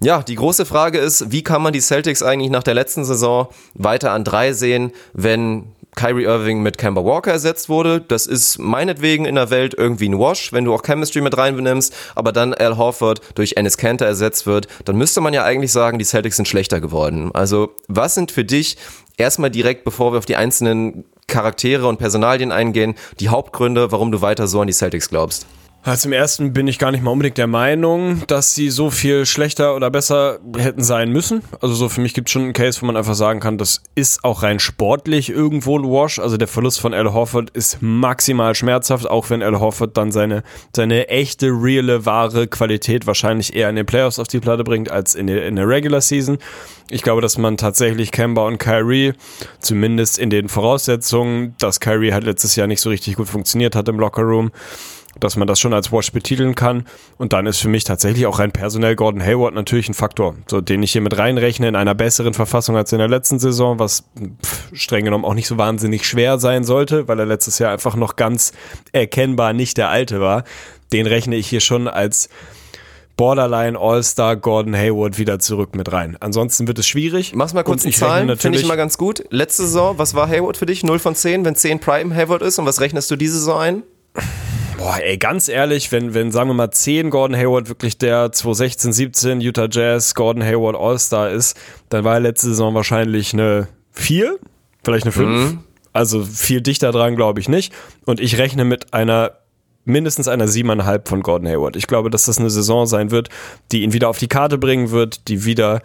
[0.00, 3.48] Ja, die große Frage ist, wie kann man die Celtics eigentlich nach der letzten Saison
[3.74, 8.00] weiter an drei sehen, wenn Kyrie Irving mit Kemba Walker ersetzt wurde.
[8.00, 11.94] Das ist meinetwegen in der Welt irgendwie ein Wash, wenn du auch Chemistry mit reinnimmst,
[12.14, 15.98] aber dann Al Horford durch Ennis Kanter ersetzt wird, dann müsste man ja eigentlich sagen,
[15.98, 17.30] die Celtics sind schlechter geworden.
[17.32, 18.76] Also, was sind für dich
[19.16, 24.20] erstmal direkt, bevor wir auf die einzelnen Charaktere und Personalien eingehen, die Hauptgründe, warum du
[24.20, 25.46] weiter so an die Celtics glaubst?
[25.86, 29.26] Also im ersten bin ich gar nicht mal unbedingt der Meinung, dass sie so viel
[29.26, 31.42] schlechter oder besser hätten sein müssen.
[31.60, 33.82] Also so für mich gibt es schon einen Case, wo man einfach sagen kann, das
[33.94, 36.18] ist auch rein sportlich irgendwo ein Wash.
[36.18, 40.42] Also der Verlust von Al Horford ist maximal schmerzhaft, auch wenn Al Horford dann seine,
[40.74, 45.14] seine echte, reale, wahre Qualität wahrscheinlich eher in den Playoffs auf die Platte bringt als
[45.14, 46.38] in der, in der Regular Season.
[46.88, 49.12] Ich glaube, dass man tatsächlich Kemba und Kyrie,
[49.58, 53.86] zumindest in den Voraussetzungen, dass Kyrie halt letztes Jahr nicht so richtig gut funktioniert hat
[53.90, 54.50] im Lockerroom,
[55.20, 56.86] dass man das schon als Wash betiteln kann.
[57.16, 60.60] Und dann ist für mich tatsächlich auch rein personell Gordon Hayward natürlich ein Faktor, so
[60.60, 64.04] den ich hier mit reinrechne in einer besseren Verfassung als in der letzten Saison, was
[64.44, 67.96] pff, streng genommen auch nicht so wahnsinnig schwer sein sollte, weil er letztes Jahr einfach
[67.96, 68.52] noch ganz
[68.92, 70.44] erkennbar nicht der Alte war.
[70.92, 72.28] Den rechne ich hier schon als
[73.16, 76.16] Borderline All-Star Gordon Hayward wieder zurück mit rein.
[76.18, 77.32] Ansonsten wird es schwierig.
[77.34, 79.24] Mach's mal kurz in Zahlen, finde ich mal ganz gut.
[79.30, 80.82] Letzte Saison, was war Hayward für dich?
[80.82, 83.82] 0 von 10, wenn 10 Prime Hayward ist und was rechnest du diese Saison ein?
[84.76, 88.92] Boah, ey, ganz ehrlich, wenn, wenn, sagen wir mal, 10 Gordon Hayward wirklich der 2016,
[88.92, 91.56] 17 Utah Jazz Gordon Hayward All-Star ist,
[91.88, 94.38] dann war er letzte Saison wahrscheinlich eine 4,
[94.82, 95.28] vielleicht eine 5.
[95.28, 95.58] Mhm.
[95.92, 97.72] Also viel dichter dran glaube ich nicht.
[98.04, 99.38] Und ich rechne mit einer
[99.84, 101.76] mindestens einer 7,5 von Gordon Hayward.
[101.76, 103.28] Ich glaube, dass das eine Saison sein wird,
[103.70, 105.82] die ihn wieder auf die Karte bringen wird, die wieder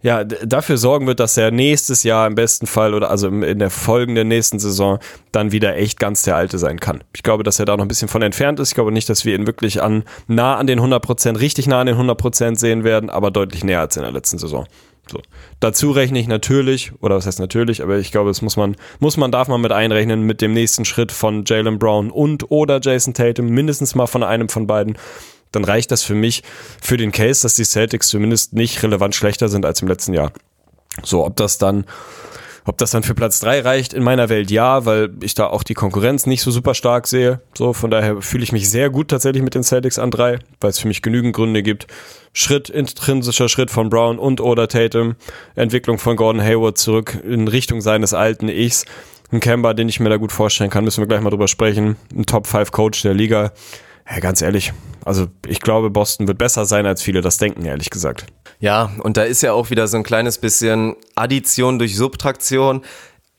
[0.00, 3.70] ja, dafür sorgen wird, dass er nächstes Jahr im besten Fall oder also in der
[3.70, 5.00] folgenden nächsten Saison
[5.32, 7.02] dann wieder echt ganz der Alte sein kann.
[7.12, 8.68] Ich glaube, dass er da noch ein bisschen von entfernt ist.
[8.68, 11.80] Ich glaube nicht, dass wir ihn wirklich an, nah an den 100 Prozent, richtig nah
[11.80, 14.66] an den 100 Prozent sehen werden, aber deutlich näher als in der letzten Saison.
[15.10, 15.20] So.
[15.58, 19.16] Dazu rechne ich natürlich, oder was heißt natürlich, aber ich glaube, das muss man, muss
[19.16, 23.14] man, darf man mit einrechnen mit dem nächsten Schritt von Jalen Brown und oder Jason
[23.14, 24.96] Tatum, mindestens mal von einem von beiden
[25.52, 26.42] dann reicht das für mich
[26.80, 30.32] für den Case, dass die Celtics zumindest nicht relevant schlechter sind als im letzten Jahr.
[31.02, 31.84] So, ob das dann
[32.68, 35.62] ob das dann für Platz drei reicht, in meiner Welt ja, weil ich da auch
[35.62, 37.40] die Konkurrenz nicht so super stark sehe.
[37.56, 40.68] So, von daher fühle ich mich sehr gut tatsächlich mit den Celtics an drei, weil
[40.68, 41.86] es für mich genügend Gründe gibt.
[42.34, 45.16] Schritt, intrinsischer Schritt von Brown und oder Tatum,
[45.54, 48.84] Entwicklung von Gordon Hayward zurück in Richtung seines alten Ichs.
[49.32, 51.96] Ein Kemba, den ich mir da gut vorstellen kann, müssen wir gleich mal drüber sprechen.
[52.14, 53.52] Ein Top 5 Coach der Liga.
[54.10, 54.72] Ja, ganz ehrlich,
[55.04, 58.26] also ich glaube, Boston wird besser sein, als viele das denken, ehrlich gesagt.
[58.58, 62.82] Ja, und da ist ja auch wieder so ein kleines bisschen Addition durch Subtraktion.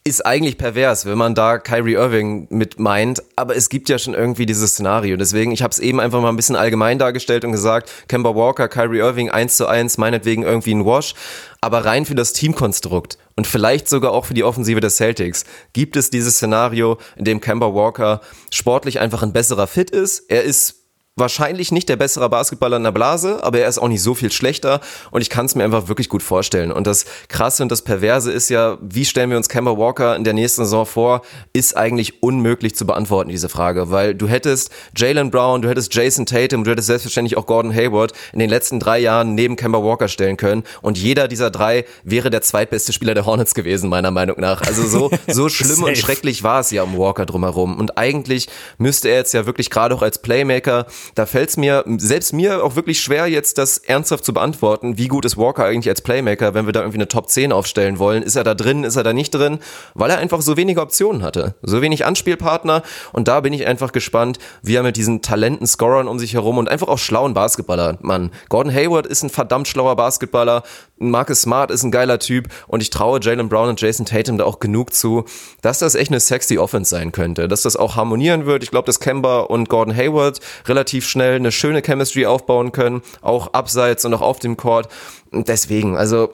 [0.10, 4.16] Ist eigentlich pervers, wenn man da Kyrie Irving mit meint, aber es gibt ja schon
[4.16, 5.18] irgendwie dieses Szenario.
[5.18, 8.68] Deswegen, ich habe es eben einfach mal ein bisschen allgemein dargestellt und gesagt, Kemba Walker,
[8.70, 11.14] Kyrie Irving eins zu eins, meinetwegen irgendwie ein Wash,
[11.62, 15.95] aber rein für das Teamkonstrukt und vielleicht sogar auch für die Offensive des Celtics gibt
[15.95, 20.26] es dieses Szenario, in dem Kemba Walker sportlich einfach ein besserer Fit ist.
[20.28, 20.79] Er ist
[21.20, 24.32] wahrscheinlich nicht der bessere Basketballer in der Blase, aber er ist auch nicht so viel
[24.32, 24.80] schlechter
[25.12, 26.72] und ich kann es mir einfach wirklich gut vorstellen.
[26.72, 30.24] Und das Krasse und das Perverse ist ja, wie stellen wir uns Kemba Walker in
[30.24, 31.22] der nächsten Saison vor,
[31.54, 36.26] ist eigentlich unmöglich zu beantworten, diese Frage, weil du hättest Jalen Brown, du hättest Jason
[36.26, 40.08] Tatum, du hättest selbstverständlich auch Gordon Hayward in den letzten drei Jahren neben Kemba Walker
[40.08, 44.40] stellen können und jeder dieser drei wäre der zweitbeste Spieler der Hornets gewesen, meiner Meinung
[44.40, 44.62] nach.
[44.62, 48.48] Also so, so schlimm und schrecklich war es ja um Walker drumherum und eigentlich
[48.78, 52.64] müsste er jetzt ja wirklich gerade auch als Playmaker da fällt es mir, selbst mir
[52.64, 54.97] auch wirklich schwer, jetzt das ernsthaft zu beantworten.
[54.97, 57.99] Wie gut ist Walker eigentlich als Playmaker, wenn wir da irgendwie eine Top 10 aufstellen
[57.99, 58.24] wollen?
[58.24, 59.60] Ist er da drin, ist er da nicht drin?
[59.93, 61.55] Weil er einfach so wenige Optionen hatte.
[61.62, 62.84] So wenig Anspielpartner.
[63.12, 66.57] Und da bin ich einfach gespannt, wie er mit diesen Talenten, Scorern um sich herum
[66.57, 68.32] und einfach auch schlauen Basketballer, Mann.
[68.49, 70.64] Gordon Hayward ist ein verdammt schlauer Basketballer.
[70.97, 72.47] Marcus Smart ist ein geiler Typ.
[72.68, 75.26] Und ich traue Jalen Brown und Jason Tatum da auch genug zu,
[75.62, 77.47] dass das echt eine sexy Offense sein könnte.
[77.47, 78.64] Dass das auch harmonieren wird.
[78.64, 83.02] Ich glaube, dass Kemba und Gordon Hayward relativ relativ schnell eine schöne Chemistry aufbauen können,
[83.22, 84.88] auch abseits und auch auf dem Court.
[85.32, 86.34] Deswegen, also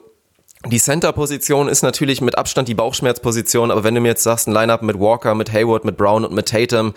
[0.66, 4.52] die Center-Position ist natürlich mit Abstand die Bauchschmerzposition, aber wenn du mir jetzt sagst, ein
[4.52, 6.94] Lineup mit Walker, mit Hayward, mit Brown und mit Tatum,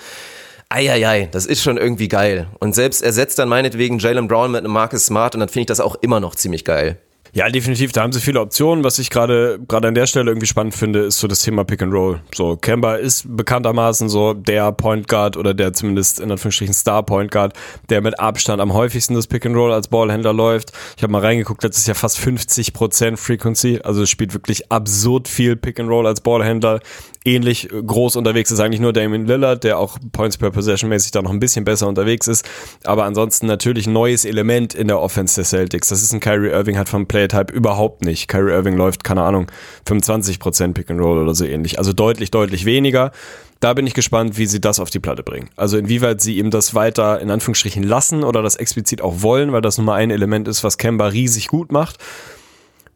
[0.70, 2.48] Eieiei, das ist schon irgendwie geil.
[2.60, 5.68] Und selbst ersetzt dann meinetwegen Jalen Brown mit einem Marcus Smart und dann finde ich
[5.68, 6.98] das auch immer noch ziemlich geil.
[7.34, 7.92] Ja, definitiv.
[7.92, 8.84] Da haben sie viele Optionen.
[8.84, 11.82] Was ich gerade gerade an der Stelle irgendwie spannend finde, ist so das Thema Pick
[11.82, 12.22] and Roll.
[12.34, 17.32] So Kemba ist bekanntermaßen so der Point Guard oder der zumindest in Anführungsstrichen Star Point
[17.32, 17.54] Guard,
[17.90, 20.72] der mit Abstand am häufigsten das Pick and Roll als Ballhändler läuft.
[20.98, 23.80] Ich habe mal reingeguckt, letztes Jahr fast 50% Frequency.
[23.84, 26.80] Also spielt wirklich absurd viel Pick and Roll als Ballhändler
[27.26, 31.22] ähnlich groß unterwegs ist eigentlich nur Damien Lillard, der auch Points per Possession mäßig da
[31.22, 32.48] noch ein bisschen besser unterwegs ist.
[32.84, 35.90] Aber ansonsten natürlich neues Element in der Offense der Celtics.
[35.90, 38.28] Das ist ein Kyrie Irving hat vom Playtype überhaupt nicht.
[38.30, 39.48] Kyrie Irving läuft, keine Ahnung,
[39.88, 41.78] 25% Pick and Roll oder so ähnlich.
[41.78, 43.12] Also deutlich, deutlich weniger.
[43.60, 45.50] Da bin ich gespannt, wie sie das auf die Platte bringen.
[45.58, 49.62] Also inwieweit sie ihm das weiter in Anführungsstrichen lassen oder das explizit auch wollen, weil
[49.62, 51.98] das nun mal ein Element ist, was Kemba riesig gut macht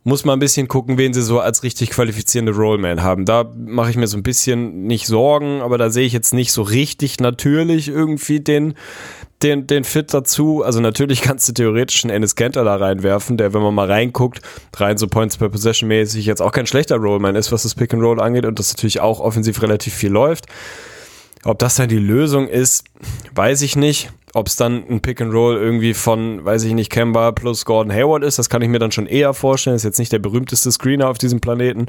[0.05, 3.25] muss man ein bisschen gucken, wen sie so als richtig qualifizierende Rollman haben.
[3.25, 6.51] Da mache ich mir so ein bisschen nicht Sorgen, aber da sehe ich jetzt nicht
[6.51, 8.73] so richtig natürlich irgendwie den,
[9.43, 10.63] den, den Fit dazu.
[10.63, 14.41] Also natürlich kannst du theoretisch einen Ennis Kanter da reinwerfen, der, wenn man mal reinguckt,
[14.75, 17.93] rein so Points per Possession mäßig jetzt auch kein schlechter Rollman ist, was das Pick
[17.93, 20.45] and Roll angeht und das natürlich auch offensiv relativ viel läuft.
[21.43, 22.85] Ob das dann die Lösung ist,
[23.35, 24.11] weiß ich nicht.
[24.35, 27.93] Ob es dann ein Pick and Roll irgendwie von, weiß ich nicht, Kemba plus Gordon
[27.93, 29.75] Hayward ist, das kann ich mir dann schon eher vorstellen.
[29.75, 31.85] Ist jetzt nicht der berühmteste Screener auf diesem Planeten.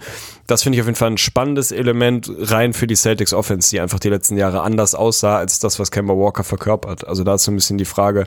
[0.47, 3.81] Das finde ich auf jeden Fall ein spannendes Element rein für die Celtics Offense, die
[3.81, 7.07] einfach die letzten Jahre anders aussah als das, was Kemba Walker verkörpert.
[7.07, 8.27] Also da ist so ein bisschen die Frage,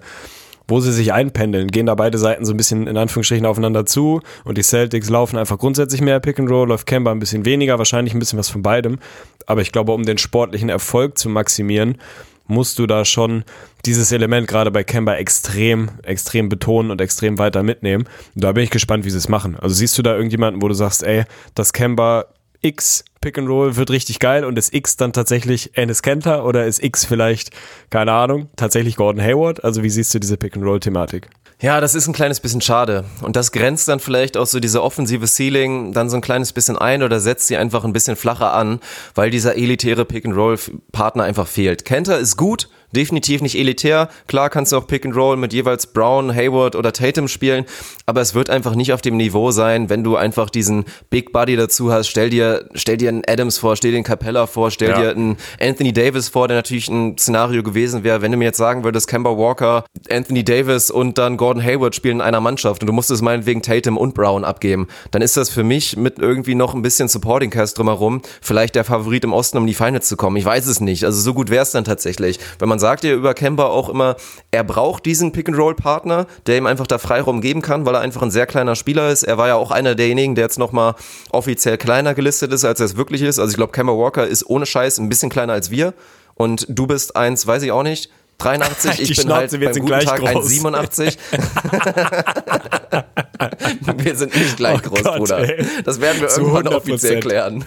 [0.67, 1.67] wo sie sich einpendeln.
[1.67, 5.37] Gehen da beide Seiten so ein bisschen in Anführungsstrichen aufeinander zu und die Celtics laufen
[5.37, 8.49] einfach grundsätzlich mehr Pick and Roll, läuft Kemba ein bisschen weniger, wahrscheinlich ein bisschen was
[8.49, 8.97] von beidem.
[9.45, 11.99] Aber ich glaube, um den sportlichen Erfolg zu maximieren,
[12.47, 13.43] musst du da schon
[13.85, 18.05] dieses Element gerade bei Kemba extrem, extrem betonen und extrem weiter mitnehmen.
[18.35, 19.57] Und da bin ich gespannt, wie sie es machen.
[19.59, 21.23] Also siehst du da irgendjemanden, wo du sagst, ey,
[21.55, 22.25] das Kemba
[22.61, 26.65] X Pick and Roll wird richtig geil und ist X dann tatsächlich Ennis Kenter oder
[26.65, 27.51] ist X vielleicht,
[27.89, 29.63] keine Ahnung, tatsächlich Gordon Hayward?
[29.63, 31.29] Also wie siehst du diese Pick and Roll Thematik?
[31.59, 33.03] Ja, das ist ein kleines bisschen schade.
[33.21, 36.77] Und das grenzt dann vielleicht auch so diese offensive Ceiling dann so ein kleines bisschen
[36.77, 38.79] ein oder setzt sie einfach ein bisschen flacher an,
[39.15, 41.83] weil dieser elitäre Pick-and-Roll-Partner einfach fehlt.
[41.83, 44.09] Kenter ist gut, definitiv nicht elitär.
[44.27, 47.65] Klar kannst du auch Pick and Roll mit jeweils Brown, Hayward oder Tatum spielen,
[48.05, 51.55] aber es wird einfach nicht auf dem Niveau sein, wenn du einfach diesen Big Buddy
[51.55, 52.07] dazu hast.
[52.07, 54.99] Stell dir, stell dir einen Adams vor, stell dir einen Capella vor, stell ja.
[55.01, 58.57] dir einen Anthony Davis vor, der natürlich ein Szenario gewesen wäre, wenn du mir jetzt
[58.57, 62.87] sagen würdest, Kemba Walker, Anthony Davis und dann Gordon Hayward spielen in einer Mannschaft und
[62.87, 66.73] du musstest meinetwegen Tatum und Brown abgeben, dann ist das für mich mit irgendwie noch
[66.73, 70.37] ein bisschen Supporting Cast drumherum vielleicht der Favorit im Osten, um die Finals zu kommen.
[70.37, 71.03] Ich weiß es nicht.
[71.03, 73.89] Also so gut wäre es dann tatsächlich, wenn man man sagt ja über Kemba auch
[73.89, 74.17] immer,
[74.51, 78.29] er braucht diesen Pick-and-Roll-Partner, der ihm einfach da Freiraum geben kann, weil er einfach ein
[78.29, 79.23] sehr kleiner Spieler ist.
[79.23, 80.93] Er war ja auch einer derjenigen, der jetzt nochmal
[81.31, 83.39] offiziell kleiner gelistet ist, als er es wirklich ist.
[83.39, 85.95] Also ich glaube, Kemba Walker ist ohne Scheiß ein bisschen kleiner als wir.
[86.35, 89.81] Und du bist eins, weiß ich auch nicht, 83, ich Die bin Schnauze halt beim
[89.81, 91.17] guten Tag 1,87.
[93.97, 95.39] wir sind nicht gleich oh groß, Gott, Bruder.
[95.39, 95.65] Ey.
[95.83, 96.75] Das werden wir irgendwann 100%.
[96.75, 97.65] offiziell klären.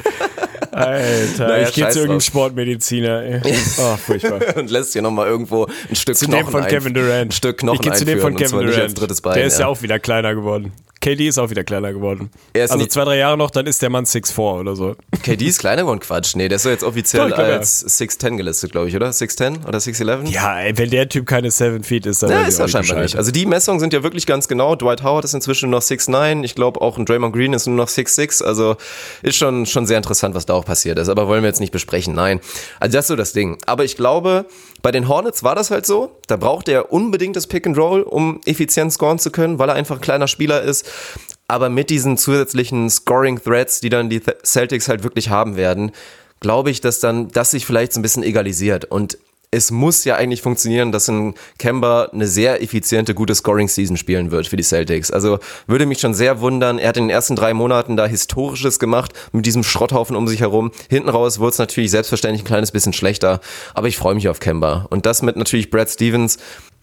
[0.73, 3.23] Alter, naja, ich gehe zu irgendeinem Sportmediziner.
[3.23, 3.41] Ey.
[3.79, 4.41] Oh, furchtbar.
[4.57, 7.13] und lässt hier nochmal irgendwo ein Stück zu Knochen dem von Kevin Durant.
[7.13, 9.23] Ein Stück Knochen ich gehe zu dem von Kevin Durant.
[9.23, 9.61] Bein, Der ist ja.
[9.61, 10.73] ja auch wieder kleiner geworden.
[11.01, 12.31] KD ist auch wieder kleiner geworden.
[12.55, 14.97] also zwei, drei Jahre noch, dann ist der Mann 6'4 oder so.
[15.23, 16.37] KD ist kleiner geworden, Quatsch.
[16.37, 19.09] Nee, der ist doch jetzt offiziell Doch, als 6'10 gelistet, glaube ich, oder?
[19.09, 20.29] 6'10 oder 6'11?
[20.29, 23.17] Ja, ey, wenn der Typ keine 7 Feet ist, dann ja, ist er scheinbar nicht.
[23.17, 24.77] Also die Messungen sind ja wirklich ganz genau.
[24.77, 26.45] Dwight Howard ist inzwischen nur noch 6'9.
[26.45, 28.43] Ich glaube auch ein Draymond Green ist nur noch 6'6.
[28.43, 28.77] Also
[29.23, 31.09] ist schon, schon sehr interessant, was da auch passiert ist.
[31.09, 32.15] Aber wollen wir jetzt nicht besprechen.
[32.15, 32.41] Nein.
[32.79, 33.59] Also das ist so das Ding.
[33.67, 34.47] Aber ich glaube,
[34.83, 36.17] bei den Hornets war das halt so.
[36.27, 39.75] Da braucht er unbedingt das Pick and Roll, um effizient scoren zu können, weil er
[39.75, 40.89] einfach ein kleiner Spieler ist.
[41.49, 45.93] Aber mit diesen zusätzlichen Scoring Threats, die dann die Celtics halt wirklich haben werden,
[46.41, 48.85] glaube ich, dass dann das sich vielleicht so ein bisschen egalisiert.
[48.85, 49.19] Und
[49.53, 54.47] es muss ja eigentlich funktionieren, dass ein Kemba eine sehr effiziente, gute Scoring-Season spielen wird
[54.47, 55.11] für die Celtics.
[55.11, 56.79] Also würde mich schon sehr wundern.
[56.79, 60.41] Er hat in den ersten drei Monaten da Historisches gemacht mit diesem Schrotthaufen um sich
[60.41, 60.71] herum.
[60.89, 63.41] Hinten raus wurde es natürlich selbstverständlich ein kleines bisschen schlechter.
[63.75, 64.87] Aber ich freue mich auf Kemba.
[64.89, 66.39] Und das mit natürlich Brad Stevens.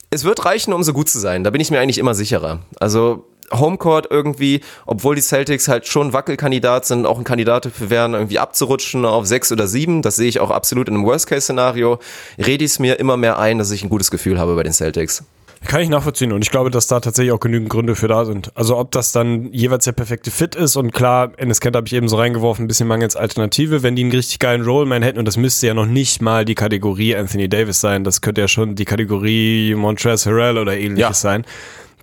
[0.09, 1.45] Es wird reichen, um so gut zu sein.
[1.45, 2.59] Da bin ich mir eigentlich immer sicherer.
[2.79, 8.13] Also Homecourt irgendwie, obwohl die Celtics halt schon Wackelkandidat sind, auch ein Kandidat dafür wären,
[8.13, 10.01] irgendwie abzurutschen auf sechs oder sieben.
[10.01, 11.99] Das sehe ich auch absolut in einem Worst-Case-Szenario.
[12.37, 14.73] Rede ich es mir immer mehr ein, dass ich ein gutes Gefühl habe bei den
[14.73, 15.23] Celtics.
[15.65, 18.51] Kann ich nachvollziehen und ich glaube, dass da tatsächlich auch genügend Gründe für da sind.
[18.55, 21.93] Also ob das dann jeweils der perfekte Fit ist und klar, Ennis Kent habe ich
[21.93, 25.25] eben so reingeworfen, ein bisschen mangels Alternative, wenn die einen richtig geilen Rollman hätten und
[25.25, 28.75] das müsste ja noch nicht mal die Kategorie Anthony Davis sein, das könnte ja schon
[28.75, 31.29] die Kategorie Montrezl Harrell oder ähnliches ja.
[31.31, 31.45] sein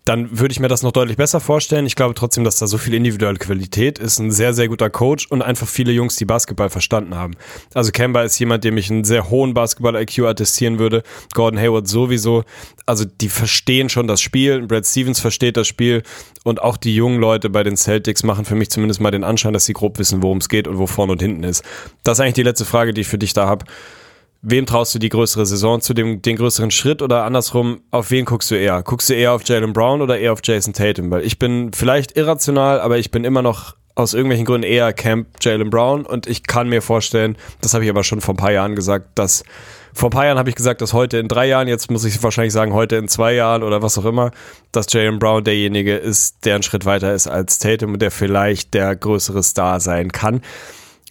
[0.04, 1.86] dann würde ich mir das noch deutlich besser vorstellen.
[1.86, 4.18] Ich glaube trotzdem, dass da so viel individuelle Qualität ist.
[4.18, 7.34] Ein sehr, sehr guter Coach und einfach viele Jungs, die Basketball verstanden haben.
[7.72, 11.02] Also Kemba ist jemand, dem ich einen sehr hohen Basketball-IQ attestieren würde.
[11.32, 12.44] Gordon Hayward sowieso.
[12.84, 14.66] Also die verstehen schon das Spiel.
[14.66, 16.02] Brad Stevens versteht das Spiel.
[16.44, 19.54] Und auch die jungen Leute bei den Celtics machen für mich zumindest mal den Anschein,
[19.54, 21.64] dass sie grob wissen, worum es geht und wo vorne und hinten ist.
[22.02, 23.64] Das ist eigentlich die letzte Frage, die ich für dich da habe
[24.44, 28.26] wem traust du die größere Saison zu, dem, den größeren Schritt oder andersrum, auf wen
[28.26, 28.82] guckst du eher?
[28.82, 31.10] Guckst du eher auf Jalen Brown oder eher auf Jason Tatum?
[31.10, 35.28] Weil ich bin vielleicht irrational, aber ich bin immer noch aus irgendwelchen Gründen eher Camp
[35.40, 38.52] Jalen Brown und ich kann mir vorstellen, das habe ich aber schon vor ein paar
[38.52, 39.44] Jahren gesagt, dass
[39.92, 42.20] vor ein paar Jahren habe ich gesagt, dass heute in drei Jahren, jetzt muss ich
[42.22, 44.32] wahrscheinlich sagen, heute in zwei Jahren oder was auch immer,
[44.72, 48.74] dass Jalen Brown derjenige ist, der einen Schritt weiter ist als Tatum und der vielleicht
[48.74, 50.42] der größere Star sein kann.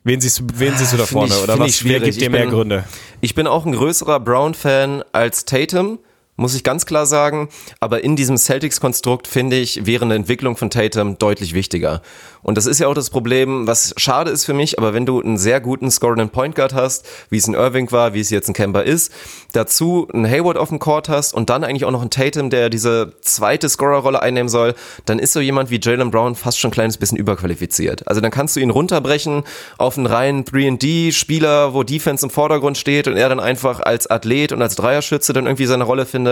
[0.03, 1.33] Wen siehst du, wen siehst du da vorne?
[1.33, 2.83] Ich, oder was, wer gibt dir mehr Gründe?
[3.21, 5.99] Ich bin auch ein größerer Brown-Fan als Tatum,
[6.35, 7.49] muss ich ganz klar sagen.
[7.79, 12.01] Aber in diesem Celtics-Konstrukt finde ich, wäre eine Entwicklung von Tatum deutlich wichtiger.
[12.41, 15.21] Und das ist ja auch das Problem, was schade ist für mich, aber wenn du
[15.21, 18.49] einen sehr guten scorenden Point Guard hast, wie es in Irving war, wie es jetzt
[18.49, 19.13] in Kemba ist,
[19.53, 22.69] dazu einen Hayward auf dem Court hast und dann eigentlich auch noch einen Tatum, der
[22.69, 26.73] diese zweite Scorerrolle einnehmen soll, dann ist so jemand wie Jalen Brown fast schon ein
[26.73, 28.07] kleines bisschen überqualifiziert.
[28.07, 29.43] Also dann kannst du ihn runterbrechen
[29.77, 34.51] auf einen reinen 3D-Spieler, wo Defense im Vordergrund steht und er dann einfach als Athlet
[34.51, 36.22] und als Dreierschütze dann irgendwie seine Rolle findet.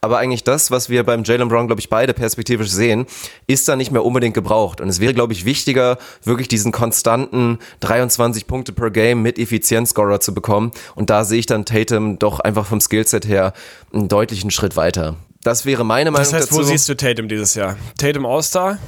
[0.00, 3.06] Aber eigentlich das, was wir beim Jalen Brown, glaube ich, beide perspektivisch sehen,
[3.46, 4.80] ist da nicht mehr unbedingt gebraucht.
[4.80, 10.20] Und es wäre, glaube ich, wichtiger, wirklich diesen konstanten 23 Punkte per Game mit Effizienzscorer
[10.20, 10.72] zu bekommen.
[10.94, 13.52] Und da sehe ich dann Tatum doch einfach vom Skillset her
[13.92, 15.16] einen deutlichen Schritt weiter.
[15.42, 16.60] Das wäre meine Meinung Das heißt, dazu.
[16.60, 17.76] wo siehst du Tatum dieses Jahr?
[17.98, 18.78] Tatum All-Star?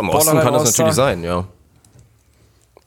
[0.00, 1.46] Im Osten kann das natürlich sein, ja.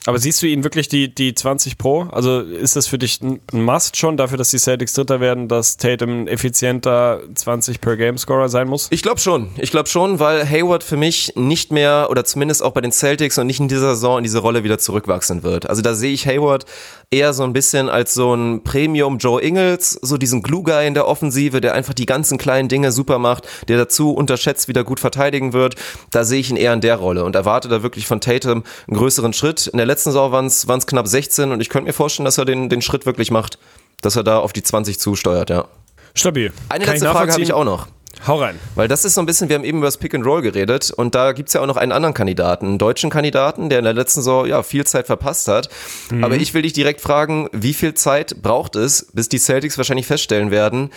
[0.05, 2.03] Aber siehst du ihn wirklich die, die 20 Pro?
[2.11, 5.77] Also ist das für dich ein Must schon dafür, dass die Celtics Dritter werden, dass
[5.77, 8.87] Tatum effizienter 20 per Game Scorer sein muss?
[8.89, 9.49] Ich glaube schon.
[9.57, 13.37] Ich glaube schon, weil Hayward für mich nicht mehr oder zumindest auch bei den Celtics
[13.37, 15.69] und nicht in dieser Saison in diese Rolle wieder zurückwachsen wird.
[15.69, 16.65] Also da sehe ich Hayward
[17.11, 20.93] eher so ein bisschen als so ein Premium Joe Ingles, so diesen Glue Guy in
[20.93, 25.01] der Offensive, der einfach die ganzen kleinen Dinge super macht, der dazu unterschätzt wieder gut
[25.01, 25.75] verteidigen wird.
[26.11, 28.97] Da sehe ich ihn eher in der Rolle und erwarte da wirklich von Tatum einen
[28.97, 29.67] größeren Schritt.
[29.67, 32.45] In der letzten Saison waren es knapp 16 und ich könnte mir vorstellen, dass er
[32.45, 33.59] den, den Schritt wirklich macht,
[34.01, 35.65] dass er da auf die 20 zusteuert, ja.
[36.13, 36.53] Stabil.
[36.69, 37.87] Eine Kann letzte Frage habe ich auch noch.
[38.27, 38.59] Hau rein.
[38.75, 40.91] Weil das ist so ein bisschen, wir haben eben über das Pick and Roll geredet
[40.91, 43.93] und da gibt's ja auch noch einen anderen Kandidaten, einen deutschen Kandidaten, der in der
[43.93, 45.69] letzten Saison ja viel Zeit verpasst hat.
[46.21, 50.07] Aber ich will dich direkt fragen, wie viel Zeit braucht es, bis die Celtics wahrscheinlich
[50.07, 50.91] feststellen werden,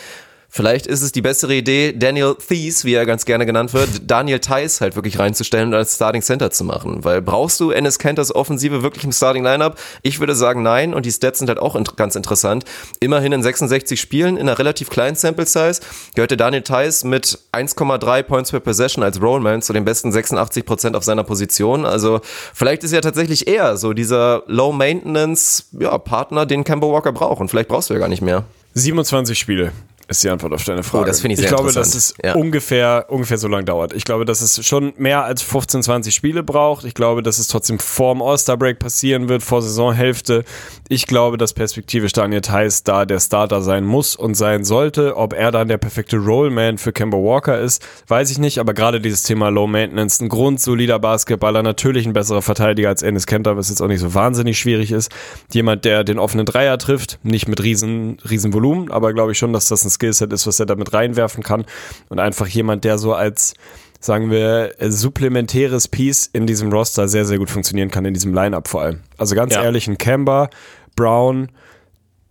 [0.56, 4.38] Vielleicht ist es die bessere Idee, Daniel Thies, wie er ganz gerne genannt wird, Daniel
[4.38, 7.02] Theiss halt wirklich reinzustellen und als Starting Center zu machen.
[7.02, 9.76] Weil brauchst du Ennis Kenters Offensive wirklich im Starting Lineup?
[10.02, 12.64] Ich würde sagen nein und die Stats sind halt auch ganz interessant.
[13.00, 15.80] Immerhin in 66 Spielen in einer relativ kleinen Sample Size
[16.14, 20.94] gehörte Daniel Theiss mit 1,3 Points per Possession als Rollman zu den besten 86 Prozent
[20.94, 21.84] auf seiner Position.
[21.84, 27.10] Also vielleicht ist er tatsächlich eher so dieser Low Maintenance ja, Partner, den Kemba Walker
[27.10, 28.44] braucht und vielleicht brauchst du ja gar nicht mehr.
[28.74, 29.72] 27 Spiele
[30.08, 31.04] ist die Antwort auf deine Frage.
[31.04, 31.94] Oh, das finde ich sehr glaube, interessant.
[31.94, 32.34] dass es Ja.
[32.34, 33.92] ungefähr, ungefähr so lange dauert.
[33.94, 36.84] Ich glaube, dass es schon mehr als 15, 20 Spiele braucht.
[36.84, 40.44] Ich glaube, dass es trotzdem vor dem All-Star-Break passieren wird, vor Saisonhälfte.
[40.88, 45.16] Ich glaube, dass perspektivisch Daniel Theiss da der Starter sein muss und sein sollte.
[45.16, 48.58] Ob er dann der perfekte Rollman für Kemba Walker ist, weiß ich nicht.
[48.58, 53.26] Aber gerade dieses Thema Low Maintenance, ein grundsolider Basketballer, natürlich ein besserer Verteidiger als Ennis
[53.26, 55.10] Kenter, was jetzt auch nicht so wahnsinnig schwierig ist.
[55.52, 59.52] Jemand, der den offenen Dreier trifft, nicht mit riesen, riesen Volumen, aber glaube ich schon,
[59.52, 61.64] dass das ein Skillset ist, was er damit reinwerfen kann.
[62.08, 63.54] Und einfach jemand, der so als
[64.00, 68.68] sagen wir, supplementäres Piece in diesem Roster sehr, sehr gut funktionieren kann, in diesem Lineup
[68.68, 69.00] vor allem.
[69.16, 69.62] Also ganz Ja.
[69.62, 70.50] ehrlich, ein Kemba,
[70.94, 71.48] Brown,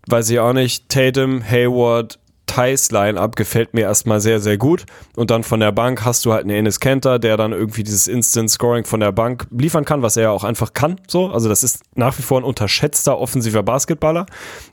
[0.07, 4.85] weiß ich auch nicht, Tatum, Hayward, Thais Line-Up gefällt mir erstmal sehr, sehr gut.
[5.15, 8.07] Und dann von der Bank hast du halt einen Enes Kenter, der dann irgendwie dieses
[8.07, 10.99] Instant-Scoring von der Bank liefern kann, was er ja auch einfach kann.
[11.07, 14.25] So, also das ist nach wie vor ein unterschätzter offensiver Basketballer.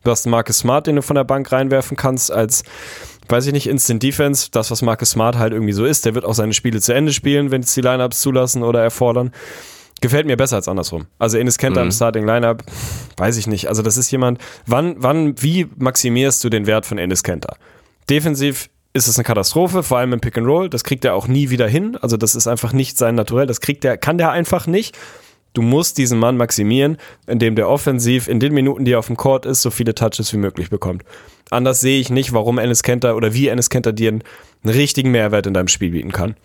[0.05, 2.64] Du hast einen Marcus Smart, den du von der Bank reinwerfen kannst als
[3.30, 6.05] weiß ich nicht, Instant Defense, das, was Marcus Smart halt irgendwie so ist.
[6.05, 9.30] Der wird auch seine Spiele zu Ende spielen, wenn es die Lineups zulassen oder erfordern.
[10.01, 11.06] Gefällt mir besser als andersrum.
[11.18, 12.64] Also Enes Kenter im Starting Lineup,
[13.18, 13.68] weiß ich nicht.
[13.68, 17.56] Also das ist jemand, wann, wann, wie maximierst du den Wert von Enes Kenter?
[18.09, 20.70] Defensiv ist es eine Katastrophe, vor allem im Pick and Roll.
[20.70, 21.97] Das kriegt er auch nie wieder hin.
[22.01, 23.47] Also das ist einfach nicht sein Naturell.
[23.47, 24.97] Das kriegt er, kann der einfach nicht.
[25.52, 26.97] Du musst diesen Mann maximieren,
[27.27, 30.32] indem der offensiv in den Minuten, die er auf dem Court ist, so viele Touches
[30.32, 31.02] wie möglich bekommt.
[31.51, 34.22] Anders sehe ich nicht, warum Ennis Kenter oder wie Ennis Kenter dir einen,
[34.62, 36.36] einen richtigen Mehrwert in deinem Spiel bieten kann.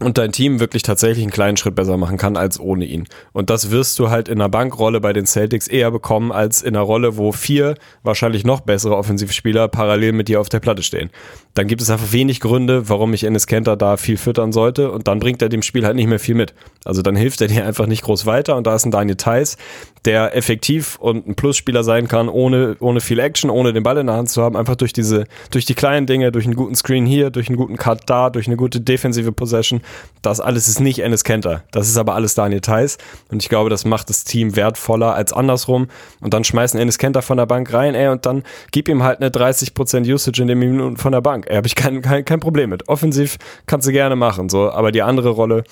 [0.00, 3.08] Und dein Team wirklich tatsächlich einen kleinen Schritt besser machen kann als ohne ihn.
[3.32, 6.76] Und das wirst du halt in einer Bankrolle bei den Celtics eher bekommen als in
[6.76, 11.10] einer Rolle, wo vier wahrscheinlich noch bessere Offensivspieler parallel mit dir auf der Platte stehen.
[11.58, 15.08] Dann gibt es einfach wenig Gründe, warum ich Ennis Kenter da viel füttern sollte und
[15.08, 16.54] dann bringt er dem Spiel halt nicht mehr viel mit.
[16.84, 19.56] Also dann hilft er dir einfach nicht groß weiter und da ist ein Daniel Theiss,
[20.04, 24.06] der effektiv und ein Plusspieler sein kann, ohne, ohne viel Action, ohne den Ball in
[24.06, 27.06] der Hand zu haben, einfach durch diese, durch die kleinen Dinge, durch einen guten Screen
[27.06, 29.80] hier, durch einen guten Cut da, durch eine gute defensive Possession.
[30.22, 31.64] Das alles ist nicht Ennis Kenter.
[31.72, 32.98] Das ist aber alles Daniel Theiss.
[33.30, 35.88] Und ich glaube, das macht das Team wertvoller als andersrum.
[36.20, 39.20] Und dann schmeißen Ennis Kenter von der Bank rein, ey, und dann gib ihm halt
[39.20, 41.47] eine 30% Usage in den Minuten von der Bank.
[41.48, 42.88] Ey, habe ich kein, kein, kein Problem mit.
[42.88, 44.70] Offensiv kannst du gerne machen, so.
[44.70, 45.64] Aber die andere Rolle,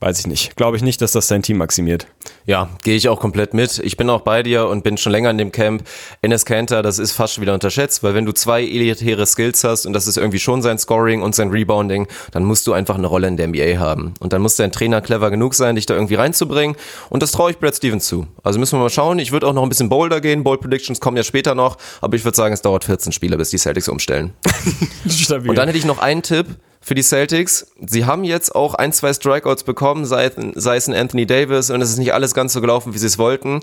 [0.00, 0.56] weiß ich nicht.
[0.56, 2.06] Glaube ich nicht, dass das sein Team maximiert.
[2.46, 3.78] Ja, gehe ich auch komplett mit.
[3.80, 5.82] Ich bin auch bei dir und bin schon länger in dem Camp.
[6.22, 9.86] Enes Kanter, das ist fast schon wieder unterschätzt, weil wenn du zwei elitäre Skills hast
[9.86, 13.06] und das ist irgendwie schon sein Scoring und sein Rebounding, dann musst du einfach eine
[13.06, 14.14] Rolle in der NBA haben.
[14.20, 16.76] Und dann muss dein Trainer clever genug sein, dich da irgendwie reinzubringen.
[17.10, 18.26] Und das traue ich Brad Stevens zu.
[18.42, 19.18] Also müssen wir mal schauen.
[19.18, 20.44] Ich würde auch noch ein bisschen bolder gehen.
[20.44, 21.76] Bold Predictions kommen ja später noch.
[22.00, 24.32] Aber ich würde sagen, es dauert 14 Spiele, bis die Celtics umstellen.
[25.30, 26.46] Und dann hätte ich noch einen Tipp
[26.88, 27.66] für die Celtics.
[27.86, 31.82] Sie haben jetzt auch ein, zwei Strikeouts bekommen, sei, sei es ein Anthony Davis und
[31.82, 33.60] es ist nicht alles ganz so gelaufen, wie sie es wollten.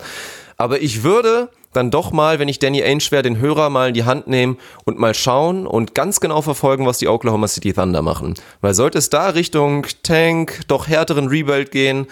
[0.58, 3.94] Aber ich würde dann doch mal, wenn ich Danny Ainge wäre, den Hörer mal in
[3.96, 8.04] die Hand nehmen und mal schauen und ganz genau verfolgen, was die Oklahoma City Thunder
[8.04, 8.36] machen.
[8.62, 12.06] Weil sollte es da Richtung Tank, doch härteren Rebuild gehen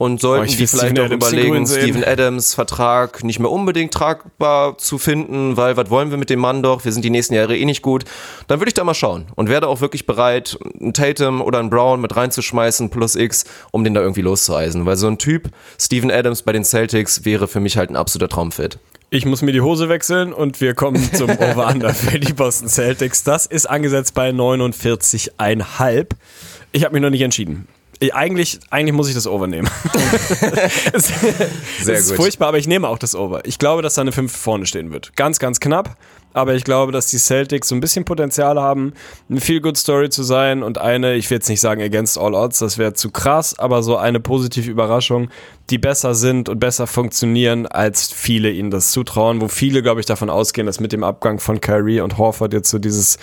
[0.00, 1.66] und sollten Oh, ich die vielleicht Steven auch Adams überlegen.
[1.66, 6.40] Steven Adams Vertrag nicht mehr unbedingt tragbar zu finden, weil was wollen wir mit dem
[6.40, 6.86] Mann doch?
[6.86, 8.04] Wir sind die nächsten Jahre eh nicht gut.
[8.46, 11.68] Dann würde ich da mal schauen und wäre auch wirklich bereit, einen Tatum oder einen
[11.68, 16.10] Brown mit reinzuschmeißen plus X, um den da irgendwie loszueisen, weil so ein Typ Steven
[16.10, 18.78] Adams bei den Celtics wäre für mich halt ein absoluter Traumfit.
[19.10, 23.22] Ich muss mir die Hose wechseln und wir kommen zum Over-Under für die Boston Celtics.
[23.22, 26.06] Das ist angesetzt bei 49,5.
[26.72, 27.68] Ich habe mich noch nicht entschieden.
[28.02, 29.68] Ich, eigentlich, eigentlich muss ich das Over nehmen.
[30.92, 31.08] es,
[31.82, 32.16] Sehr es ist gut.
[32.16, 33.44] furchtbar, aber ich nehme auch das Over.
[33.44, 35.14] Ich glaube, dass da eine 5 vorne stehen wird.
[35.16, 35.96] Ganz, ganz knapp.
[36.32, 38.94] Aber ich glaube, dass die Celtics so ein bisschen Potenzial haben,
[39.28, 42.78] eine Feel-Good-Story zu sein und eine, ich will jetzt nicht sagen against all odds, das
[42.78, 45.28] wäre zu krass, aber so eine positive Überraschung,
[45.70, 50.06] die besser sind und besser funktionieren, als viele ihnen das zutrauen, wo viele, glaube ich,
[50.06, 53.18] davon ausgehen, dass mit dem Abgang von Kyrie und Horford jetzt so dieses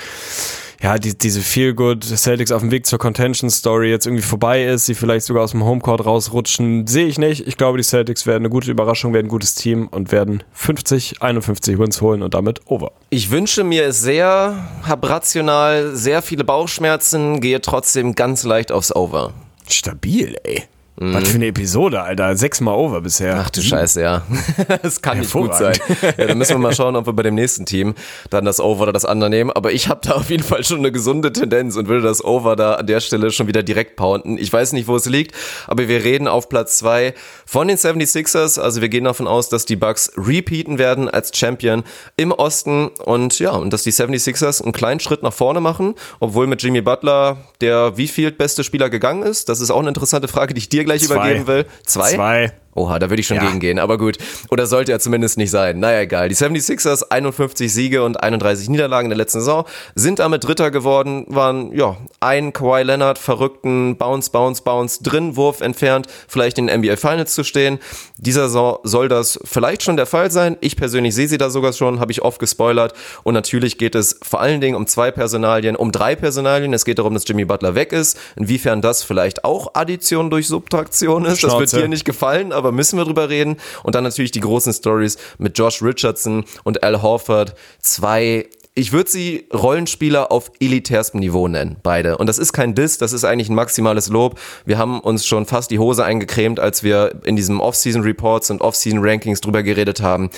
[0.82, 4.95] ja, die, diese Feel-Good Celtics auf dem Weg zur Contention-Story jetzt irgendwie vorbei ist, sie
[4.95, 7.48] vielleicht sogar aus dem Homecourt rausrutschen, sehe ich nicht.
[7.48, 11.22] Ich glaube, die Celtics werden eine gute Überraschung, werden ein gutes Team und werden 50,
[11.22, 12.91] 51 Wins holen und damit over.
[13.10, 18.95] Ich wünsche mir es sehr, hab rational sehr viele Bauchschmerzen, gehe trotzdem ganz leicht aufs
[18.95, 19.34] Over.
[19.70, 20.64] Stabil, ey.
[20.99, 22.36] Was für eine Episode, Alter.
[22.36, 23.38] Sechsmal over bisher.
[23.45, 24.24] Ach du Scheiße, ja.
[24.82, 25.78] Das kann nicht gut sein.
[26.18, 27.94] Ja, dann müssen wir mal schauen, ob wir bei dem nächsten Team
[28.32, 29.52] dann das Over oder das andere nehmen.
[29.52, 32.56] Aber ich habe da auf jeden Fall schon eine gesunde Tendenz und würde das Over
[32.56, 34.40] da an der Stelle schon wieder direkt pounden.
[34.40, 35.36] Ich weiß nicht, wo es liegt,
[35.68, 37.14] aber wir reden auf Platz zwei
[37.45, 38.60] von den 76ers.
[38.60, 41.84] Also wir gehen davon aus, dass die Bucks repeaten werden als Champion
[42.15, 46.48] im Osten und ja, und dass die 76ers einen kleinen Schritt nach vorne machen, obwohl
[46.48, 49.48] mit Jimmy Butler der wie viel beste Spieler gegangen ist.
[49.48, 51.15] Das ist auch eine interessante Frage, die ich dir gleich Zwei.
[51.15, 51.65] übergeben will.
[51.85, 52.14] Zwei?
[52.14, 52.53] Zwei.
[52.78, 53.45] Oha, da würde ich schon Ja.
[53.48, 54.18] gegen gehen, aber gut.
[54.52, 55.80] Oder sollte er zumindest nicht sein.
[55.80, 56.30] Naja, egal.
[56.30, 61.26] Die 76ers, 51 Siege und 31 Niederlagen in der letzten Saison, sind damit Dritter geworden,
[61.28, 66.80] waren, ja, ein Kawhi Leonard verrückten Bounce, Bounce, Bounce drin, Wurf entfernt, vielleicht in den
[66.82, 67.80] NBA Finals zu stehen.
[68.18, 70.58] Dieser Saison soll das vielleicht schon der Fall sein.
[70.62, 72.94] Ich persönlich sehe sie da sogar schon, habe ich oft gespoilert.
[73.24, 76.74] Und natürlich geht es vor allen Dingen um zwei Personalien, um drei Personalien.
[76.74, 78.18] Es geht darum, dass Jimmy Butler weg ist.
[78.36, 81.82] Inwiefern das vielleicht auch Addition durch Subtraktion ist, das wird Schnauze.
[81.82, 83.57] dir nicht gefallen, aber müssen wir drüber reden.
[83.84, 87.56] Und dann natürlich die großen Stories mit Josh Richardson und Al Horford.
[87.80, 92.18] Zwei, ich würde sie Rollenspieler auf elitärstem Niveau nennen, beide.
[92.18, 94.39] Und das ist kein Diss, das ist eigentlich ein maximales Lob.
[94.65, 98.61] Wir haben uns schon fast die Hose eingecremt, als wir in diesem Off-Season Reports und
[98.61, 100.30] Off-Season Rankings drüber geredet haben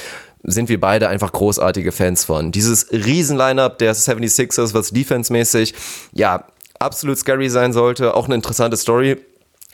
[0.43, 2.51] sind wir beide einfach großartige Fans von.
[2.53, 5.73] Dieses Riesen-Lineup der 76ers, was defensemäßig,
[6.13, 6.45] ja,
[6.79, 8.15] absolut scary sein sollte.
[8.15, 9.17] Auch eine interessante Story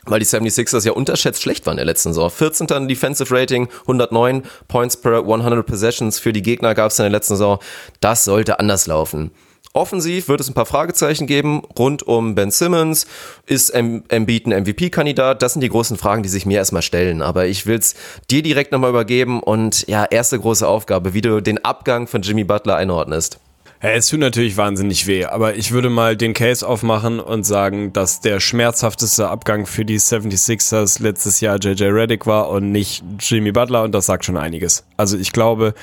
[0.06, 2.30] weil die 76ers ja unterschätzt schlecht waren in der letzten Saison.
[2.30, 2.70] 14.
[2.72, 7.10] an Defensive Rating, 109 Points per 100 Possessions für die Gegner gab es in der
[7.10, 7.58] letzten Saison.
[8.00, 9.30] Das sollte anders laufen.
[9.72, 13.06] Offensiv wird es ein paar Fragezeichen geben rund um Ben Simmons.
[13.44, 15.42] Ist Em- Embiid ein MVP-Kandidat?
[15.42, 17.20] Das sind die großen Fragen, die sich mir erstmal stellen.
[17.20, 17.94] Aber ich will's
[18.30, 22.44] dir direkt nochmal übergeben und ja, erste große Aufgabe, wie du den Abgang von Jimmy
[22.44, 23.38] Butler einordnest.
[23.82, 27.92] Ja, es tut natürlich wahnsinnig weh, aber ich würde mal den Case aufmachen und sagen,
[27.92, 33.52] dass der schmerzhafteste Abgang für die 76ers letztes Jahr JJ Reddick war und nicht Jimmy
[33.52, 34.86] Butler und das sagt schon einiges.
[34.96, 35.74] Also ich glaube,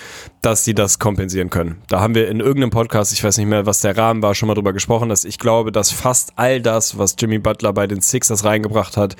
[0.41, 1.81] dass sie das kompensieren können.
[1.87, 4.47] Da haben wir in irgendeinem Podcast, ich weiß nicht mehr, was der Rahmen war, schon
[4.47, 8.01] mal drüber gesprochen, dass ich glaube, dass fast all das, was Jimmy Butler bei den
[8.01, 9.15] Sixers reingebracht hat,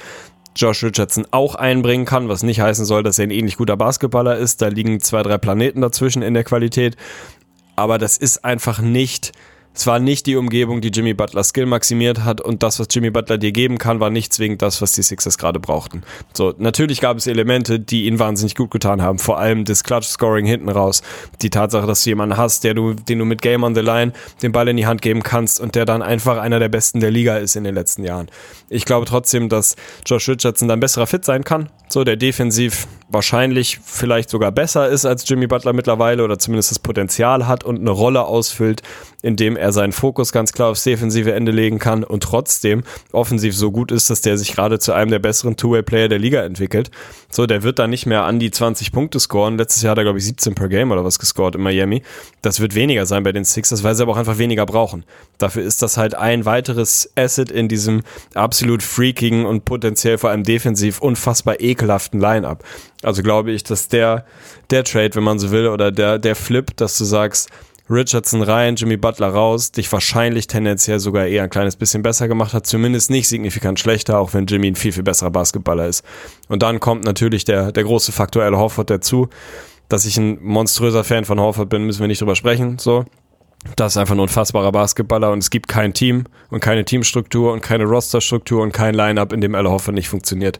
[0.55, 4.37] Josh Richardson auch einbringen kann, was nicht heißen soll, dass er ein ähnlich guter Basketballer
[4.37, 4.61] ist.
[4.61, 6.95] Da liegen zwei, drei Planeten dazwischen in der Qualität
[7.75, 9.31] aber das ist einfach nicht,
[9.75, 13.09] es war nicht die Umgebung, die Jimmy Butler Skill maximiert hat und das, was Jimmy
[13.09, 16.03] Butler dir geben kann, war nicht zwingend das, was die Sixers gerade brauchten.
[16.33, 20.45] So, natürlich gab es Elemente, die ihn wahnsinnig gut getan haben, vor allem das Clutch-Scoring
[20.45, 21.01] hinten raus,
[21.41, 24.13] die Tatsache, dass du jemanden hast, der du, den du mit Game on the Line
[24.43, 27.09] den Ball in die Hand geben kannst und der dann einfach einer der besten der
[27.09, 28.27] Liga ist in den letzten Jahren.
[28.69, 29.75] Ich glaube trotzdem, dass
[30.05, 35.05] Josh Richardson dann besserer Fit sein kann, so der defensiv wahrscheinlich vielleicht sogar besser ist
[35.05, 38.81] als Jimmy Butler mittlerweile oder zumindest das Potenzial hat und eine Rolle ausfüllt,
[39.21, 43.71] indem er seinen Fokus ganz klar aufs defensive Ende legen kann und trotzdem offensiv so
[43.71, 46.91] gut ist, dass der sich gerade zu einem der besseren Two-Way-Player der Liga entwickelt.
[47.29, 49.57] So, der wird dann nicht mehr an die 20 Punkte scoren.
[49.57, 52.03] Letztes Jahr hat er, glaube ich, 17 per Game oder was gescored in Miami.
[52.41, 55.05] Das wird weniger sein bei den Sixers, weil sie aber auch einfach weniger brauchen.
[55.37, 58.01] Dafür ist das halt ein weiteres Asset in diesem
[58.33, 62.63] absolut freakigen und potenziell vor allem defensiv unfassbar ekelhaften Line-Up.
[63.03, 64.25] Also glaube ich, dass der,
[64.69, 67.49] der Trade, wenn man so will, oder der, der Flip, dass du sagst,
[67.89, 72.53] Richardson rein, Jimmy Butler raus, dich wahrscheinlich tendenziell sogar eher ein kleines bisschen besser gemacht
[72.53, 76.03] hat, zumindest nicht signifikant schlechter, auch wenn Jimmy ein viel, viel besserer Basketballer ist.
[76.47, 79.29] Und dann kommt natürlich der, der große Faktor Al Horford dazu.
[79.89, 83.05] Dass ich ein monströser Fan von Horford bin, müssen wir nicht drüber sprechen, so.
[83.75, 87.61] Das ist einfach ein unfassbarer Basketballer und es gibt kein Team und keine Teamstruktur und
[87.61, 90.59] keine Rosterstruktur und kein Line-Up, in dem Al Horford nicht funktioniert.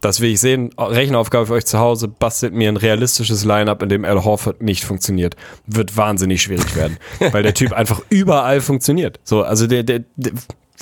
[0.00, 0.70] Das will ich sehen.
[0.78, 2.08] Rechenaufgabe für euch zu Hause.
[2.08, 5.36] Bastelt mir ein realistisches Line-Up, in dem Al Horford nicht funktioniert.
[5.66, 6.98] Wird wahnsinnig schwierig werden.
[7.32, 9.20] weil der Typ einfach überall funktioniert.
[9.24, 10.32] So, also der, der, der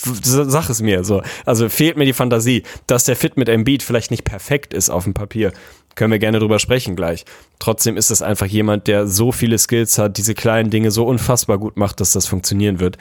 [0.01, 1.23] sag es mir so.
[1.45, 5.05] Also fehlt mir die Fantasie, dass der Fit mit Embiid vielleicht nicht perfekt ist auf
[5.05, 5.53] dem Papier.
[5.99, 7.25] Können wir gerne drüber sprechen gleich.
[7.59, 11.59] Trotzdem ist es einfach jemand, der so viele Skills hat, diese kleinen Dinge so unfassbar
[11.59, 12.99] gut macht, dass das funktionieren wird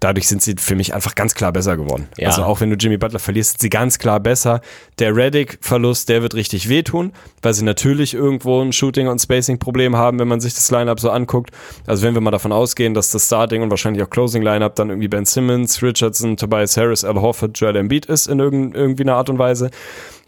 [0.00, 2.08] dadurch sind sie für mich einfach ganz klar besser geworden.
[2.16, 2.28] Ja.
[2.28, 4.60] Also auch wenn du Jimmy Butler verlierst, sind sie ganz klar besser.
[4.98, 7.12] Der Reddick-Verlust, der wird richtig wehtun,
[7.42, 11.10] weil sie natürlich irgendwo ein Shooting- und Spacing-Problem haben, wenn man sich das Lineup so
[11.10, 11.50] anguckt.
[11.86, 15.08] Also wenn wir mal davon ausgehen, dass das Starting und wahrscheinlich auch Closing-Lineup dann irgendwie
[15.08, 19.38] Ben Simmons, Richardson, Tobias Harris, Al Horford, Joel Embiid ist in irgendwie einer Art und
[19.38, 19.70] Weise,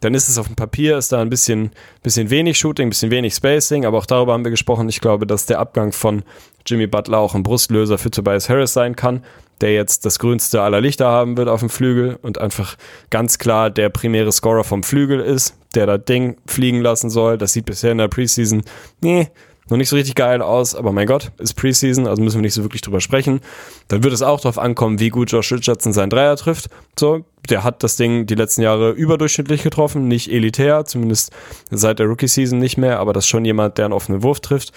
[0.00, 1.70] dann ist es auf dem Papier, ist da ein bisschen,
[2.02, 4.88] bisschen wenig Shooting, ein bisschen wenig Spacing, aber auch darüber haben wir gesprochen.
[4.88, 6.22] Ich glaube, dass der Abgang von
[6.66, 9.22] Jimmy Butler auch ein Brustlöser für Tobias Harris sein kann
[9.60, 12.76] der jetzt das grünste aller Lichter haben wird auf dem Flügel und einfach
[13.10, 17.38] ganz klar der primäre Scorer vom Flügel ist, der das Ding fliegen lassen soll.
[17.38, 18.62] Das sieht bisher in der Preseason,
[19.00, 19.28] nee,
[19.68, 22.54] noch nicht so richtig geil aus, aber mein Gott, ist Preseason, also müssen wir nicht
[22.54, 23.40] so wirklich drüber sprechen.
[23.88, 26.68] Dann wird es auch darauf ankommen, wie gut Josh Richardson seinen Dreier trifft.
[26.98, 31.32] So, der hat das Ding die letzten Jahre überdurchschnittlich getroffen, nicht elitär, zumindest
[31.70, 34.72] seit der Rookie-Season nicht mehr, aber das ist schon jemand, der einen offenen Wurf trifft.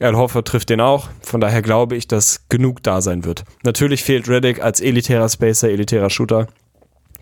[0.00, 1.08] Al Horford trifft den auch.
[1.22, 3.44] Von daher glaube ich, dass genug da sein wird.
[3.62, 6.48] Natürlich fehlt Reddick als elitärer Spacer, elitärer Shooter.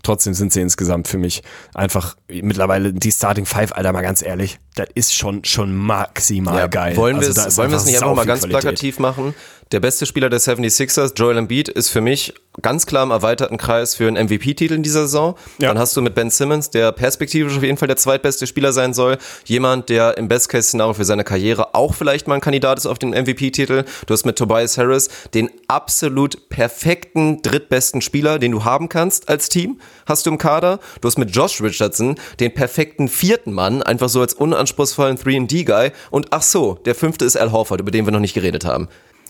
[0.03, 1.43] Trotzdem sind sie insgesamt für mich
[1.75, 4.59] einfach mittlerweile die Starting Five, Alter, mal ganz ehrlich.
[4.75, 6.95] Das ist schon, schon maximal ja, geil.
[6.95, 8.61] Wollen wir also es wollen nicht einfach mal ganz Qualität.
[8.61, 9.35] plakativ machen?
[9.71, 13.95] Der beste Spieler der 76ers, Joel Embiid, ist für mich ganz klar im erweiterten Kreis
[13.95, 15.35] für einen MVP-Titel in dieser Saison.
[15.59, 15.69] Ja.
[15.69, 18.93] Dann hast du mit Ben Simmons, der perspektivisch auf jeden Fall der zweitbeste Spieler sein
[18.93, 22.99] soll, jemand, der im Best-Case-Szenario für seine Karriere auch vielleicht mal ein Kandidat ist auf
[22.99, 23.85] den MVP-Titel.
[24.05, 29.47] Du hast mit Tobias Harris den absolut perfekten drittbesten Spieler, den du haben kannst als
[29.47, 30.79] Team, hast du im Kader.
[30.99, 35.91] Du hast mit Josh Richardson den perfekten vierten Mann, einfach so als unanspruchsvollen 3D-Guy.
[36.09, 38.87] Und ach so, der fünfte ist Al Horford, über den wir noch nicht geredet haben.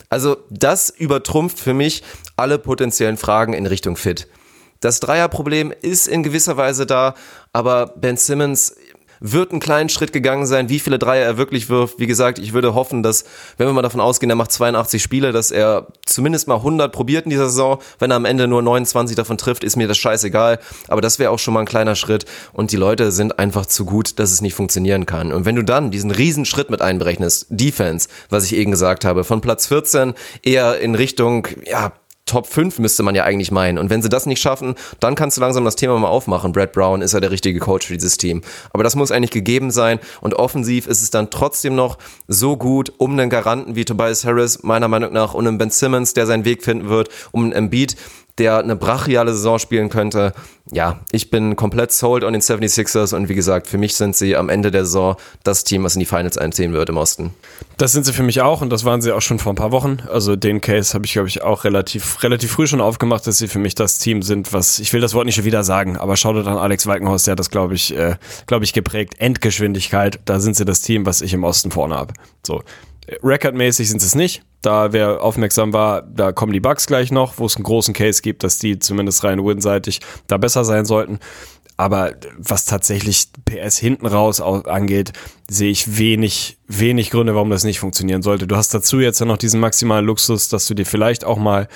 [0.08, 2.02] Also das übertrumpft für mich
[2.36, 4.28] alle potenziellen Fragen in Richtung Fit.
[4.80, 7.14] Das Dreierproblem ist in gewisser Weise da,
[7.52, 8.74] aber Ben Simmons
[9.22, 11.98] wird einen kleinen Schritt gegangen sein, wie viele Dreier er wirklich wirft.
[11.98, 13.24] Wie gesagt, ich würde hoffen, dass,
[13.56, 17.24] wenn wir mal davon ausgehen, er macht 82 Spiele, dass er zumindest mal 100 probiert
[17.24, 17.78] in dieser Saison.
[18.00, 20.58] Wenn er am Ende nur 29 davon trifft, ist mir das scheißegal.
[20.88, 22.24] Aber das wäre auch schon mal ein kleiner Schritt.
[22.52, 25.32] Und die Leute sind einfach zu gut, dass es nicht funktionieren kann.
[25.32, 29.22] Und wenn du dann diesen riesen Schritt mit einberechnest, Defense, was ich eben gesagt habe,
[29.22, 31.92] von Platz 14 eher in Richtung, ja,
[32.26, 33.78] Top 5 müsste man ja eigentlich meinen.
[33.78, 36.52] Und wenn sie das nicht schaffen, dann kannst du langsam das Thema mal aufmachen.
[36.52, 38.42] Brad Brown ist ja der richtige Coach für dieses Team.
[38.72, 39.98] Aber das muss eigentlich gegeben sein.
[40.20, 44.62] Und offensiv ist es dann trotzdem noch so gut, um einen Garanten wie Tobias Harris,
[44.62, 47.96] meiner Meinung nach, und einen Ben Simmons, der seinen Weg finden wird, um einen Embiid,
[48.38, 50.32] der eine brachiale Saison spielen könnte.
[50.70, 54.36] Ja, ich bin komplett sold on den 76ers und wie gesagt, für mich sind sie
[54.36, 57.34] am Ende der Saison das Team, was in die Finals einziehen wird im Osten.
[57.76, 59.72] Das sind sie für mich auch und das waren sie auch schon vor ein paar
[59.72, 59.98] Wochen.
[60.10, 63.48] Also den Case habe ich, glaube ich, auch relativ, relativ früh schon aufgemacht, dass sie
[63.48, 66.16] für mich das Team sind, was, ich will das Wort nicht schon wieder sagen, aber
[66.16, 69.14] schaut an Alex Walkenhaus, der hat das, glaube ich, äh, glaube ich, geprägt.
[69.18, 72.14] Endgeschwindigkeit, da sind sie das Team, was ich im Osten vorne habe.
[72.46, 72.62] So.
[73.22, 74.42] Recordmäßig sind es nicht.
[74.60, 78.22] Da wer aufmerksam war, da kommen die Bugs gleich noch, wo es einen großen Case
[78.22, 81.18] gibt, dass die zumindest rein winseitig da besser sein sollten.
[81.76, 85.12] Aber was tatsächlich PS hinten raus angeht,
[85.48, 88.46] sehe ich wenig, wenig Gründe, warum das nicht funktionieren sollte.
[88.46, 91.66] Du hast dazu jetzt ja noch diesen maximalen Luxus, dass du dir vielleicht auch mal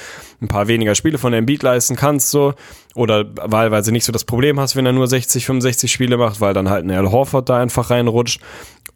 [0.41, 2.55] ein paar weniger Spiele von Embiid leisten kannst, so.
[2.95, 6.55] Oder wahlweise nicht so das Problem hast, wenn er nur 60, 65 Spiele macht, weil
[6.55, 8.41] dann halt ein Al Horford da einfach reinrutscht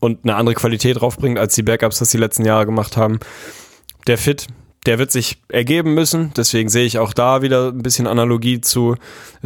[0.00, 3.20] und eine andere Qualität draufbringt, als die Backups das die letzten Jahre gemacht haben.
[4.06, 4.46] Der Fit,
[4.86, 6.32] der wird sich ergeben müssen.
[6.36, 8.96] Deswegen sehe ich auch da wieder ein bisschen Analogie zu,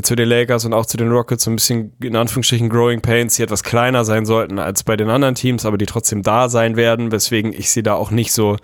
[0.00, 3.34] zu den Lakers und auch zu den Rockets, so ein bisschen in Anführungsstrichen Growing Pains,
[3.34, 6.76] die etwas kleiner sein sollten als bei den anderen Teams, aber die trotzdem da sein
[6.76, 8.56] werden, weswegen ich sie da auch nicht so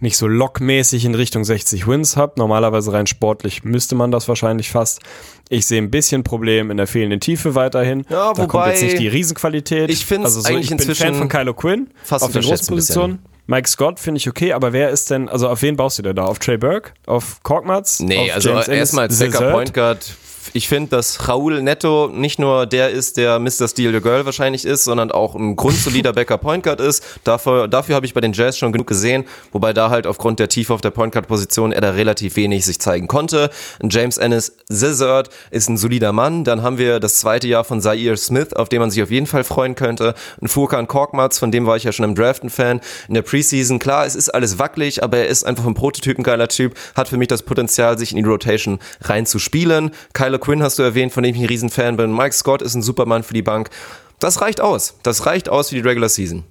[0.00, 2.34] nicht so lockmäßig in Richtung 60 Wins habe.
[2.36, 5.00] Normalerweise rein sportlich müsste man das wahrscheinlich fast.
[5.48, 8.04] Ich sehe ein bisschen Problem in der fehlenden Tiefe weiterhin.
[8.08, 9.90] Ja, da kommt jetzt nicht die Riesenqualität.
[9.90, 12.68] Ich finde also so, eigentlich ich bin inzwischen Fan von Kylo Quinn fast auf unterschätzt
[12.68, 12.74] großen.
[12.74, 13.18] Positionen.
[13.46, 16.16] Mike Scott finde ich okay, aber wer ist denn, also auf wen baust du denn
[16.16, 16.24] da?
[16.24, 16.92] Auf Trey Burke?
[17.06, 17.98] Auf Korkmaz?
[18.00, 19.52] Nee, auf also erstmal als Desert?
[19.52, 20.14] Point Guard.
[20.52, 23.68] Ich finde, dass Raul Netto nicht nur der ist, der Mr.
[23.68, 27.04] Steal the Girl wahrscheinlich ist, sondern auch ein grundsolider Backup Point Guard ist.
[27.24, 30.48] Dafür, dafür habe ich bei den Jazz schon genug gesehen, wobei da halt aufgrund der
[30.48, 33.50] Tiefe auf der Point Guard Position er da relativ wenig sich zeigen konnte.
[33.82, 36.44] James Ennis Zizard ist ein solider Mann.
[36.44, 39.26] Dann haben wir das zweite Jahr von Zaire Smith, auf den man sich auf jeden
[39.26, 40.14] Fall freuen könnte.
[40.40, 42.80] Ein Furkan Korkmaz, von dem war ich ja schon im Draft ein Fan.
[43.08, 46.48] In der Preseason, klar, es ist alles wackelig, aber er ist einfach ein Prototypen geiler
[46.48, 49.90] Typ, hat für mich das Potenzial, sich in die Rotation reinzuspielen.
[50.38, 52.14] Kylo Quinn hast du erwähnt, von dem ich ein Riesenfan bin.
[52.14, 53.70] Mike Scott ist ein Supermann für die Bank.
[54.20, 54.94] Das reicht aus.
[55.02, 56.44] Das reicht aus für die Regular Season.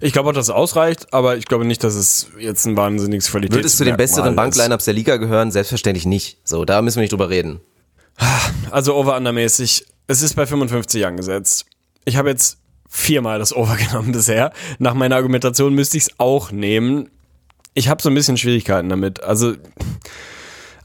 [0.00, 3.30] Ich glaube auch, dass es ausreicht, aber ich glaube nicht, dass es jetzt ein wahnsinniges
[3.30, 5.50] Qualität Würdest zu den besseren Banklineups der Liga gehören?
[5.50, 6.38] Selbstverständlich nicht.
[6.44, 7.60] So, da müssen wir nicht drüber reden.
[8.70, 9.86] Also over-under-mäßig.
[10.06, 11.66] Es ist bei 55 angesetzt.
[12.04, 12.58] Ich habe jetzt
[12.88, 14.52] viermal das Over genommen bisher.
[14.78, 17.10] Nach meiner Argumentation müsste ich es auch nehmen.
[17.74, 19.22] Ich habe so ein bisschen Schwierigkeiten damit.
[19.22, 19.54] Also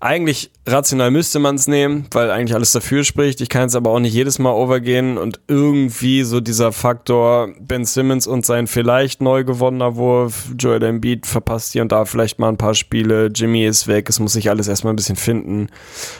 [0.04, 3.40] eigentlich rational müsste man es nehmen, weil eigentlich alles dafür spricht.
[3.40, 7.86] Ich kann jetzt aber auch nicht jedes Mal overgehen und irgendwie so dieser Faktor Ben
[7.86, 12.50] Simmons und sein vielleicht neu gewonnener Wurf, Joel Embiid verpasst hier und da vielleicht mal
[12.50, 15.68] ein paar Spiele, Jimmy ist weg, es muss sich alles erstmal ein bisschen finden.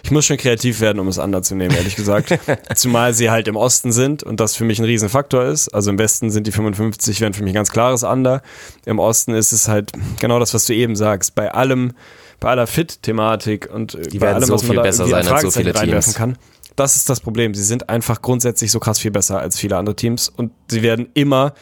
[0.04, 2.40] Ich muss schon kreativ werden, um es anders zu nehmen, ehrlich gesagt.
[2.76, 5.68] Zumal sie halt im Osten sind und das für mich ein Riesenfaktor ist.
[5.70, 8.44] Also im Westen sind die 55, wären für mich ein ganz klares Under.
[8.86, 9.92] Im Osten ist es halt
[10.22, 11.36] genau das, was du eben sagst.
[11.36, 11.92] Bei allem,
[12.44, 15.28] bei aller Fit-Thematik und äh, Die bei allem, so was man viel da besser sein
[15.28, 16.16] als so viele reinwerfen Teams.
[16.16, 16.38] kann.
[16.76, 17.54] Das ist das Problem.
[17.54, 21.08] Sie sind einfach grundsätzlich so krass viel besser als viele andere Teams und sie werden
[21.14, 21.54] immer,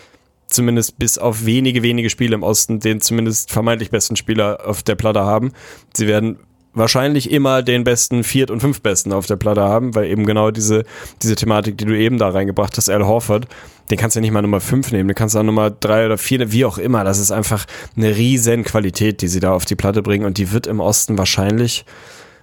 [0.48, 4.96] zumindest bis auf wenige, wenige Spiele im Osten, den zumindest vermeintlich besten Spieler auf der
[4.96, 5.52] Platte haben.
[5.94, 6.40] Sie werden
[6.74, 10.84] wahrscheinlich immer den besten Viert- und Fünftbesten auf der Platte haben, weil eben genau diese,
[11.22, 13.48] diese Thematik, die du eben da reingebracht hast, Al Horford,
[13.90, 16.06] den kannst du ja nicht mal Nummer 5 nehmen, den kannst du auch Nummer 3
[16.06, 17.04] oder 4, wie auch immer.
[17.04, 17.66] Das ist einfach
[17.98, 21.18] eine riesen Qualität, die sie da auf die Platte bringen und die wird im Osten
[21.18, 21.86] wahrscheinlich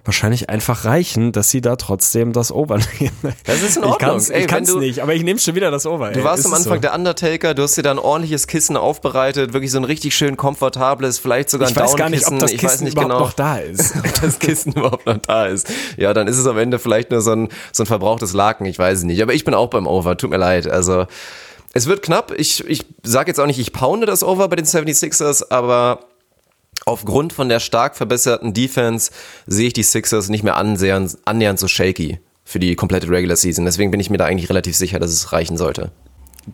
[0.09, 3.11] wahrscheinlich einfach reichen, dass sie da trotzdem das Over nehmen.
[3.45, 3.97] Das ist in Ich Ordnung.
[3.97, 6.11] kann's, Ey, ich kann's du- nicht, aber ich nehme schon wieder das Over.
[6.11, 9.71] Du warst am Anfang der Undertaker, du hast dir da ein ordentliches Kissen aufbereitet, wirklich
[9.71, 12.39] so ein richtig schön komfortables, vielleicht sogar ein Ich weiß gar nicht, ob Downkissen.
[12.39, 13.19] das ich weiß Kissen nicht überhaupt genau.
[13.25, 13.95] noch da ist.
[13.97, 15.67] ob das Kissen überhaupt noch da ist.
[15.97, 18.79] Ja, dann ist es am Ende vielleicht nur so ein, so ein verbrauchtes Laken, ich
[18.79, 19.21] weiß es nicht.
[19.21, 20.67] Aber ich bin auch beim Over, tut mir leid.
[20.67, 21.05] Also,
[21.73, 22.33] es wird knapp.
[22.35, 25.99] Ich, ich sage jetzt auch nicht, ich pounde das Over bei den 76ers, aber
[26.85, 29.11] aufgrund von der stark verbesserten Defense
[29.47, 33.65] sehe ich die Sixers nicht mehr annähernd, annähernd so shaky für die komplette Regular Season.
[33.65, 35.91] Deswegen bin ich mir da eigentlich relativ sicher, dass es reichen sollte.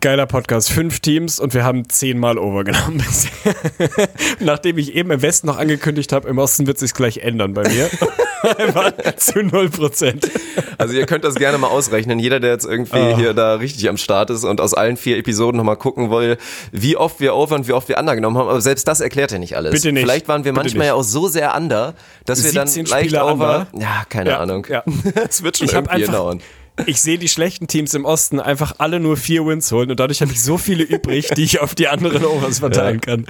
[0.00, 3.54] Geiler Podcast, fünf Teams und wir haben zehnmal Over genommen bisher.
[4.40, 7.62] Nachdem ich eben im Westen noch angekündigt habe, im Osten wird sich gleich ändern bei
[7.68, 7.88] mir.
[8.74, 10.30] War zu null Prozent.
[10.78, 12.18] Also ihr könnt das gerne mal ausrechnen.
[12.18, 13.16] Jeder, der jetzt irgendwie Ah.
[13.16, 16.38] hier da richtig am Start ist und aus allen vier Episoden nochmal gucken will,
[16.72, 18.48] wie oft wir Over und wie oft wir Under genommen haben.
[18.48, 19.72] Aber selbst das erklärt ja nicht alles.
[19.72, 20.02] Bitte nicht.
[20.02, 20.88] Vielleicht waren wir Bitte manchmal nicht.
[20.88, 21.94] ja auch so sehr Under,
[22.24, 23.68] dass wir dann 17 leicht Spieler Over...
[23.72, 23.82] under.
[23.84, 24.66] Ja, keine Ja, Ahnung.
[24.70, 24.82] ja.
[25.28, 26.40] Es wird schon Ich irgendwie einfach, hinhauen.
[26.86, 30.20] ich sehe die schlechten Teams im Osten einfach alle nur vier Wins holen und dadurch
[30.20, 33.26] habe ich so viele übrig, die ich auf die anderen Overs verteilen kann.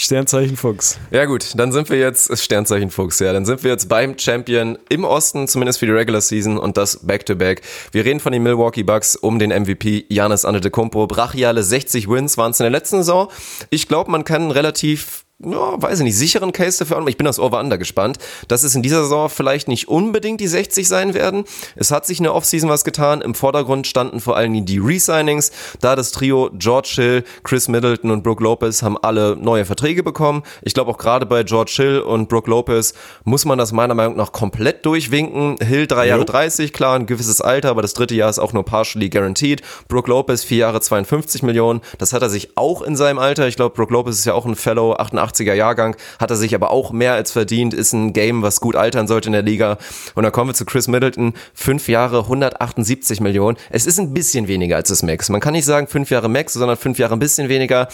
[0.00, 0.96] Sternzeichen Fuchs.
[1.10, 4.78] Ja gut, dann sind wir jetzt, Sternzeichen Fuchs, ja, dann sind wir jetzt beim Champion
[4.88, 7.62] im Osten, zumindest für die Regular Season und das Back-to-Back.
[7.90, 11.08] Wir reden von den Milwaukee Bucks um den MVP Giannis Antetokounmpo.
[11.08, 13.28] Brachiale 60 Wins waren es in der letzten Saison.
[13.70, 17.06] Ich glaube, man kann relativ ja, weiß ich nicht, sicheren Case dafür an.
[17.06, 20.88] Ich bin das Over-Under gespannt, dass es in dieser Saison vielleicht nicht unbedingt die 60
[20.88, 21.44] sein werden.
[21.76, 23.20] Es hat sich in der Offseason was getan.
[23.20, 25.52] Im Vordergrund standen vor allen Dingen die Re-Signings.
[25.80, 30.42] Da das Trio George Hill, Chris Middleton und Brooke Lopez haben alle neue Verträge bekommen.
[30.62, 34.16] Ich glaube auch gerade bei George Hill und Brooke Lopez muss man das meiner Meinung
[34.16, 35.56] nach komplett durchwinken.
[35.64, 38.64] Hill drei Jahre 30, klar, ein gewisses Alter, aber das dritte Jahr ist auch nur
[38.64, 39.62] partially guaranteed.
[39.86, 41.80] Brooke Lopez vier Jahre 52 Millionen.
[41.98, 43.46] Das hat er sich auch in seinem Alter.
[43.46, 46.54] Ich glaube, Brooke Lopez ist ja auch ein Fellow 88 er Jahrgang, hat er sich
[46.54, 49.78] aber auch mehr als verdient, ist ein Game, was gut altern sollte in der Liga.
[50.14, 53.56] Und dann kommen wir zu Chris Middleton, fünf Jahre 178 Millionen.
[53.70, 55.28] Es ist ein bisschen weniger als das Max.
[55.28, 57.88] Man kann nicht sagen fünf Jahre Max, sondern fünf Jahre ein bisschen weniger.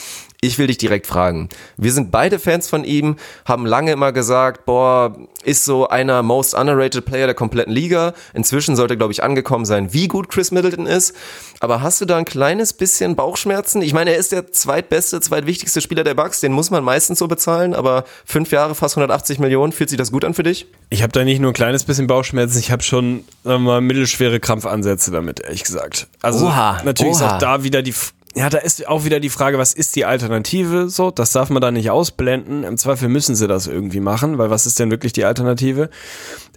[0.45, 1.49] Ich will dich direkt fragen.
[1.79, 3.17] Wir sind beide Fans von ihm,
[3.47, 8.13] haben lange immer gesagt, boah, ist so einer most underrated Player der kompletten Liga.
[8.35, 11.15] Inzwischen sollte, glaube ich, angekommen sein, wie gut Chris Middleton ist.
[11.61, 13.81] Aber hast du da ein kleines bisschen Bauchschmerzen?
[13.81, 17.27] Ich meine, er ist der zweitbeste, zweitwichtigste Spieler der Bucks, den muss man meistens so
[17.27, 20.67] bezahlen, aber fünf Jahre, fast 180 Millionen, fühlt sich das gut an für dich?
[20.91, 25.11] Ich habe da nicht nur ein kleines bisschen Bauchschmerzen, ich habe schon, mal, mittelschwere Krampfansätze
[25.11, 26.09] damit, ehrlich gesagt.
[26.21, 27.27] Also Oha, natürlich oha.
[27.27, 27.95] ist auch da wieder die,
[28.37, 30.89] ja, da ist auch wieder die Frage, was ist die Alternative?
[30.89, 32.65] So, das darf man da nicht ausblenden.
[32.65, 35.89] Im Zweifel müssen sie das irgendwie machen, weil was ist denn wirklich die Alternative?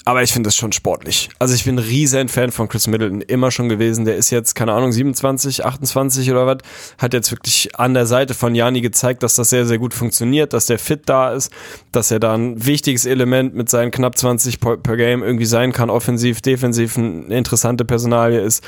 [0.04, 1.30] Aber ich finde das schon sportlich.
[1.38, 4.06] Also ich bin riesen Fan von Chris Middleton, immer schon gewesen.
[4.06, 6.58] Der ist jetzt, keine Ahnung, 27, 28 oder was,
[6.98, 10.54] hat jetzt wirklich an der Seite von Jani gezeigt, dass das sehr, sehr gut funktioniert,
[10.54, 11.52] dass der fit da ist,
[11.91, 15.74] dass er da ein wichtiges Element mit seinen knapp 20 per per Game irgendwie sein
[15.74, 18.64] kann, offensiv, defensiv, eine interessante Personalie ist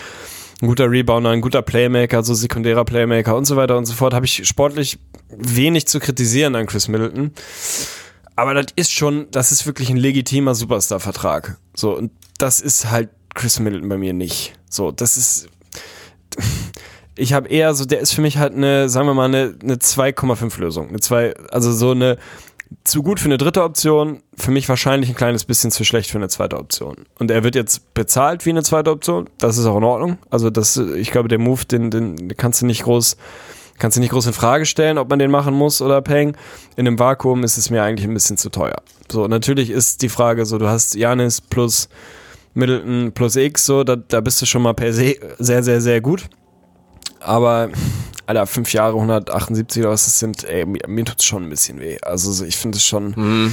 [0.61, 4.13] ein guter Rebounder, ein guter Playmaker, so sekundärer Playmaker und so weiter und so fort,
[4.13, 4.99] habe ich sportlich
[5.29, 7.31] wenig zu kritisieren an Chris Middleton.
[8.35, 11.57] Aber das ist schon, das ist wirklich ein legitimer Superstar-Vertrag.
[11.75, 14.53] So, und das ist halt Chris Middleton bei mir nicht.
[14.69, 15.49] So, das ist.
[17.15, 19.75] Ich habe eher so, der ist für mich halt eine, sagen wir mal, eine, eine
[19.75, 20.87] 2,5 Lösung.
[20.87, 22.17] Eine 2, also so eine
[22.83, 26.17] zu gut für eine dritte Option, für mich wahrscheinlich ein kleines bisschen zu schlecht für
[26.17, 27.05] eine zweite Option.
[27.17, 30.17] Und er wird jetzt bezahlt wie eine zweite Option, das ist auch in Ordnung.
[30.29, 33.17] Also das, ich glaube, der Move, den, den kannst du nicht groß,
[33.79, 36.35] kannst du nicht groß in Frage stellen, ob man den machen muss oder Peng.
[36.75, 38.81] In einem Vakuum ist es mir eigentlich ein bisschen zu teuer.
[39.11, 41.89] So, natürlich ist die Frage so, du hast Janis plus
[42.53, 46.01] Middleton plus X, so, da, da bist du schon mal per se sehr, sehr, sehr
[46.01, 46.29] gut.
[47.19, 47.69] Aber,
[48.25, 51.79] Alter, fünf Jahre, 178 oder was das sind, ey, mir, mir tut's schon ein bisschen
[51.79, 51.97] weh.
[52.01, 53.51] Also so, ich finde es schon,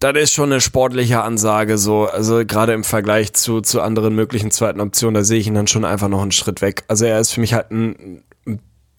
[0.00, 4.50] das ist schon eine sportliche Ansage, so, also gerade im Vergleich zu, zu anderen möglichen
[4.50, 6.84] zweiten Optionen, da sehe ich ihn dann schon einfach noch einen Schritt weg.
[6.88, 8.22] Also er ist für mich halt ein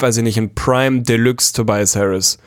[0.01, 2.39] weiß ich nicht, ein Prime Deluxe Tobias Harris.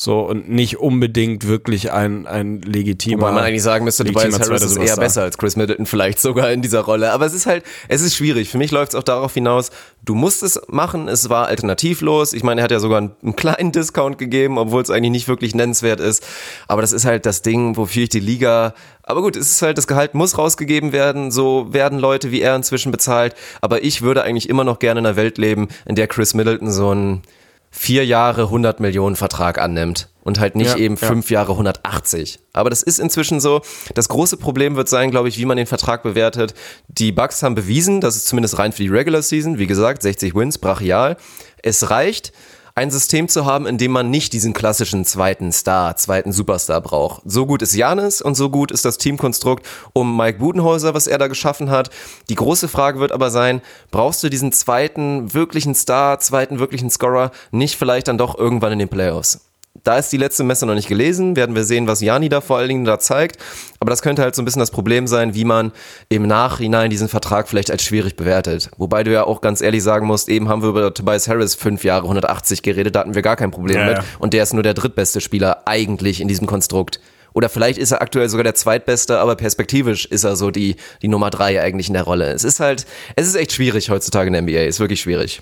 [0.00, 3.22] So, und nicht unbedingt wirklich ein, ein legitimer.
[3.22, 6.52] Wobei man eigentlich sagen müsste, Tobias Harris ist eher besser als Chris Middleton vielleicht sogar
[6.52, 7.10] in dieser Rolle.
[7.10, 8.48] Aber es ist halt, es ist schwierig.
[8.48, 9.70] Für mich läuft es auch darauf hinaus,
[10.04, 12.32] du musst es machen, es war alternativlos.
[12.32, 15.26] Ich meine, er hat ja sogar einen, einen kleinen Discount gegeben, obwohl es eigentlich nicht
[15.26, 16.24] wirklich nennenswert ist.
[16.68, 18.74] Aber das ist halt das Ding, wofür ich die Liga
[19.08, 22.54] aber gut, es ist halt, das Gehalt muss rausgegeben werden, so werden Leute wie er
[22.54, 23.34] inzwischen bezahlt.
[23.62, 26.70] Aber ich würde eigentlich immer noch gerne in einer Welt leben, in der Chris Middleton
[26.70, 27.22] so einen
[27.70, 31.06] vier Jahre 100 Millionen Vertrag annimmt und halt nicht Ja, eben ja.
[31.06, 32.38] fünf Jahre 180.
[32.52, 33.62] Aber das ist inzwischen so.
[33.94, 36.54] Das große Problem wird sein, glaube ich, wie man den Vertrag bewertet.
[36.88, 40.34] Die Bucks haben bewiesen, das ist zumindest rein für die Regular Season, wie gesagt, 60
[40.34, 41.16] Wins, brachial.
[41.62, 42.32] Es reicht,
[42.78, 47.22] ein System zu haben, in dem man nicht diesen klassischen zweiten Star, zweiten Superstar braucht.
[47.24, 51.18] So gut ist Janis und so gut ist das Teamkonstrukt um Mike Budenholzer, was er
[51.18, 51.90] da geschaffen hat.
[52.28, 57.32] Die große Frage wird aber sein, brauchst du diesen zweiten wirklichen Star, zweiten wirklichen Scorer
[57.50, 59.47] nicht vielleicht dann doch irgendwann in den Playoffs?
[59.88, 62.58] Da ist die letzte Messe noch nicht gelesen, werden wir sehen, was Jani da vor
[62.58, 63.38] allen Dingen da zeigt.
[63.80, 65.72] Aber das könnte halt so ein bisschen das Problem sein, wie man
[66.10, 68.68] im Nachhinein diesen Vertrag vielleicht als schwierig bewertet.
[68.76, 71.84] Wobei du ja auch ganz ehrlich sagen musst, eben haben wir über Tobias Harris fünf
[71.84, 73.96] Jahre 180 geredet, da hatten wir gar kein Problem Ja, mit.
[73.96, 74.04] ja.
[74.18, 77.00] Und der ist nur der drittbeste Spieler eigentlich in diesem Konstrukt.
[77.32, 81.08] Oder vielleicht ist er aktuell sogar der zweitbeste, aber perspektivisch ist er so die, die
[81.08, 82.32] Nummer drei eigentlich in der Rolle.
[82.32, 82.84] Es ist halt,
[83.16, 85.40] es ist echt schwierig heutzutage in der NBA, ist wirklich schwierig.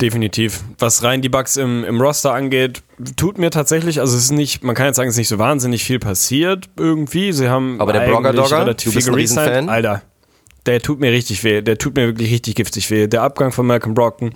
[0.00, 0.62] Definitiv.
[0.78, 2.82] Was rein die Bugs im, im Roster angeht,
[3.16, 5.38] tut mir tatsächlich, also es ist nicht, man kann jetzt sagen, es ist nicht so
[5.38, 7.32] wahnsinnig viel passiert irgendwie.
[7.32, 9.14] Sie haben Aber der eigentlich Blogger-Dogger, relativ du bist ein.
[9.14, 9.68] Riesenfan?
[9.68, 10.02] Alter,
[10.66, 11.62] der tut mir richtig weh.
[11.62, 13.06] Der tut mir wirklich richtig giftig weh.
[13.06, 14.32] Der Abgang von Malcolm Brockton.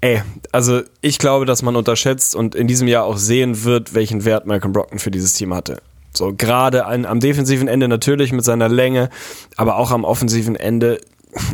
[0.00, 0.22] Ey,
[0.52, 4.46] also ich glaube, dass man unterschätzt und in diesem Jahr auch sehen wird, welchen Wert
[4.46, 5.82] Malcolm Brockton für dieses Team hatte.
[6.14, 9.10] So, gerade an, am defensiven Ende natürlich mit seiner Länge,
[9.56, 11.00] aber auch am offensiven Ende.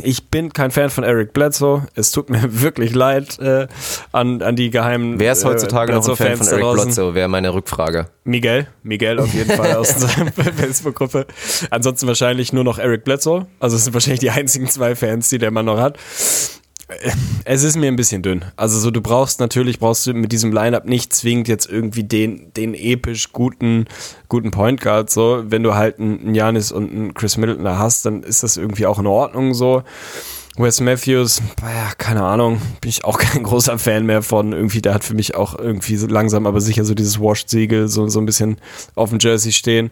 [0.03, 1.87] Ich bin kein Fan von Eric Bledsoe.
[1.95, 3.67] Es tut mir wirklich leid äh,
[4.11, 5.19] an, an die geheimen.
[5.19, 6.83] Wer ist heutzutage äh, noch ein Fan von Eric.
[6.83, 8.07] Bledsoe, wäre meine Rückfrage.
[8.23, 11.27] Miguel, Miguel auf jeden Fall aus seiner Facebook-Gruppe.
[11.69, 13.47] Ansonsten wahrscheinlich nur noch Eric Bledsoe.
[13.59, 15.97] Also es sind wahrscheinlich die einzigen zwei Fans, die der Mann noch hat.
[17.45, 18.45] Es ist mir ein bisschen dünn.
[18.55, 22.53] Also so, du brauchst natürlich, brauchst du mit diesem Lineup nicht zwingend jetzt irgendwie den,
[22.53, 23.85] den episch guten,
[24.29, 25.09] guten Point Guard.
[25.09, 28.57] So, wenn du halt einen Janis und einen Chris Middleton da hast, dann ist das
[28.57, 29.83] irgendwie auch in Ordnung so.
[30.57, 34.53] Wes Matthews, ja, keine Ahnung, bin ich auch kein großer Fan mehr von.
[34.53, 38.07] Irgendwie, der hat für mich auch irgendwie so langsam, aber sicher so dieses Washed-Siegel so,
[38.07, 38.57] so ein bisschen
[38.93, 39.91] auf dem Jersey stehen.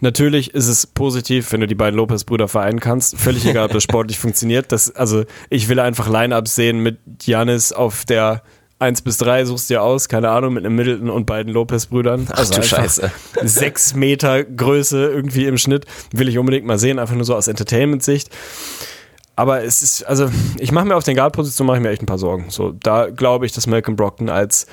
[0.00, 3.18] Natürlich ist es positiv, wenn du die beiden Lopez-Brüder vereinen kannst.
[3.18, 4.72] Völlig egal, ob das sportlich funktioniert.
[4.72, 8.42] Das, also, ich will einfach Line-Ups sehen mit Janis auf der
[8.78, 12.28] 1 bis 3, suchst dir aus, keine Ahnung, mit einem Middleton und beiden Lopez-Brüdern.
[12.30, 13.10] Ach du Scheiße.
[13.42, 15.86] Sechs Meter Größe irgendwie im Schnitt.
[16.12, 18.28] Will ich unbedingt mal sehen, einfach nur so aus Entertainment-Sicht.
[19.34, 22.06] Aber es ist, also, ich mache mir auf den Guard-Position mache ich mir echt ein
[22.06, 22.46] paar Sorgen.
[22.48, 24.66] So, da glaube ich, dass Malcolm Brockton als,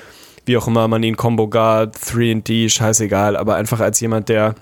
[0.44, 4.54] wie auch immer man ihn Combo Guard, 3D, scheißegal, aber einfach als jemand, der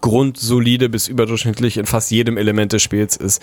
[0.00, 3.42] grundsolide bis überdurchschnittlich in fast jedem Element des Spiels ist.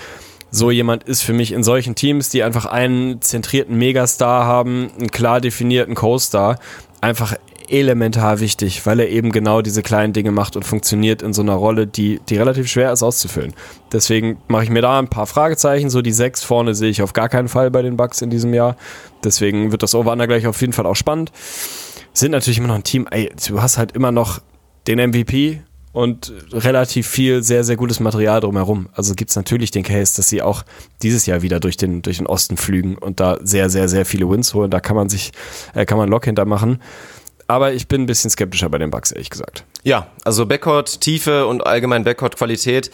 [0.49, 5.11] So jemand ist für mich in solchen Teams, die einfach einen zentrierten Megastar haben, einen
[5.11, 6.57] klar definierten Co-Star,
[7.01, 7.35] einfach
[7.69, 11.55] elementar wichtig, weil er eben genau diese kleinen Dinge macht und funktioniert in so einer
[11.55, 13.53] Rolle, die, die relativ schwer ist auszufüllen.
[13.91, 15.89] Deswegen mache ich mir da ein paar Fragezeichen.
[15.89, 18.53] So die sechs vorne sehe ich auf gar keinen Fall bei den Bucks in diesem
[18.53, 18.75] Jahr.
[19.23, 21.31] Deswegen wird das Over-Under gleich auf jeden Fall auch spannend.
[22.13, 24.39] Sind natürlich immer noch ein Team, ey, du hast halt immer noch
[24.87, 25.61] den MVP,
[25.97, 28.87] und relativ viel sehr, sehr gutes Material drumherum.
[28.93, 30.61] Also gibt es natürlich den Case, dass sie auch
[31.01, 34.29] dieses Jahr wieder durch den, durch den Osten flügen und da sehr, sehr, sehr viele
[34.29, 34.69] Wins holen.
[34.69, 35.31] Da kann man sich,
[35.73, 36.83] äh, kann man Lock hintermachen.
[37.47, 39.63] Aber ich bin ein bisschen skeptischer bei den Bugs, ehrlich gesagt.
[39.81, 42.91] Ja, also Backcourt, Tiefe und allgemein Backcourt-Qualität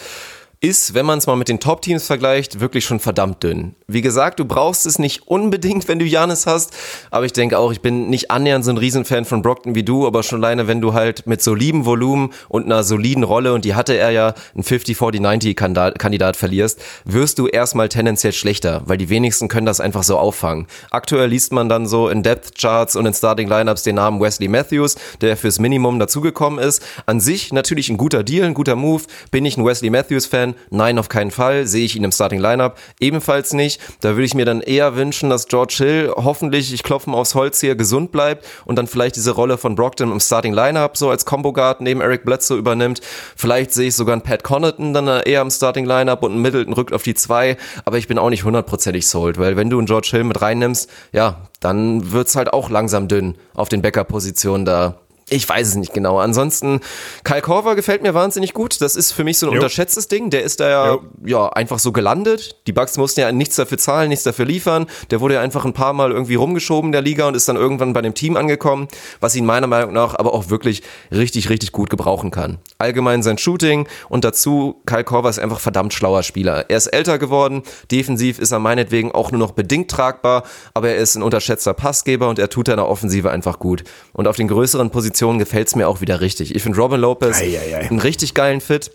[0.64, 3.76] ist, wenn man es mal mit den Top-Teams vergleicht, wirklich schon verdammt dünn.
[3.88, 6.74] Wie gesagt, du brauchst es nicht unbedingt, wenn du Janis hast,
[7.12, 10.08] aber ich denke auch, ich bin nicht annähernd so ein Riesenfan von Brockton wie du,
[10.08, 13.76] aber schon alleine, wenn du halt mit solidem Volumen und einer soliden Rolle, und die
[13.76, 19.66] hatte er ja, ein 50-40-90-Kandidat verlierst, wirst du erstmal tendenziell schlechter, weil die wenigsten können
[19.66, 20.68] das einfach so auffangen.
[20.92, 25.36] Aktuell liest man dann so in Depth-Charts und in Starting-Lineups den Namen Wesley Matthews, der
[25.36, 26.82] fürs Minimum dazugekommen ist.
[27.06, 31.00] An sich natürlich ein guter Deal, ein guter Move, bin ich ein Wesley Matthews-Fan, Nein,
[31.00, 31.66] auf keinen Fall.
[31.68, 33.82] Sehe ich ihn im Starting Lineup ebenfalls nicht.
[34.02, 37.36] Da würde ich mir dann eher wünschen, dass George Hill hoffentlich, ich klopfe mal aufs
[37.36, 41.10] Holz hier, gesund bleibt und dann vielleicht diese Rolle von Brockton im Starting Lineup so
[41.10, 43.02] als Combo Guard neben Eric Bledsoe übernimmt.
[43.36, 46.74] Vielleicht sehe ich sogar einen Pat Connaughton dann eher im Starting Lineup und einen Middleton
[46.74, 47.58] rückt auf die zwei.
[47.86, 50.90] Aber ich bin auch nicht hundertprozentig sold, weil wenn du einen George Hill mit reinnimmst,
[51.12, 54.96] ja, dann wird's halt auch langsam dünn auf den Backup-Positionen da.
[55.30, 56.20] Ich weiß es nicht genau.
[56.20, 56.82] Ansonsten,
[57.24, 58.82] Kyle Korver gefällt mir wahnsinnig gut.
[58.82, 59.60] Das ist für mich so ein jo.
[59.60, 60.30] unterschätztes Ding.
[60.30, 62.58] Der ist da ja, ja einfach so gelandet.
[62.68, 64.86] Die Bucks mussten ja nichts dafür zahlen, nichts dafür liefern.
[65.12, 67.56] Der wurde ja einfach ein paar Mal irgendwie rumgeschoben in der Liga und ist dann
[67.56, 68.90] irgendwann bei dem Team angekommen,
[69.22, 72.58] was ihn meiner Meinung nach aber auch wirklich richtig, richtig gut gebrauchen kann.
[72.78, 76.66] Allgemein sein Shooting und dazu, Kyle Korver ist einfach verdammt schlauer Spieler.
[76.70, 77.64] Er ist älter geworden.
[77.92, 80.44] Defensiv ist er meinetwegen auch nur noch bedingt tragbar,
[80.74, 83.84] aber er ist ein unterschätzter Passgeber und er tut in der Offensive einfach gut.
[84.12, 86.56] Und auf den größeren Positionen Position gefällt es mir auch wieder richtig.
[86.56, 87.88] Ich finde Robin Lopez ei, ei, ei.
[87.88, 88.92] einen richtig geilen Fit.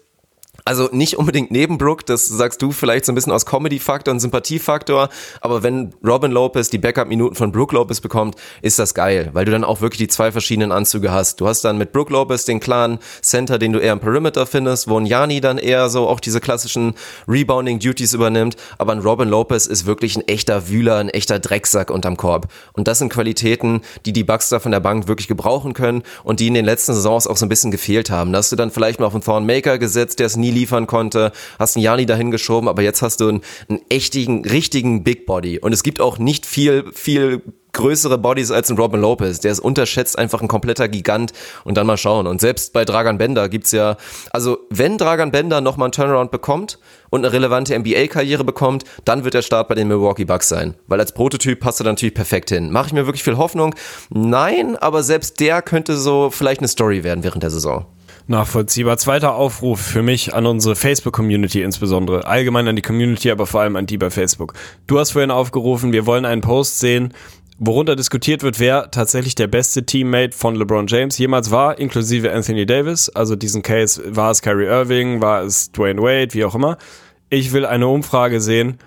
[0.68, 4.20] Also nicht unbedingt neben Brooke, das sagst du vielleicht so ein bisschen aus Comedy-Faktor und
[4.20, 5.08] Sympathiefaktor,
[5.40, 9.50] aber wenn Robin Lopez die Backup-Minuten von Brooke Lopez bekommt, ist das geil, weil du
[9.50, 11.40] dann auch wirklich die zwei verschiedenen Anzüge hast.
[11.40, 14.88] Du hast dann mit Brooke Lopez den klaren Center, den du eher im Perimeter findest,
[14.88, 16.92] wo ein Jani dann eher so auch diese klassischen
[17.26, 22.18] Rebounding-Duties übernimmt, aber ein Robin Lopez ist wirklich ein echter Wühler, ein echter Drecksack unterm
[22.18, 22.46] Korb.
[22.74, 26.40] Und das sind Qualitäten, die die Bucks da von der Bank wirklich gebrauchen können und
[26.40, 28.32] die in den letzten Saisons auch so ein bisschen gefehlt haben.
[28.32, 30.86] Da hast du dann vielleicht mal auf einen Thorn Maker gesetzt, der es nie liefern
[30.86, 35.26] konnte, hast einen Jani dahin geschoben, aber jetzt hast du einen, einen echten, richtigen Big
[35.26, 35.59] Body.
[35.59, 39.40] Und es gibt auch nicht viel, viel größere Bodies als ein Robin Lopez.
[39.40, 41.32] Der ist unterschätzt einfach ein kompletter Gigant
[41.64, 42.26] und dann mal schauen.
[42.26, 43.97] Und selbst bei Dragan Bender gibt's ja,
[44.30, 46.78] also wenn Dragan Bender nochmal einen Turnaround bekommt
[47.10, 50.74] und eine relevante NBA-Karriere bekommt, dann wird der Start bei den Milwaukee Bucks sein.
[50.86, 52.72] Weil als Prototyp passt er natürlich perfekt hin.
[52.72, 53.74] Mache ich mir wirklich viel Hoffnung?
[54.10, 57.86] Nein, aber selbst der könnte so vielleicht eine Story werden während der Saison.
[58.28, 58.98] Nachvollziehbar.
[58.98, 62.26] Zweiter Aufruf für mich an unsere Facebook-Community insbesondere.
[62.26, 64.52] Allgemein an die Community, aber vor allem an die bei Facebook.
[64.86, 67.14] Du hast vorhin aufgerufen, wir wollen einen Post sehen,
[67.59, 72.66] worunter diskutiert wird, wer tatsächlich der beste Teammate von LeBron James jemals war, inklusive Anthony
[72.66, 73.09] Davis.
[73.09, 76.76] Also diesen Case, war es Kyrie Irving, war es Dwayne Wade, wie auch immer.
[77.30, 78.78] Ich will eine Umfrage sehen.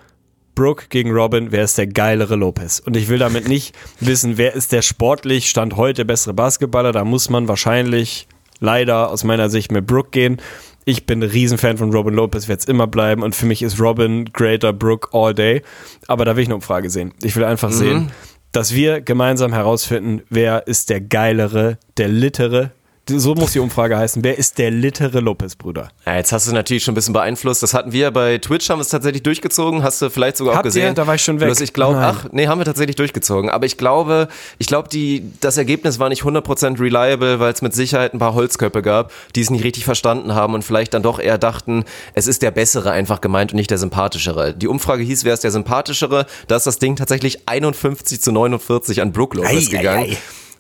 [0.54, 2.80] Brooke gegen Robin, wer ist der geilere Lopez?
[2.80, 6.92] Und ich will damit nicht wissen, wer ist der sportlich Stand heute bessere Basketballer.
[6.92, 8.28] Da muss man wahrscheinlich
[8.62, 10.38] leider aus meiner Sicht mit Brooke gehen.
[10.86, 13.80] Ich bin ein Riesenfan von Robin Lopez, werde es immer bleiben und für mich ist
[13.80, 15.62] Robin greater Brooke all day.
[16.08, 17.14] Aber da will ich eine Umfrage sehen.
[17.22, 17.74] Ich will einfach mhm.
[17.74, 18.12] sehen,
[18.52, 22.72] dass wir gemeinsam herausfinden, wer ist der geilere, der littere,
[23.20, 24.24] so muss die Umfrage heißen.
[24.24, 25.90] Wer ist der littere Lopez-Bruder?
[26.06, 27.64] Ja, jetzt hast du natürlich schon ein bisschen beeinflusst.
[27.64, 29.84] Das hatten wir bei Twitch, haben wir es tatsächlich durchgezogen.
[29.84, 30.90] Hast du vielleicht sogar Habt auch gesehen.
[30.90, 30.94] Ihr?
[30.94, 31.60] Da war ich schon weg.
[31.60, 33.50] ich glaube, ach, nee, haben wir tatsächlich durchgezogen.
[33.50, 34.28] Aber ich glaube,
[34.58, 38.34] ich glaube, die, das Ergebnis war nicht 100% reliable, weil es mit Sicherheit ein paar
[38.34, 41.84] Holzköpfe gab, die es nicht richtig verstanden haben und vielleicht dann doch eher dachten,
[42.14, 44.54] es ist der Bessere einfach gemeint und nicht der Sympathischere.
[44.54, 46.26] Die Umfrage hieß, wer ist der Sympathischere?
[46.48, 50.04] Da ist das Ding tatsächlich 51 zu 49 an Brooke Lopez ei, gegangen.
[50.04, 50.18] Ei, ei.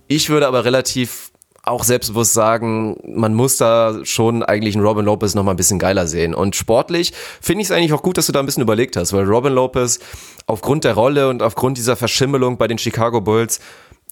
[0.08, 1.31] Ich würde aber relativ
[1.64, 5.78] auch selbstbewusst sagen, man muss da schon eigentlich einen Robin Lopez noch mal ein bisschen
[5.78, 6.34] geiler sehen.
[6.34, 9.14] Und sportlich finde ich es eigentlich auch gut, dass du da ein bisschen überlegt hast,
[9.14, 10.00] weil Robin Lopez
[10.48, 13.60] aufgrund der Rolle und aufgrund dieser Verschimmelung bei den Chicago Bulls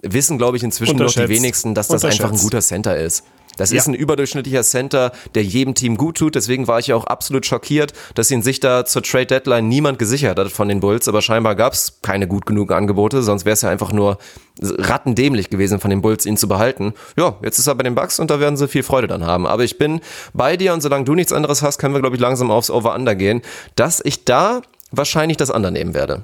[0.02, 3.24] wissen, glaube ich, inzwischen noch die wenigsten, dass das einfach ein guter Center ist.
[3.60, 3.77] Das ja.
[3.77, 6.36] ist ein überdurchschnittlicher Center, der jedem Team gut tut.
[6.36, 9.99] Deswegen war ich ja auch absolut schockiert, dass ihn sich da zur Trade Deadline niemand
[9.99, 11.07] gesichert hat von den Bulls.
[11.07, 14.18] Aber scheinbar gab es keine gut genug Angebote, sonst wäre es ja einfach nur
[14.61, 16.94] rattendämlich gewesen von den Bulls, ihn zu behalten.
[17.18, 19.45] Ja, jetzt ist er bei den Bucks und da werden sie viel Freude dann haben.
[19.45, 19.99] Aber ich bin
[20.34, 23.15] bei dir und solange du nichts anderes hast, können wir, glaube ich, langsam aufs Over-Under
[23.15, 23.41] gehen,
[23.76, 24.61] dass ich da
[24.91, 26.23] wahrscheinlich das Under nehmen werde.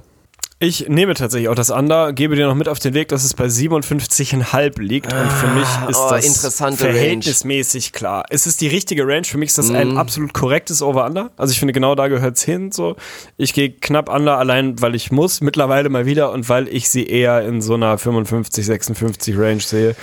[0.57, 3.33] Ich nehme tatsächlich auch das Under, gebe dir noch mit auf den Weg, dass es
[3.33, 5.11] bei 57,5 liegt.
[5.11, 8.23] Und für mich ist oh, das verhältnismäßig klar.
[8.29, 9.25] Es ist die richtige Range.
[9.25, 11.31] Für mich ist das ein absolut korrektes Over-Under.
[11.35, 12.71] Also ich finde, genau da gehört es hin.
[12.71, 12.95] So.
[13.35, 17.05] Ich gehe knapp Under, allein weil ich muss, mittlerweile mal wieder und weil ich sie
[17.05, 19.93] eher in so einer 55, 56 Range sehe,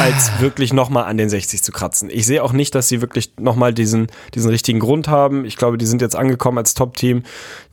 [0.00, 2.10] als wirklich nochmal an den 60 zu kratzen.
[2.10, 5.44] Ich sehe auch nicht, dass sie wirklich nochmal diesen, diesen richtigen Grund haben.
[5.44, 7.22] Ich glaube, die sind jetzt angekommen als Top-Team.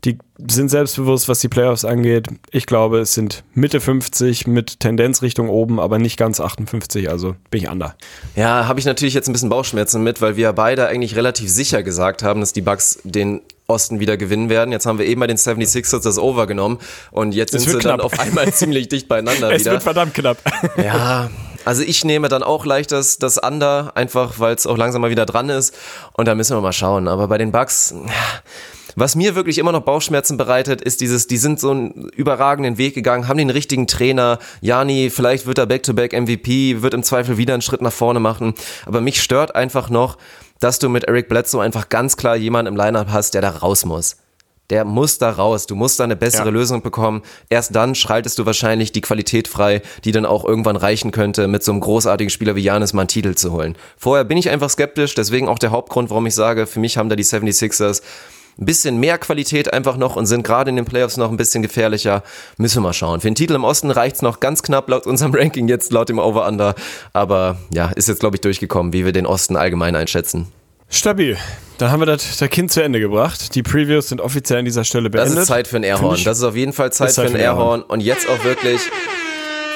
[0.06, 2.28] Die sind selbstbewusst, was die Playoffs angeht.
[2.52, 7.36] Ich glaube, es sind Mitte 50 mit Tendenz Richtung oben, aber nicht ganz 58, also
[7.52, 7.96] bin ich under.
[8.36, 11.50] Ja, habe ich natürlich jetzt ein bisschen Bauchschmerzen mit, weil wir ja beide eigentlich relativ
[11.50, 14.72] sicher gesagt haben, dass die Bucks den Osten wieder gewinnen werden.
[14.72, 16.80] Jetzt haben wir eben bei den 76ers das Over genommen
[17.12, 18.06] und jetzt Es sind sie dann knapp.
[18.06, 19.74] auf einmal ziemlich dicht beieinander Es wieder.
[19.74, 20.38] wird verdammt knapp.
[20.84, 21.30] Ja,
[21.66, 25.12] also ich nehme dann auch leicht das, das Under, einfach weil es auch langsam mal
[25.12, 25.76] wieder dran ist.
[26.14, 27.08] Und da müssen wir mal schauen.
[27.08, 27.94] Aber bei den Bucks,
[28.96, 32.96] was mir wirklich immer noch Bauchschmerzen bereitet, ist dieses, die sind so einen überragenden Weg
[32.96, 34.40] gegangen, haben den richtigen Trainer.
[34.62, 38.54] Jani, vielleicht wird er Back-to-Back MVP, wird im Zweifel wieder einen Schritt nach vorne machen.
[38.86, 40.18] Aber mich stört einfach noch,
[40.60, 43.86] dass du mit Eric Bledsoe einfach ganz klar jemanden im Lineup hast, der da raus
[43.86, 44.18] muss.
[44.70, 45.66] Der muss da raus.
[45.66, 46.52] Du musst da eine bessere Ja.
[46.52, 47.24] Lösung bekommen.
[47.50, 51.64] Erst dann schaltest du wahrscheinlich die Qualität frei, die dann auch irgendwann reichen könnte, mit
[51.64, 53.76] so einem großartigen Spieler wie Janis mal einen Titel zu holen.
[53.98, 57.10] Vorher bin ich einfach skeptisch, deswegen auch der Hauptgrund, warum ich sage, für mich haben
[57.10, 58.04] da die 76ers
[58.60, 61.62] ein bisschen mehr Qualität einfach noch und sind gerade in den Playoffs noch ein bisschen
[61.62, 62.24] gefährlicher.
[62.58, 63.22] Müssen wir mal schauen.
[63.22, 66.20] Für den Titel im Osten reicht's noch ganz knapp laut unserem Ranking jetzt, laut dem
[66.20, 66.76] Over-Under.
[67.14, 70.48] Aber ja, ist jetzt, glaube ich, durchgekommen, wie wir den Osten allgemein einschätzen.
[70.90, 71.38] Stabil.
[71.78, 73.56] Dann haben wir das, das Kind zu Ende gebracht.
[73.56, 75.44] Die Previews sind offiziell an dieser Stelle Das beendet.
[75.44, 76.20] ist Zeit für ein Airhorn.
[76.26, 77.84] Das ist auf jeden Fall Zeit, Zeit für ein Airhorn.
[77.84, 78.82] Und jetzt auch wirklich.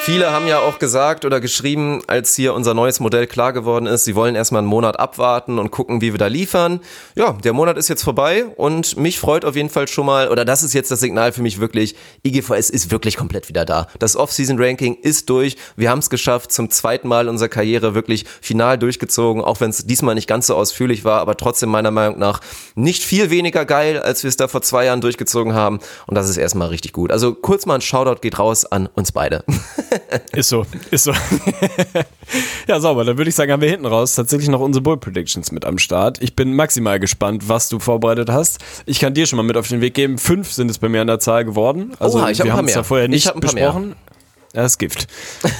[0.06, 4.04] Viele haben ja auch gesagt oder geschrieben, als hier unser neues Modell klar geworden ist,
[4.04, 6.82] sie wollen erstmal einen Monat abwarten und gucken, wie wir da liefern.
[7.16, 10.44] Ja, der Monat ist jetzt vorbei und mich freut auf jeden Fall schon mal, oder
[10.44, 11.96] das ist jetzt das Signal für mich wirklich,
[12.28, 13.88] IGVS ist wirklich komplett wieder da.
[13.98, 15.56] Das Off-Season-Ranking ist durch.
[15.78, 19.86] Wir haben es geschafft, zum zweiten Mal unserer Karriere wirklich final durchgezogen, auch wenn es
[19.86, 22.42] diesmal nicht ganz so ausführlich war, aber trotzdem meiner Meinung nach
[22.76, 25.80] nicht viel weniger geil, als wir es da vor zwei Jahren durchgezogen haben.
[26.08, 27.10] Und das ist erstmal richtig gut.
[27.10, 29.46] Also kurz mal ein Shoutout geht raus an uns beide.
[30.34, 31.14] Ist so, ist so.
[32.68, 33.04] ja, sauber.
[33.06, 35.78] Dann würde ich sagen, haben wir hinten raus tatsächlich noch unsere Bull Predictions mit am
[35.78, 36.22] Start.
[36.22, 38.60] Ich bin maximal gespannt, was du vorbereitet hast.
[38.86, 40.18] Ich kann dir schon mal mit auf den Weg geben.
[40.18, 41.94] Fünf sind es bei mir an der Zahl geworden.
[42.00, 42.76] Also Oha, ich hab ein wir paar haben es mehr.
[42.78, 43.66] ja vorher Ich nicht hab ein paar mehr.
[43.68, 43.96] besprochen.
[44.56, 45.08] Ja, das ist Gift.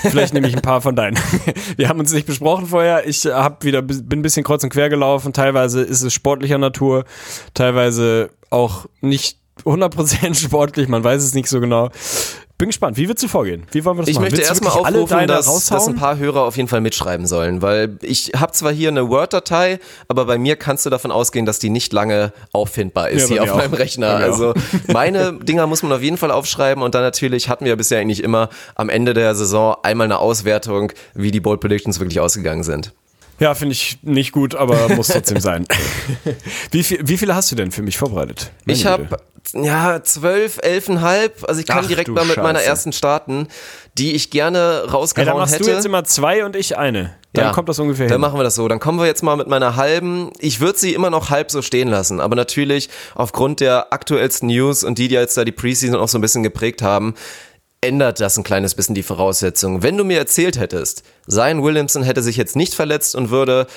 [0.04, 1.18] Vielleicht nehme ich ein paar von deinen.
[1.78, 3.08] Wir haben uns nicht besprochen vorher.
[3.08, 5.34] Ich hab wieder, bin ein bisschen kreuz und quer gelaufen.
[5.34, 7.06] Teilweise ist es sportlicher Natur,
[7.56, 10.88] teilweise auch nicht 100% sportlich.
[10.90, 11.90] Man weiß es nicht so genau.
[12.60, 12.98] Bin gespannt.
[12.98, 13.64] Wie willst du vorgehen?
[13.72, 14.26] Wie wollen wir das Ich machen?
[14.26, 18.32] möchte erstmal aufrufen, dass, dass ein paar Hörer auf jeden Fall mitschreiben sollen, weil ich
[18.38, 21.92] habe zwar hier eine Word-Datei, aber bei mir kannst du davon ausgehen, dass die nicht
[21.94, 23.58] lange auffindbar ist Ja, hier auf auch.
[23.58, 24.08] meinem Rechner.
[24.18, 24.54] Also
[24.94, 28.24] meine Dinger muss man auf jeden Fall aufschreiben und dann natürlich hatten wir bisher eigentlich
[28.24, 32.94] immer am Ende der Saison einmal eine Auswertung, wie die Bold Predictions wirklich ausgegangen sind.
[33.40, 35.66] Ja, finde ich nicht gut, aber muss trotzdem sein.
[36.72, 38.52] Wie, viel, wie viele hast du denn für mich vorbereitet?
[38.66, 39.08] Meine Ich habe
[39.54, 41.44] ja zwölf, elfeinhalb.
[41.48, 42.70] Also ich kann Ach, direkt mal mit meiner Scheiße.
[42.70, 43.48] ersten starten,
[43.98, 45.66] die ich gerne Ja, rausgehauen dann machst hätte.
[45.66, 47.16] du jetzt immer zwei und ich eine.
[47.34, 48.22] Dann Ja, kommt das ungefähr Dann hin.
[48.22, 48.68] machen wir das so.
[48.68, 50.32] Dann kommen wir jetzt mal mit meiner halben.
[50.40, 54.84] Ich würde sie immer noch halb so stehen lassen, aber natürlich aufgrund der aktuellsten News
[54.84, 57.16] und die, die jetzt da die Preseason auch so ein bisschen geprägt haben,
[57.84, 59.84] ändert das ein kleines bisschen die Voraussetzungen.
[59.84, 63.68] Wenn du mir erzählt hättest, Zion Williamson hätte sich jetzt nicht verletzt und würde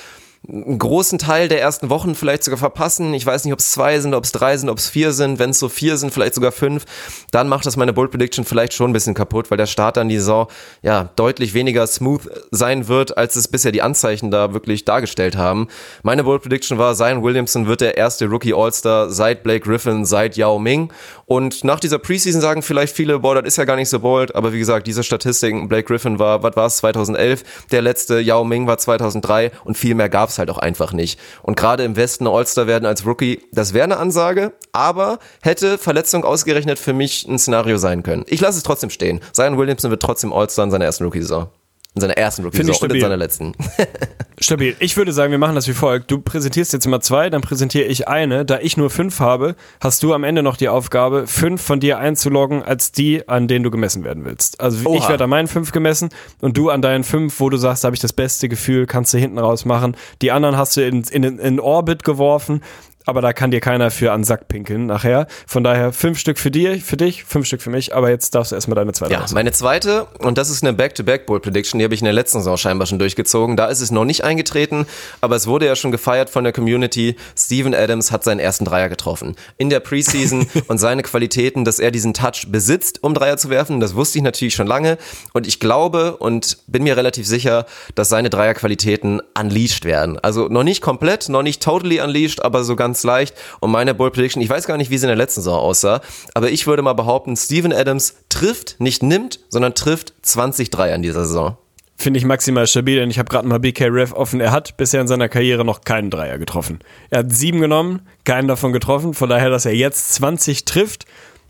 [0.49, 3.13] einen großen Teil der ersten Wochen vielleicht sogar verpassen.
[3.13, 5.39] Ich weiß nicht, ob es zwei sind, ob es drei sind, ob es vier sind.
[5.39, 6.85] Wenn es so vier sind, vielleicht sogar fünf,
[7.31, 10.07] dann macht das meine Bold Prediction vielleicht schon ein bisschen kaputt, weil der Start an
[10.07, 10.47] die Saison
[10.81, 12.21] ja deutlich weniger smooth
[12.51, 15.67] sein wird, als es bisher die Anzeichen da wirklich dargestellt haben.
[16.03, 20.37] Meine Bold Prediction war, Zion Williamson wird der erste Rookie All-Star seit Blake Griffin, seit
[20.37, 20.93] Yao Ming.
[21.25, 24.33] Und nach dieser Preseason sagen vielleicht viele, boah, das ist ja gar nicht so bold,
[24.33, 28.45] aber wie gesagt, diese Statistiken, Blake Griffin war, was war es, 2011, der letzte, Yao
[28.45, 31.19] Ming war 2003 und viel mehr gab halt auch einfach nicht.
[31.43, 36.23] Und gerade im Westen All-Star werden als Rookie, das wäre eine Ansage, aber hätte Verletzung
[36.23, 38.23] ausgerechnet für mich ein Szenario sein können.
[38.27, 39.19] Ich lasse es trotzdem stehen.
[39.31, 41.49] Zion Williamson wird trotzdem All-Star in seiner ersten Rookie-Saison.
[41.97, 43.53] In seiner ersten ich Rookie-Saison und in seiner letzten.
[44.39, 44.75] Stabil.
[44.79, 46.11] Ich würde sagen, wir machen das wie folgt.
[46.11, 48.45] Du präsentierst jetzt immer zwei, dann präsentiere ich eine.
[48.45, 51.97] Da ich nur fünf habe, hast du am Ende noch die Aufgabe, fünf von dir
[51.97, 54.61] einzuloggen als die, an denen du gemessen werden willst.
[54.61, 55.09] Also ich Oha.
[55.09, 56.09] werde an meinen fünf gemessen
[56.39, 59.11] und du an deinen fünf, wo du sagst, da habe ich das beste Gefühl, kannst
[59.15, 59.97] du hinten raus machen.
[60.21, 62.61] Die anderen hast du in, in, in Orbit geworfen.
[63.07, 65.27] Aber da kann dir keiner für an den Sack pinkeln nachher.
[65.47, 68.51] Von daher fünf Stück für dir, für dich, fünf Stück für mich, aber jetzt darfst
[68.51, 69.33] du erstmal deine zweite Ja, raushauen.
[69.35, 72.85] meine zweite, und das ist eine Back-to-Back-Bowl-Prediction, die habe ich in der letzten Saison scheinbar
[72.85, 73.55] schon durchgezogen.
[73.55, 74.85] Da ist es noch nicht eingetreten,
[75.21, 77.15] aber es wurde ja schon gefeiert von der Community.
[77.37, 79.35] Steven Adams hat seinen ersten Dreier getroffen.
[79.57, 83.79] In der Preseason und seine Qualitäten, dass er diesen Touch besitzt, um Dreier zu werfen,
[83.79, 84.97] das wusste ich natürlich schon lange.
[85.33, 87.65] Und ich glaube und bin mir relativ sicher,
[87.95, 90.19] dass seine Dreierqualitäten unleashed werden.
[90.19, 93.35] Also noch nicht komplett, noch nicht totally unleashed, aber so ganz leicht.
[93.59, 96.01] Und meine Bold Prediction, ich weiß gar nicht, wie sie in der letzten Saison aussah,
[96.33, 101.01] aber ich würde mal behaupten, Steven Adams trifft, nicht nimmt, sondern trifft 20 Dreier in
[101.01, 101.57] dieser Saison.
[101.99, 104.39] Finde ich maximal stabil, denn ich habe gerade mal BK Rev offen.
[104.39, 106.79] Er hat bisher in seiner Karriere noch keinen Dreier getroffen.
[107.09, 109.15] Er hat sieben genommen, keinen davon getroffen.
[109.15, 111.05] Von daher, dass er jetzt 20 trifft,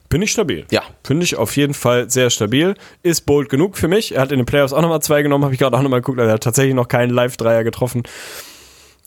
[0.08, 0.66] bin ich stabil.
[0.72, 0.84] Ja.
[1.04, 2.76] Finde ich auf jeden Fall sehr stabil.
[3.04, 4.16] Ist bold genug für mich.
[4.16, 6.20] Er hat in den Playoffs auch nochmal zwei genommen, habe ich gerade auch nochmal geguckt.
[6.20, 8.04] Also er hat tatsächlich noch keinen Live-Dreier getroffen.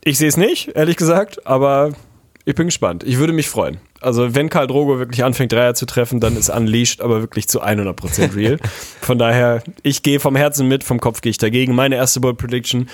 [0.04, 1.92] Ich sehe es nicht, ehrlich gesagt, aber
[2.44, 3.04] ich bin gespannt.
[3.04, 3.78] Ich würde mich freuen.
[4.00, 7.62] Also, wenn Karl Drogo wirklich anfängt, Dreier zu treffen, dann ist Unleashed aber wirklich zu
[7.62, 8.58] 100% real.
[9.00, 11.74] Von daher, ich gehe vom Herzen mit, vom Kopf gehe ich dagegen.
[11.74, 12.88] Meine erste Bold Prediction.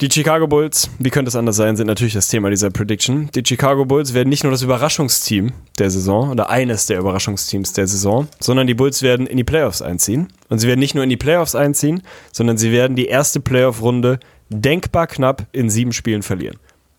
[0.00, 3.30] Die Chicago Bulls, wie könnte es anders sein, sind natürlich das Thema dieser Prediction.
[3.34, 7.88] Die Chicago Bulls werden nicht nur das Überraschungsteam der Saison oder eines der Überraschungsteams der
[7.88, 10.28] Saison, sondern die Bulls werden in die Playoffs einziehen.
[10.48, 14.20] Und sie werden nicht nur in die Playoffs einziehen, sondern sie werden die erste Playoff-Runde
[14.50, 16.58] denkbar knapp in sieben Spielen verlieren.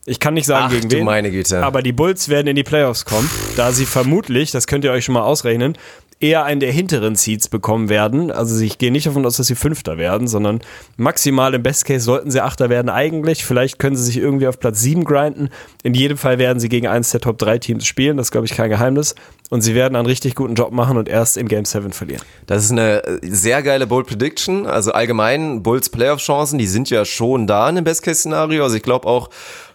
[0.09, 1.05] Ich kann nicht sagen, Ach, gegen wen.
[1.05, 1.63] meine Güte.
[1.63, 5.05] Aber die Bulls werden in die Playoffs kommen, da sie vermutlich, das könnt ihr euch
[5.05, 5.77] schon mal ausrechnen,
[6.19, 8.31] eher einen der hinteren Seeds bekommen werden.
[8.31, 10.61] Also ich gehe nicht davon aus, dass sie Fünfter werden, sondern
[10.97, 13.45] maximal im Best Case sollten sie Achter werden eigentlich.
[13.45, 15.49] Vielleicht können sie sich irgendwie auf Platz 7 grinden.
[15.83, 18.17] In jedem Fall werden sie gegen eins der Top 3 Teams spielen.
[18.17, 19.15] Das ist, glaube ich, kein Geheimnis.
[19.49, 22.21] Und sie werden einen richtig guten Job machen und erst in Game 7 verlieren.
[22.47, 24.65] Das ist eine sehr geile Bold Prediction.
[24.65, 28.63] Also allgemein Bulls Playoff-Chancen, die sind ja schon da in dem Best-Case-Szenario.
[28.63, 29.29] Also ich glaube auch,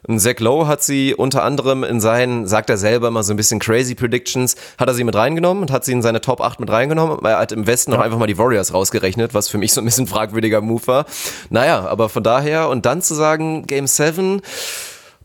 [0.08, 3.36] ein Zach Lowe hat sie unter anderem in seinen, sagt er selber mal so ein
[3.36, 6.60] bisschen crazy Predictions, hat er sie mit reingenommen und hat sie in seine Top 8
[6.60, 9.58] mit reingenommen, weil er hat im Westen noch einfach mal die Warriors rausgerechnet, was für
[9.58, 11.06] mich so ein bisschen fragwürdiger Move war.
[11.48, 14.42] Naja, aber von daher und dann zu sagen, Game 7,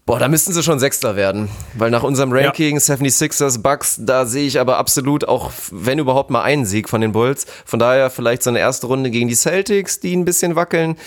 [0.09, 1.49] Boah, da müssten sie schon Sechster werden.
[1.75, 6.41] Weil nach unserem Ranking, 76ers, Bucks, da sehe ich aber absolut auch, wenn überhaupt mal
[6.41, 7.45] einen Sieg von den Bulls.
[7.63, 10.97] Von daher vielleicht so eine erste Runde gegen die Celtics, die ein bisschen wackeln.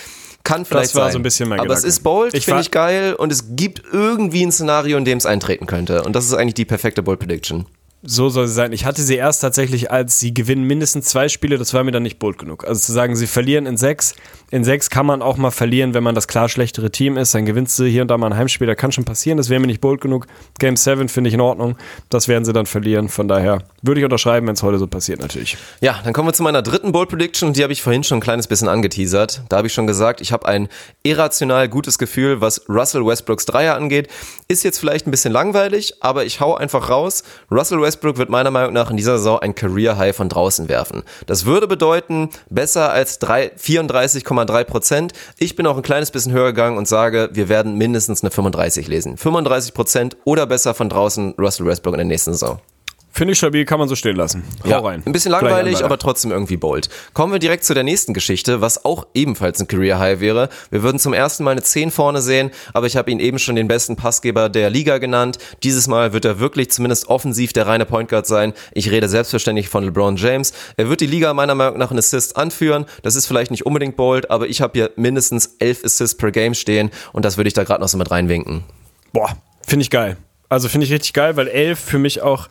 [0.44, 1.12] Kann vielleicht war sein.
[1.12, 1.88] so ein bisschen mein Aber es Gedanke.
[1.88, 3.14] ist bold, Ich finde ich geil.
[3.14, 6.02] Und es gibt irgendwie ein Szenario, in dem es eintreten könnte.
[6.02, 7.66] Und das ist eigentlich die perfekte Bold Prediction.
[8.04, 8.72] So soll sie sein.
[8.72, 12.02] Ich hatte sie erst tatsächlich als sie gewinnen mindestens zwei Spiele, das war mir dann
[12.02, 12.66] nicht bold genug.
[12.66, 14.16] Also zu sagen, sie verlieren in sechs.
[14.50, 17.32] In sechs kann man auch mal verlieren, wenn man das klar schlechtere Team ist.
[17.32, 19.36] Dann gewinnst du hier und da mal ein Heimspiel, das kann schon passieren.
[19.38, 20.26] Das wäre mir nicht bold genug.
[20.58, 21.76] Game 7 finde ich in Ordnung.
[22.08, 23.08] Das werden sie dann verlieren.
[23.08, 25.56] Von daher würde ich unterschreiben, wenn es heute so passiert, natürlich.
[25.80, 28.20] Ja, dann kommen wir zu meiner dritten Bold Prediction die habe ich vorhin schon ein
[28.20, 29.42] kleines bisschen angeteasert.
[29.48, 30.68] Da habe ich schon gesagt, ich habe ein
[31.04, 34.08] irrational gutes Gefühl, was Russell Westbrooks Dreier angeht.
[34.48, 37.22] Ist jetzt vielleicht ein bisschen langweilig, aber ich hau einfach raus.
[37.50, 41.02] Russell Westbrook wird meiner Meinung nach in dieser Saison ein Career High von draußen werfen.
[41.26, 45.12] Das würde bedeuten, besser als drei- 34,3 Prozent.
[45.38, 48.88] Ich bin auch ein kleines bisschen höher gegangen und sage, wir werden mindestens eine 35
[48.88, 49.18] lesen.
[49.18, 52.60] 35 Prozent oder besser von draußen Russell Westbrook in der nächsten Saison.
[53.14, 54.42] Finde ich stabil, kann man so stehen lassen.
[54.64, 55.02] Hau Ja, rein.
[55.04, 56.88] ein bisschen langweilig, aber trotzdem irgendwie bold.
[57.12, 60.48] Kommen wir direkt zu der nächsten Geschichte, was auch ebenfalls ein Career High wäre.
[60.70, 63.54] Wir würden zum ersten Mal eine 10 vorne sehen, aber ich habe ihn eben schon
[63.54, 65.36] den besten Passgeber der Liga genannt.
[65.62, 68.54] Dieses Mal wird er wirklich zumindest offensiv der reine Point Guard sein.
[68.72, 70.54] Ich rede selbstverständlich von LeBron James.
[70.78, 72.86] Er wird die Liga meiner Meinung nach in Assists anführen.
[73.02, 76.54] Das ist vielleicht nicht unbedingt bold, aber ich habe hier mindestens 11 Assists per Game
[76.54, 78.64] stehen und das würde ich da gerade noch so mit reinwinken.
[79.12, 79.36] Boah,
[79.66, 80.16] finde ich geil.
[80.48, 82.48] Also finde ich richtig geil, weil 11 für mich auch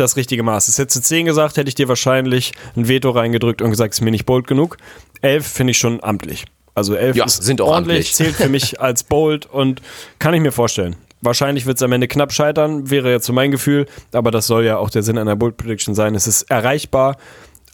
[0.00, 0.78] das richtige Maß ist.
[0.78, 4.04] Hättest du 10 gesagt, hätte ich dir wahrscheinlich ein Veto reingedrückt und gesagt, es ist
[4.04, 4.76] mir nicht bold genug.
[5.22, 6.44] 11 finde ich schon amtlich.
[6.74, 8.14] Also 11 Ja, ist sind auch ordentlich, amtlich.
[8.14, 9.82] zählt für mich als bold und
[10.18, 10.96] kann ich mir vorstellen.
[11.20, 14.64] Wahrscheinlich wird es am Ende knapp scheitern, wäre jetzt so mein Gefühl, aber das soll
[14.64, 16.14] ja auch der Sinn einer Bold Prediction sein.
[16.14, 17.16] Es ist erreichbar,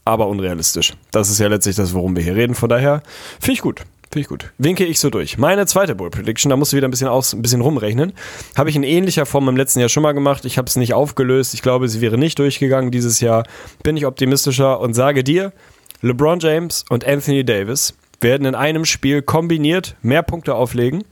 [0.07, 0.95] aber unrealistisch.
[1.11, 2.55] Das ist ja letztlich das, worum wir hier reden.
[2.55, 3.03] Von daher
[3.41, 3.83] finde ich gut.
[4.15, 4.53] Finde ich gut.
[4.59, 5.39] Winke ich so durch.
[5.39, 8.13] Meine zweite Bold Prediction, da musst du wieder ein bisschen, aus, ein bisschen rumrechnen.
[8.57, 10.45] Habe ich in ähnlicher Form im letzten Jahr schon mal gemacht.
[10.45, 11.53] Ich habe es nicht aufgelöst.
[11.53, 13.43] Ich glaube, sie wäre nicht durchgegangen dieses Jahr.
[13.83, 15.53] Bin ich optimistischer und sage dir,
[16.01, 21.03] LeBron James und Anthony Davis werden in einem Spiel kombiniert mehr Punkte auflegen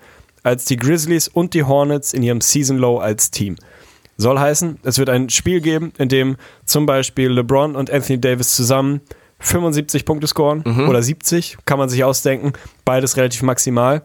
[0.44, 3.56] als die Grizzlies und die Hornets in ihrem Season Low als Team.
[4.16, 8.54] Soll heißen, es wird ein Spiel geben, in dem zum Beispiel LeBron und Anthony Davis
[8.54, 9.00] zusammen
[9.42, 12.52] 75 Punkte scoren oder 70, kann man sich ausdenken.
[12.84, 14.02] Beides relativ maximal.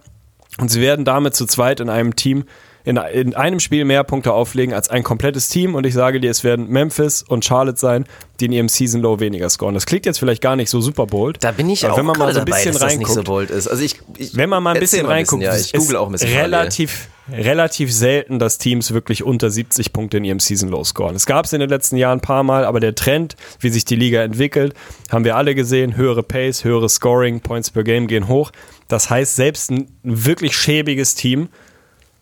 [0.60, 2.46] Und sie werden damit zu zweit in einem Team,
[2.84, 5.76] in, in einem Spiel mehr Punkte auflegen als ein komplettes Team.
[5.76, 8.06] Und ich sage dir, es werden Memphis und Charlotte sein,
[8.40, 9.74] die in ihrem Season Low weniger scoren.
[9.74, 11.44] Das klingt jetzt vielleicht gar nicht so super bold.
[11.44, 13.08] Da bin ich aber auch wenn man mal so ein dabei, bisschen dass das nicht
[13.08, 13.68] so reinguckt, bold ist.
[13.68, 16.14] Also ich, ich wenn man mal ein bisschen reinguckt, ja, es ich google auch ein
[16.14, 21.16] bisschen relativ relativ selten, dass Teams wirklich unter 70 Punkte in ihrem Season Low scoren.
[21.16, 23.86] Es gab es in den letzten Jahren ein paar Mal, aber der Trend, wie sich
[23.86, 24.74] die Liga entwickelt,
[25.12, 25.95] haben wir alle gesehen.
[25.95, 28.52] Höhere Pace, höhere Scoring, Points per Game gehen hoch.
[28.88, 31.49] Das heißt, selbst ein wirklich schäbiges Team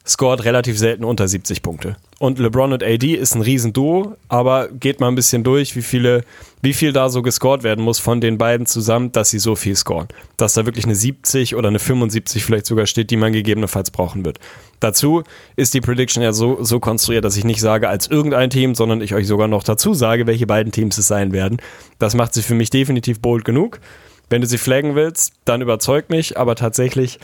[0.07, 1.97] scored relativ selten unter 70 Punkte.
[2.19, 6.23] Und LeBron und AD ist ein Riesenduo, aber geht mal ein bisschen durch, wie viele,
[6.61, 9.75] wie viel da so gescored werden muss von den beiden zusammen, dass sie so viel
[9.75, 10.07] scoren.
[10.37, 14.23] Dass da wirklich eine 70 oder eine 75 vielleicht sogar steht, die man gegebenenfalls brauchen
[14.23, 14.39] wird.
[14.79, 15.23] Dazu
[15.55, 19.01] ist die Prediction ja so, so konstruiert, dass ich nicht sage als irgendein Team, sondern
[19.01, 21.57] ich euch sogar noch dazu sage, welche beiden Teams es sein werden.
[21.99, 23.79] Das macht sie für mich definitiv bold genug.
[24.29, 27.19] Wenn du sie flaggen willst, dann überzeug mich, aber tatsächlich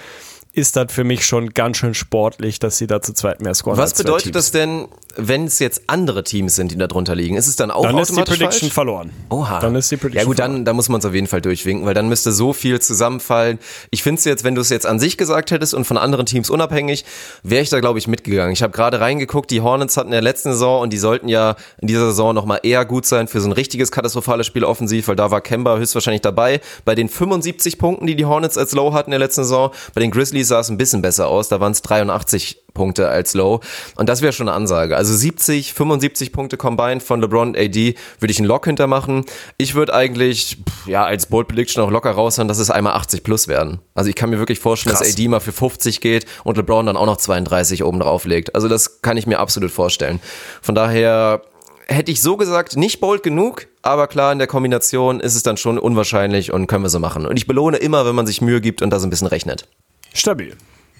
[0.53, 3.78] ist das für mich schon ganz schön sportlich, dass sie da zu zweit mehr scoren.
[3.78, 7.38] Was bedeutet das denn, wenn es jetzt andere Teams sind, die da drunter liegen?
[7.38, 8.73] Ist es dann auch dann automatisch ist die Prediction falsch?
[8.73, 9.10] verloren.
[9.30, 9.60] Oha.
[9.60, 11.86] Dann ist die Prediction ja gut, dann, dann muss man es auf jeden Fall durchwinken,
[11.86, 13.60] weil dann müsste so viel zusammenfallen.
[13.91, 16.26] Ich finde es jetzt, wenn du es jetzt an sich gesagt hättest und von anderen
[16.26, 17.06] Teams unabhängig,
[17.44, 18.52] wäre ich da glaube ich mitgegangen.
[18.52, 21.56] Ich habe gerade reingeguckt, die Hornets hatten in der letzten Saison und die sollten ja
[21.80, 25.15] in dieser Saison nochmal eher gut sein für so ein richtiges katastrophales Spiel offensiv, weil
[25.15, 26.60] da war Kemba höchstwahrscheinlich dabei.
[26.84, 30.02] Bei den 75 Punkten, die die Hornets als Low hatten in der letzten Saison, bei
[30.02, 33.60] den Grizzlies sah es ein bisschen besser aus, da waren es 83 Punkte als Low.
[33.96, 34.96] Und das wäre schon eine Ansage.
[34.96, 39.26] Also 70, 75 Punkte combined von LeBron und AD würde ich einen Lock hintermachen.
[39.58, 43.48] Ich würde eigentlich, ja, als Bold Prediction auch locker raushauen, dass es einmal 80 plus
[43.48, 43.80] werden.
[43.94, 45.08] Also ich kann mir wirklich vorstellen, Krass.
[45.08, 48.56] dass AD mal für 50 geht und LeBron dann auch noch 32 oben drauf legt.
[48.56, 50.20] Also das kann ich mir absolut vorstellen.
[50.62, 51.42] Von daher
[51.88, 55.58] hätte ich so gesagt, nicht bold genug, aber klar, in der Kombination ist es dann
[55.58, 57.26] schon unwahrscheinlich und können wir so machen.
[57.26, 59.68] Und ich belohne immer, wenn man sich Mühe gibt und da so ein bisschen rechnet.
[60.14, 60.56] Stabil.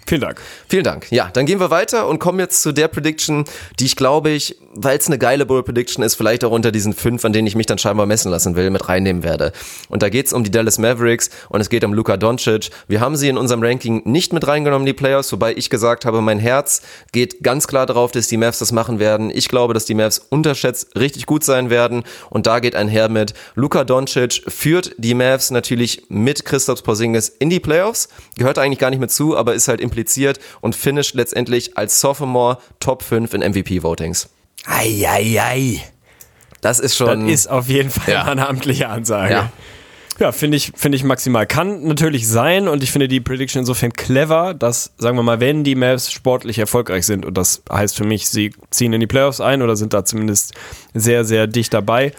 [0.08, 0.42] Vielen Dank.
[0.68, 1.12] Vielen Dank.
[1.12, 3.46] Ja, dann gehen wir weiter und kommen jetzt zu der Prediction,
[3.80, 6.94] die ich glaube ich, weil es eine geile Bull Prediction ist, vielleicht auch unter diesen
[6.94, 9.54] fünf, an denen ich mich dann scheinbar messen lassen will, mit reinnehmen werde.
[9.90, 12.70] Und da geht's um die Dallas Mavericks und es geht um Luka Doncic.
[12.88, 16.22] Wir haben sie in unserem Ranking nicht mit reingenommen, die Playoffs, wobei ich gesagt habe,
[16.22, 19.32] mein Herz geht ganz klar darauf, dass die Mavs das machen werden.
[19.34, 23.34] Ich glaube, dass die Mavs unterschätzt richtig gut sein werden und da geht einher mit
[23.56, 28.10] Luka Doncic führt die Mavs natürlich mit Christoph Porzingis in die Playoffs.
[28.38, 30.01] Gehört eigentlich gar nicht mit zu, aber ist halt impliziert
[30.62, 34.30] und finisht letztendlich als Sophomore Top 5 in MVP-Votings.
[34.66, 35.82] Eieiei.
[36.62, 37.28] Das ist Das schon.
[37.28, 38.24] ist auf jeden Fall Ja.
[38.26, 39.34] eine amtliche Ansage.
[39.34, 39.52] Ja.
[40.20, 41.48] Ja, finde ich, finde ich maximal.
[41.48, 45.64] Kann natürlich sein und ich finde die Prediction insofern clever, dass, sagen wir mal, wenn
[45.64, 49.42] die Mavs sportlich erfolgreich sind und das heißt für mich, sie ziehen in die Playoffs
[49.42, 50.54] ein oder sind da zumindest
[50.94, 52.12] sehr, sehr dicht dabei,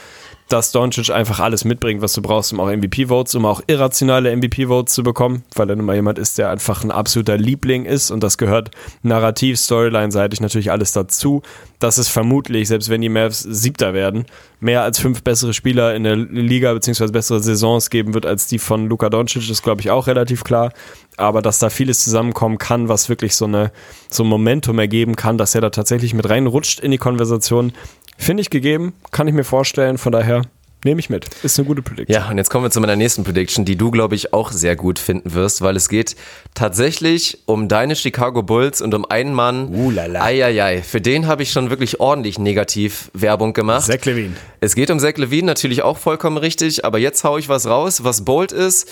[0.53, 4.93] dass Doncic einfach alles mitbringt, was du brauchst, um auch MVP-Votes, um auch irrationale MVP-Votes
[4.93, 8.23] zu bekommen, weil er nun mal jemand ist, der einfach ein absoluter Liebling ist und
[8.23, 8.71] das gehört
[9.03, 11.41] narrativ, Storyline-seitig natürlich alles dazu.
[11.79, 14.27] Das ist vermutlich, selbst wenn die Mavs Siebter werden,
[14.61, 18.59] mehr als fünf bessere Spieler in der Liga beziehungsweise bessere Saisons geben wird als die
[18.59, 20.73] von Luka Doncic, ist glaube ich auch relativ klar.
[21.17, 23.73] Aber dass da vieles zusammenkommen kann, was wirklich so, eine,
[24.11, 27.73] so ein Momentum ergeben kann, dass er da tatsächlich mit reinrutscht in die Konversation,
[28.19, 29.99] finde ich gegeben, kann ich mir vorstellen.
[29.99, 30.43] Von daher
[30.85, 31.27] nehme ich mit.
[31.43, 32.13] Ist eine gute Prediction.
[32.13, 34.77] Ja, und jetzt kommen wir zu meiner nächsten Prediction, die du, glaube ich, auch sehr
[34.77, 36.17] gut finden wirst, weil es geht
[36.55, 39.69] tatsächlich um deine Chicago Bulls und um einen Mann.
[39.69, 40.23] Uh, la, la.
[40.23, 43.87] Eieiei, für den habe ich schon wirklich ordentlich negativ Werbung gemacht.
[43.87, 44.35] Zach Levine.
[44.61, 48.05] Es geht um Zach Levine, natürlich auch vollkommen richtig, aber jetzt haue ich was raus,
[48.05, 48.91] was bold ist.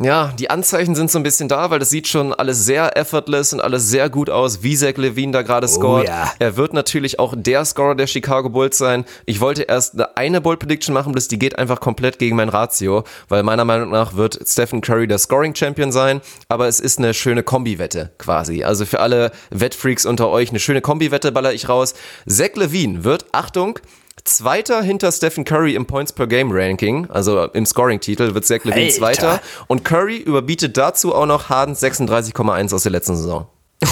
[0.00, 3.52] Ja, die Anzeichen sind so ein bisschen da, weil das sieht schon alles sehr effortless
[3.52, 6.06] und alles sehr gut aus, wie Zach Levine da gerade scoret.
[6.06, 6.32] ja.
[6.38, 9.04] Er wird natürlich auch der Scorer der Chicago Bulls sein.
[9.26, 12.48] Ich wollte erst eine, eine Bold Prediction machen, bloß die geht einfach komplett gegen mein
[12.48, 16.98] Ratio, weil meiner Meinung nach wird Stephen Curry der Scoring Champion sein, aber es ist
[16.98, 18.62] eine schöne Kombi-Wette quasi.
[18.62, 21.94] Also für alle Wettfreaks unter euch eine schöne Kombi-Wette baller ich raus.
[22.24, 23.80] Zach Levine wird, Achtung,
[24.28, 28.84] Zweiter hinter Stephen Curry im Points per Game Ranking, also im Scoring-Titel wird Zach Levine
[28.86, 28.96] Alter.
[28.98, 33.46] Zweiter und Curry überbietet dazu auch noch Hardens 36,1 aus der letzten Saison.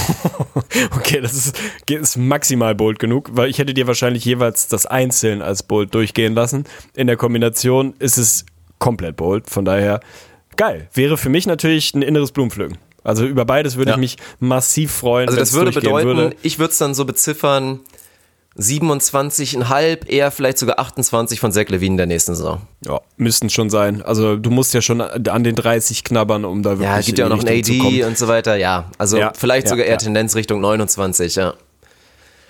[0.96, 1.58] Okay, das ist,
[1.88, 6.34] ist maximal bold genug, weil ich hätte dir wahrscheinlich jeweils das Einzeln als bold durchgehen
[6.34, 6.64] lassen.
[6.94, 8.44] In der Kombination ist es
[8.78, 10.00] komplett bold, von daher
[10.56, 10.88] geil.
[10.92, 12.78] Wäre für mich natürlich ein inneres Blumenpflücken.
[13.04, 13.96] Also über beides würde Ja.
[13.96, 15.28] ich mich massiv freuen.
[15.28, 16.36] Also das würde bedeuten, würde.
[16.42, 17.80] ich würde es dann so beziffern,
[18.58, 22.62] 27,5, eher vielleicht sogar 28 von Zach Levine in der nächsten Saison.
[22.86, 24.02] Ja, müssten schon sein.
[24.02, 27.26] Also du musst ja schon an den 30 knabbern, um da wirklich Ja, gibt ja
[27.26, 28.90] auch noch in einen zu AD und so weiter, ja.
[28.98, 29.98] Also Ja, vielleicht ja, sogar eher ja.
[29.98, 31.54] Tendenz Richtung 29, ja.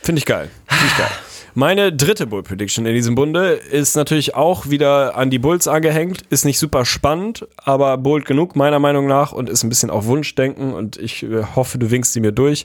[0.03, 0.49] Finde ich geil.
[0.67, 1.11] Finde ich geil.
[1.59, 6.21] Meine dritte Bull Prediction in diesem Bunde ist natürlich auch wieder an die Bulls angehängt.
[6.29, 10.05] Ist nicht super spannend, aber bold genug meiner Meinung nach und ist ein bisschen auf
[10.05, 12.65] Wunschdenken und ich äh, hoffe, du winkst sie mir durch.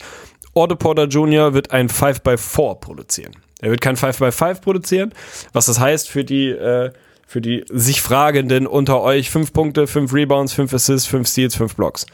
[0.54, 1.54] Otto Porter Jr.
[1.54, 3.32] wird ein 5x4 produzieren.
[3.62, 5.14] Er wird kein 5x5 produzieren,
[5.54, 6.92] was das heißt für die, äh,
[7.28, 9.30] für die sich Fragenden unter euch.
[9.30, 12.06] Fünf Punkte, fünf Rebounds, fünf Assists, fünf Steals, fünf Blocks.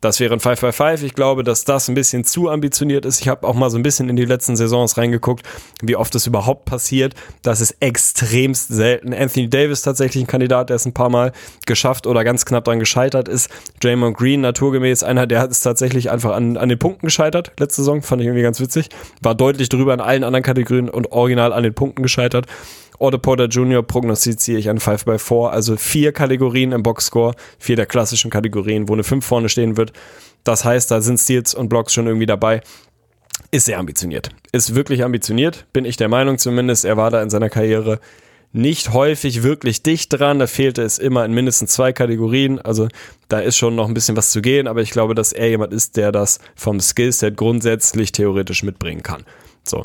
[0.00, 1.02] Das wäre ein 5-5-5.
[1.04, 3.20] Ich glaube, dass das ein bisschen zu ambitioniert ist.
[3.20, 5.44] Ich habe auch mal so ein bisschen in die letzten Saisons reingeguckt,
[5.82, 7.14] wie oft das überhaupt passiert.
[7.42, 9.14] Das ist extremst selten.
[9.14, 11.32] Anthony Davis tatsächlich ein Kandidat, der es ein paar Mal
[11.64, 13.50] geschafft oder ganz knapp dran gescheitert ist.
[13.80, 17.52] Draymond Green naturgemäß einer, der hat es tatsächlich einfach an, an den Punkten gescheitert.
[17.58, 18.90] Letzte Saison fand ich irgendwie ganz witzig.
[19.22, 22.46] War deutlich drüber in allen anderen Kategorien und original an den Punkten gescheitert.
[22.98, 23.82] Otto Porter Jr.
[23.82, 28.88] prognostiziere ich an 5 by 4, also vier Kategorien im Boxscore, vier der klassischen Kategorien,
[28.88, 29.92] wo eine 5 vorne stehen wird.
[30.44, 32.62] Das heißt, da sind Steals und Blocks schon irgendwie dabei.
[33.50, 34.30] Ist sehr ambitioniert.
[34.52, 36.84] Ist wirklich ambitioniert, bin ich der Meinung zumindest.
[36.84, 38.00] Er war da in seiner Karriere
[38.52, 40.38] nicht häufig wirklich dicht dran.
[40.38, 42.58] Da fehlte es immer in mindestens zwei Kategorien.
[42.58, 42.88] Also
[43.28, 45.72] da ist schon noch ein bisschen was zu gehen, aber ich glaube, dass er jemand
[45.72, 49.24] ist, der das vom Skillset grundsätzlich theoretisch mitbringen kann.
[49.68, 49.82] So.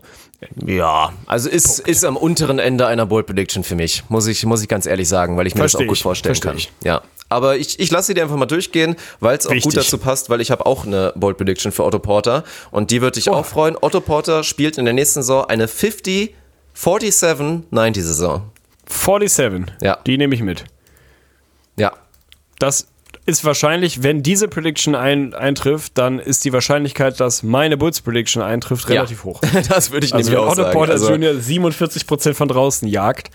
[0.66, 4.62] Ja, also ist, ist am unteren Ende einer Bold Prediction für mich, muss ich, muss
[4.62, 6.58] ich ganz ehrlich sagen, weil ich mir Versteh das auch gut ich, vorstellen versteh kann.
[6.58, 6.72] ich.
[6.84, 7.02] Ja.
[7.30, 9.64] Aber ich, ich lasse sie dir einfach mal durchgehen, weil es auch Wichtig.
[9.64, 13.02] gut dazu passt, weil ich habe auch eine Bold Prediction für Otto Porter und die
[13.02, 13.78] wird dich auch freuen.
[13.80, 16.36] Otto Porter spielt in der nächsten Saison eine 50,
[16.74, 18.52] 47, 90 Saison.
[18.90, 19.74] 47.
[19.82, 19.98] Ja.
[20.06, 20.66] Die nehme ich mit.
[21.78, 21.94] Ja.
[22.60, 22.88] Das
[23.26, 28.42] ist wahrscheinlich, wenn diese Prediction ein, eintrifft, dann ist die Wahrscheinlichkeit, dass meine Bulls Prediction
[28.42, 29.24] eintrifft, relativ ja.
[29.26, 29.42] hoch.
[29.70, 30.74] Das würde ich Also nämlich wenn auch sagen.
[30.74, 31.34] Porter also, Jr.
[31.34, 33.30] 47% von draußen jagt,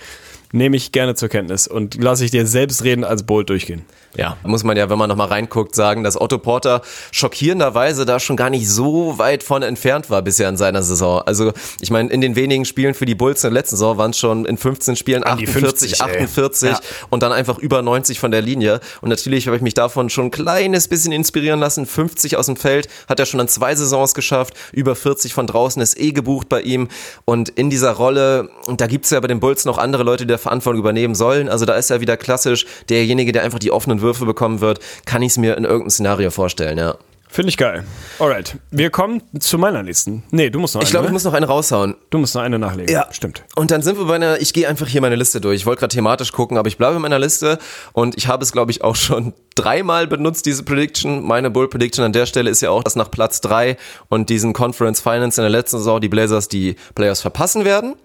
[0.52, 3.84] nehme ich gerne zur Kenntnis und lasse ich dir selbst reden als Bold durchgehen.
[4.16, 6.80] Ja, muss man ja, wenn man nochmal reinguckt, sagen, dass Otto Porter
[7.12, 11.20] schockierenderweise da schon gar nicht so weit von entfernt war bisher in seiner Saison.
[11.26, 14.12] Also, ich meine, in den wenigen Spielen für die Bulls in der letzten Saison waren
[14.12, 16.22] es schon in 15 Spielen An die 48, 50, ey.
[16.22, 16.80] 48 Ja.
[17.10, 18.80] und dann einfach über 90 von der Linie.
[19.00, 21.84] Und natürlich habe ich mich davon schon ein kleines bisschen inspirieren lassen.
[21.84, 24.54] 50 aus dem Feld hat er schon an zwei Saisons geschafft.
[24.72, 26.88] Über 40 von draußen ist eh gebucht bei ihm.
[27.24, 30.35] Und in dieser Rolle, und da gibt's ja bei den Bulls noch andere Leute, die
[30.36, 31.48] der Verantwortung übernehmen sollen.
[31.48, 34.80] Also da ist er wieder klassisch derjenige, der einfach die offenen Würfe bekommen wird.
[35.04, 36.96] Kann ich es mir in irgendeinem Szenario vorstellen, ja.
[37.28, 37.84] Finde ich geil.
[38.18, 40.22] Alright, wir kommen zu meiner nächsten.
[40.30, 40.86] Nee, du musst noch eine.
[40.86, 41.14] Ich glaube, ich ne?
[41.14, 41.96] muss noch eine raushauen.
[42.10, 43.02] du musst noch eine nachlegen.
[43.10, 43.42] Stimmt.
[43.56, 45.56] Und dann sind wir bei einer, ich gehe einfach hier meine Liste durch.
[45.56, 47.58] Ich wollte gerade thematisch gucken, aber ich bleibe in meiner Liste
[47.92, 51.26] und ich habe es, glaube ich, auch schon dreimal benutzt, diese Prediction.
[51.26, 53.76] Meine Bull Prediction an der Stelle ist ja auch, dass nach Platz drei
[54.08, 57.96] und diesen Conference Finance in der letzten Saison die Blazers die Playoffs verpassen werden.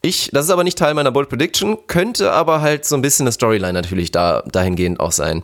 [0.00, 3.24] Ich, das ist aber nicht Teil meiner Bold Prediction, könnte aber halt so ein bisschen
[3.24, 5.42] eine Storyline natürlich da, dahingehend auch sein.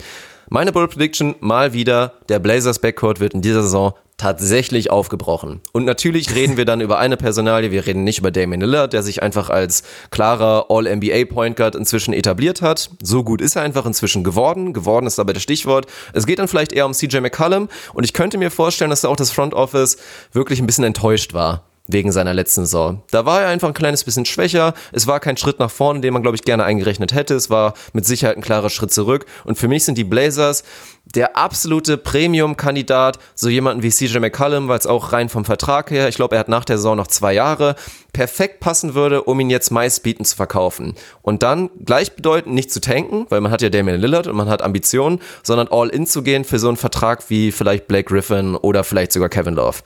[0.49, 5.61] Meine Bold Prediction mal wieder, der Blazers Backcourt wird in dieser Saison tatsächlich aufgebrochen.
[5.73, 9.03] Und natürlich reden wir dann über eine Personalie, wir reden nicht über Damian Lillard, der
[9.03, 12.91] sich einfach als klarer All-NBA Point Guard inzwischen etabliert hat.
[13.03, 14.73] So gut ist er einfach inzwischen geworden.
[14.73, 15.87] Geworden ist aber das Stichwort.
[16.13, 19.09] Es geht dann vielleicht eher um CJ McCollum und ich könnte mir vorstellen, dass da
[19.09, 19.97] auch das Front Office
[20.33, 23.03] wirklich ein bisschen enttäuscht war wegen seiner letzten Saison.
[23.11, 24.73] Da war er einfach ein kleines bisschen schwächer.
[24.93, 27.35] Es war kein Schritt nach vorne, den man, glaube ich, gerne eingerechnet hätte.
[27.35, 29.27] Es war mit Sicherheit ein klarer Schritt zurück.
[29.45, 30.65] Und für mich sind die Blazers
[31.05, 36.09] der absolute Premium-Kandidat, so jemanden wie CJ McCollum, weil es auch rein vom Vertrag her,
[36.09, 37.77] ich glaube, er hat nach der Saison noch zwei Jahre,
[38.15, 40.95] perfekt passen würde, um ihn jetzt meistbieten zu verkaufen.
[41.21, 44.63] Und dann gleichbedeutend nicht zu tanken, weil man hat ja Damian Lillard und man hat
[44.63, 48.83] Ambitionen, sondern all in zu gehen für so einen Vertrag wie vielleicht Blake Griffin oder
[48.85, 49.81] vielleicht sogar Kevin Love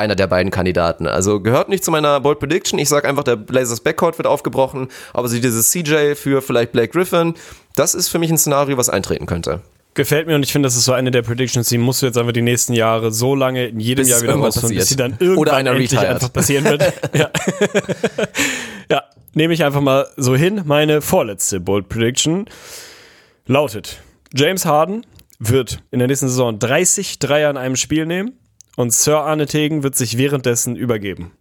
[0.00, 1.06] einer der beiden Kandidaten.
[1.06, 2.78] Also gehört nicht zu meiner Bold Prediction.
[2.78, 6.88] Ich sage einfach, der Blazers Backcourt wird aufgebrochen, aber so dieses CJ für vielleicht Blake
[6.88, 7.34] Griffin,
[7.76, 9.60] das ist für mich ein Szenario, was eintreten könnte.
[9.94, 12.16] Gefällt mir und ich finde, das ist so eine der Predictions, die musst du jetzt
[12.16, 15.16] einfach die nächsten Jahre so lange in jedem Bis Jahr wieder rausfinden, bis sie dann
[15.18, 16.10] irgendwann Oder endlich retired.
[16.10, 16.80] einfach passieren wird.
[17.12, 17.30] ja.
[18.90, 19.02] ja,
[19.34, 20.62] nehme ich einfach mal so hin.
[20.64, 22.46] Meine vorletzte Bold Prediction
[23.46, 24.00] lautet,
[24.32, 25.04] James Harden
[25.40, 28.39] wird in der nächsten Saison 30 Dreier in einem Spiel nehmen
[28.80, 31.32] und Sir Arne Tegen wird sich währenddessen übergeben.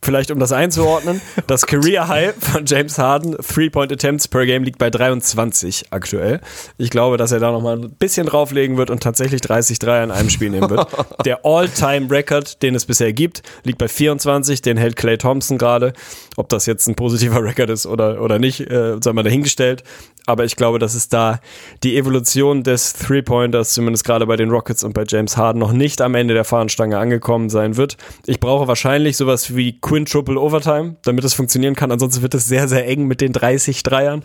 [0.00, 4.78] Vielleicht um das einzuordnen, das Career High von James Harden, Three-Point Attempts per Game liegt
[4.78, 6.40] bei 23 aktuell.
[6.78, 10.12] Ich glaube, dass er da nochmal ein bisschen drauflegen wird und tatsächlich 30 Dreier in
[10.12, 10.86] einem Spiel nehmen wird.
[11.24, 15.92] Der All-Time-Record, den es bisher gibt, liegt bei 24, den hält Clay Thompson gerade.
[16.36, 19.82] Ob das jetzt ein positiver Record ist oder, oder nicht, äh, sei mal dahingestellt.
[20.28, 21.40] Aber ich glaube, dass es da
[21.82, 26.02] die Evolution des Three-Pointers, zumindest gerade bei den Rockets und bei James Harden, noch nicht
[26.02, 27.96] am Ende der Fahnenstange angekommen sein wird.
[28.26, 31.90] Ich brauche wahrscheinlich sowas wie Quintuple Overtime, damit es funktionieren kann.
[31.90, 34.22] Ansonsten wird es sehr, sehr eng mit den 30 Dreiern.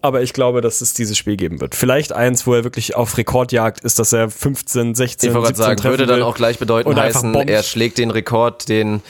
[0.00, 1.74] Aber ich glaube, dass es dieses Spiel geben wird.
[1.74, 5.56] Vielleicht eins, wo er wirklich auf Rekordjagd ist, dass er 15, 16, Ich wollte gerade
[5.56, 9.02] 17 sagen, treffen würde dann auch gleich bedeuten heißen, er schlägt den Rekord, den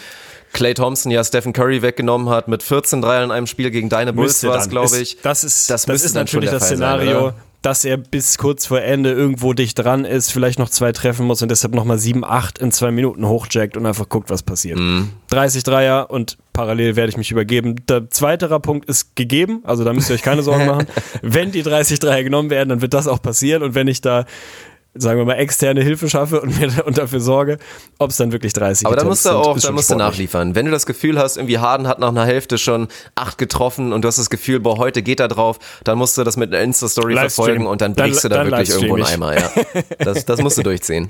[0.53, 4.12] Clay Thompson ja Stephen Curry weggenommen hat mit 14 Dreiern in einem Spiel gegen deine
[4.12, 5.16] Bulls war es, glaube Ist- ich.
[5.23, 7.35] Das ist, Das das, ist natürlich das Fall sein, Szenario, oder?
[7.62, 11.43] dass er bis kurz vor Ende irgendwo dicht dran ist, vielleicht noch zwei treffen muss
[11.43, 14.79] und deshalb nochmal 7, 8 in zwei Minuten hochjackt und einfach guckt, was passiert.
[14.81, 15.11] Mhm.
[15.31, 17.77] 30 Dreier und parallel werde ich mich übergeben.
[17.89, 20.87] Der zweite Punkt ist gegeben, also da müsst ihr euch keine Sorgen machen.
[21.23, 24.24] Wenn die 30 Dreier genommen werden, dann wird das auch passieren und wenn ich da
[24.94, 27.59] sagen wir mal, externe Hilfe schaffe und, mir, und dafür sorge,
[27.98, 29.94] ob es dann wirklich 30 Aber da musst du auch, ist da schon musst du
[29.97, 30.55] nachliefern.
[30.55, 34.02] Wenn du das Gefühl hast, irgendwie Harden hat nach einer Hälfte schon acht getroffen und
[34.02, 36.62] du hast das Gefühl, boah, heute geht er drauf, dann musst du das mit einer
[36.62, 39.51] Insta-Story verfolgen und dann Dann- brichst du da dann wirklich irgendwo einen Eimer, ja.
[39.98, 41.09] Das, das musst du durchziehen.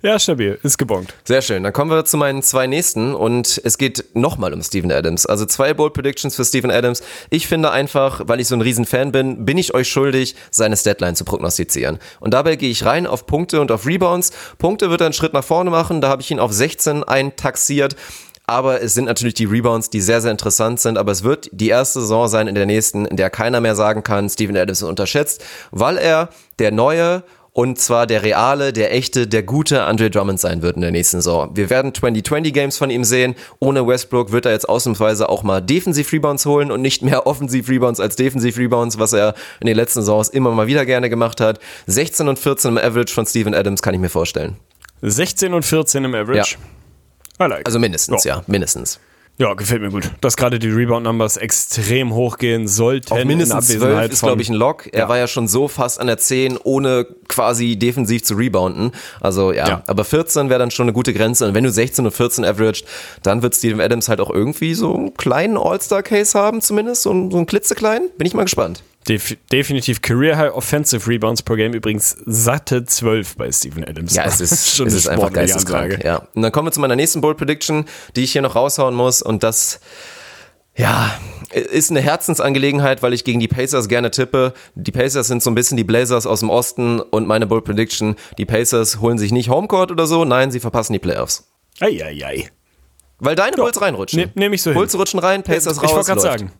[0.00, 1.12] Ja, stabil, ist gebongt.
[1.24, 1.64] Sehr schön.
[1.64, 5.26] Dann kommen wir zu meinen zwei nächsten und es geht nochmal um Steven Adams.
[5.26, 7.02] Also zwei Bold Predictions für Steven Adams.
[7.30, 10.76] Ich finde einfach, weil ich so ein riesen Fan bin, bin ich euch schuldig, seine
[10.76, 11.98] Statline zu prognostizieren.
[12.20, 14.30] Und dabei gehe ich rein auf Punkte und auf Rebounds.
[14.58, 16.00] Punkte wird er einen Schritt nach vorne machen.
[16.00, 17.96] Da habe ich ihn auf 16 eintaxiert.
[18.46, 20.96] Aber es sind natürlich die Rebounds, die sehr, sehr interessant sind.
[20.96, 24.04] Aber es wird die erste Saison sein in der nächsten, in der keiner mehr sagen
[24.04, 27.24] kann, Steven Adams ist unterschätzt, weil er der neue
[27.58, 31.16] und zwar der reale, der echte, der gute Andre Drummond sein wird in der nächsten
[31.16, 31.50] Saison.
[31.56, 33.34] Wir werden 2020 Games von ihm sehen.
[33.58, 37.68] Ohne Westbrook wird er jetzt ausnahmsweise auch mal defensiv Rebounds holen und nicht mehr offensiv
[37.68, 41.40] Rebounds als defensiv Rebounds, was er in den letzten Saisons immer mal wieder gerne gemacht
[41.40, 41.58] hat.
[41.88, 44.54] 16 und 14 im Average von Steven Adams kann ich mir vorstellen.
[45.02, 46.58] 16 und 14 im Average.
[47.42, 47.66] I like.
[47.66, 48.36] Also mindestens, Ja.
[48.36, 49.00] ja, mindestens.
[49.40, 50.10] Ja, gefällt mir gut.
[50.20, 53.12] Dass gerade die Rebound-Numbers extrem hochgehen sollten.
[53.12, 54.88] Auf in mindestens 12 Abwesenheit ist, von- glaube ich, ein Lock.
[54.92, 55.08] Er Ja.
[55.08, 58.90] war ja schon so fast an der 10, ohne quasi defensiv zu rebounden.
[59.20, 59.82] Also ja, Ja.
[59.86, 61.46] aber 14 wäre dann schon eine gute Grenze.
[61.46, 62.84] Und wenn du 16 und 14 averaged,
[63.22, 67.02] dann wird Steven Adams halt auch irgendwie so einen kleinen All-Star-Case haben, zumindest.
[67.02, 68.10] So, einen- so einen klitzekleinen.
[68.18, 68.82] Bin ich mal gespannt.
[69.06, 71.72] Def definitiv Career High Offensive Rebounds per Game.
[71.72, 74.14] Übrigens satte 12 bei Steven Adams.
[74.14, 75.94] Ja, es ist, schon es eine ist einfach geisteskrank.
[75.94, 76.06] Ansage.
[76.06, 76.28] Ja.
[76.34, 79.22] Und dann kommen wir zu meiner nächsten Bold Prediction, die ich hier noch raushauen muss.
[79.22, 79.80] Und das,
[80.76, 81.18] ja,
[81.52, 84.52] ist eine Herzensangelegenheit, weil ich gegen die Pacers gerne tippe.
[84.74, 88.16] Die Pacers sind so ein bisschen die Blazers aus dem Osten und meine Bold Prediction,
[88.36, 91.48] die Pacers holen sich nicht Homecourt oder so, nein, sie verpassen die Playoffs.
[91.80, 92.50] Eieiei.
[93.18, 94.20] Weil deine Bulls reinrutschen.
[94.20, 94.78] Ne- nehm ich so hin.
[94.78, 95.84] Bulls rutschen rein, Pacers raus.
[95.84, 96.52] Ich wollte gerade sagen,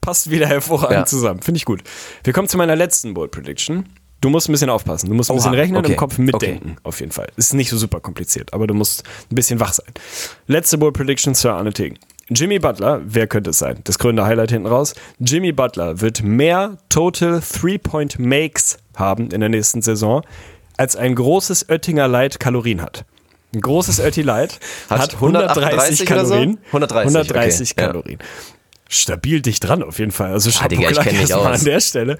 [0.00, 1.06] passt wieder hervorragend Ja.
[1.06, 1.40] zusammen.
[1.42, 1.82] Finde ich gut.
[2.24, 3.86] Wir kommen zu meiner letzten Bold Prediction.
[4.20, 5.08] Du musst ein bisschen aufpassen.
[5.08, 6.76] Du musst ein Oha, bisschen rechnen und okay, im Kopf mitdenken.
[6.82, 7.28] Auf jeden Fall.
[7.36, 9.88] Ist nicht so super kompliziert, aber du musst ein bisschen wach sein.
[10.46, 11.98] Letzte Bold Prediction, Sir Arne Tegen.
[12.28, 13.80] Jimmy Butler, wer könnte es sein?
[13.84, 14.94] Das grüne Highlight hinten raus.
[15.18, 20.22] Jimmy Butler wird mehr Total Three-Point-Makes haben in der nächsten Saison,
[20.76, 23.04] als ein großes Oettinger Light Kalorien hat.
[23.52, 26.34] Ein großes Ötti Light Hat hat 130 138 oder so?
[26.34, 26.58] Kalorien.
[26.66, 27.86] 130, 130 okay.
[27.86, 28.18] Kalorien.
[28.90, 30.32] Stabil dicht dran auf jeden Fall.
[30.32, 32.18] Also Ah, Chapeau mich erstmal an der Stelle.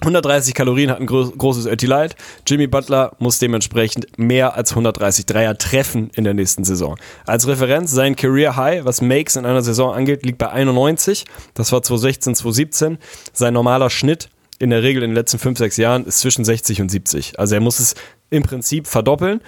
[0.00, 2.14] 130 Kalorien hat ein gro großes Ötti Light.
[2.46, 6.96] Jimmy Butler muss dementsprechend mehr als 130 Dreier treffen in der nächsten Saison.
[7.26, 11.24] Als Referenz, sein Career High, was Makes in einer Saison angeht, liegt bei 91.
[11.54, 12.98] Das war 2016, 2017.
[13.32, 14.28] Sein normaler Schnitt
[14.60, 17.38] in der Regel in den letzten 5, 6 Jahren ist zwischen 60 und 70.
[17.40, 17.94] Also er muss es
[18.30, 19.40] im Prinzip verdoppeln.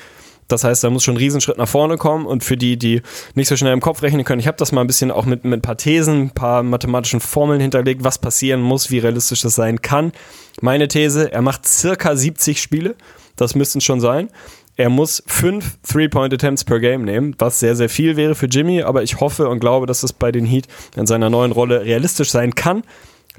[0.51, 3.03] Das heißt, da muss schon ein Riesenschritt nach vorne kommen und für die, die
[3.35, 5.45] nicht so schnell im Kopf rechnen können, ich habe das mal ein bisschen auch mit,
[5.45, 9.55] mit ein paar Thesen, ein paar mathematischen Formeln hinterlegt, was passieren muss, wie realistisch das
[9.55, 10.13] sein kann.
[10.61, 12.97] Meine These, er macht circa 70 Spiele,
[13.37, 14.29] das müssten schon sein.
[14.77, 19.03] Er muss fünf Three-Point-Attempts per Game nehmen, was sehr, sehr viel wäre für Jimmy, aber
[19.03, 22.55] ich hoffe und glaube, dass es bei den Heat in seiner neuen Rolle realistisch sein
[22.55, 22.83] kann.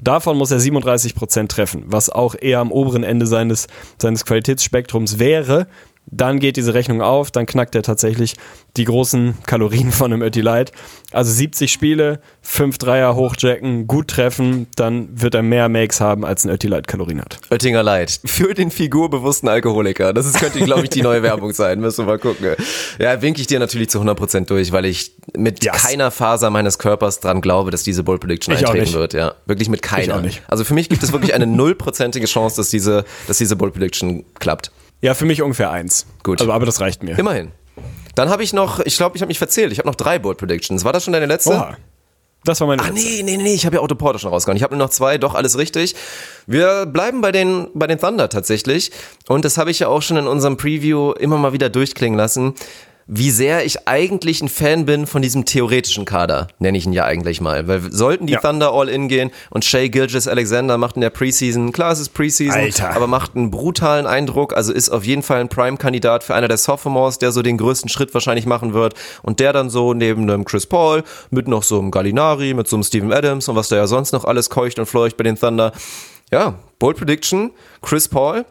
[0.00, 3.66] Davon muss er 37% treffen, was auch eher am oberen Ende seines,
[3.98, 5.66] seines Qualitätsspektrums wäre.
[6.06, 8.34] Dann geht diese Rechnung auf, dann knackt er tatsächlich
[8.76, 10.72] die großen Kalorien von einem Ötti Light.
[11.10, 16.44] Also 70 Spiele, 5 Dreier hochjacken, gut treffen, dann wird er mehr Makes haben, als
[16.44, 17.38] ein Ötti Light Kalorien hat.
[17.50, 18.20] Oettinger Light.
[18.26, 20.12] Für den figurbewussten Alkoholiker.
[20.12, 21.80] Das ist, könnte, glaube ich, die neue Werbung sein.
[21.80, 22.46] Müssen wir mal gucken.
[22.98, 25.82] Ja, winke ich dir natürlich zu 100% durch, weil ich mit Yes.
[25.82, 29.14] keiner Faser meines Körpers dran glaube, dass diese Bold Prediction Ich eintreten wird.
[29.14, 30.16] Ja, wirklich mit keiner.
[30.16, 30.42] auch nicht.
[30.48, 34.24] Also für mich gibt es wirklich eine nullprozentige Chance, dass diese, dass diese Bold Prediction
[34.38, 34.72] klappt.
[35.02, 36.06] Ja, für mich ungefähr eins.
[36.22, 36.40] Gut.
[36.40, 37.18] Also, aber das reicht mir.
[37.18, 37.50] Immerhin.
[38.14, 39.72] Dann habe ich noch, ich glaube, ich habe mich verzählt.
[39.72, 40.84] Ich habe noch drei Bold Predictions.
[40.84, 41.50] War das schon deine letzte?
[41.50, 41.76] Oha.
[42.44, 43.00] Das war meine Ah, letzte.
[43.08, 44.56] nee, nee, nee, ich habe ja Otto Porter schon rausgehauen.
[44.56, 45.94] Ich habe nur noch zwei, doch alles richtig.
[46.46, 48.90] Wir bleiben bei den, bei den Thunder tatsächlich.
[49.28, 52.54] Und das habe ich ja auch schon in unserem Preview immer mal wieder durchklingen lassen.
[53.06, 57.04] Wie sehr ich eigentlich ein Fan bin von diesem theoretischen Kader, nenne ich ihn ja
[57.04, 57.66] eigentlich mal.
[57.66, 58.40] Weil sollten die Ja.
[58.40, 62.10] Thunder all in gehen und Shea Gilgis Alexander macht in der Preseason, klar es ist
[62.10, 62.94] Preseason, Alter.
[62.94, 66.58] aber macht einen brutalen Eindruck, also ist auf jeden Fall ein Prime-Kandidat für einer der
[66.58, 70.44] Sophomores, der so den größten Schritt wahrscheinlich machen wird und der dann so neben einem
[70.44, 73.76] Chris Paul mit noch so einem Gallinari, mit so einem Steven Adams und was da
[73.76, 75.72] ja sonst noch alles keucht und fleucht bei den Thunder.
[76.30, 77.50] Ja, Bold Prediction,
[77.82, 78.44] Chris Paul,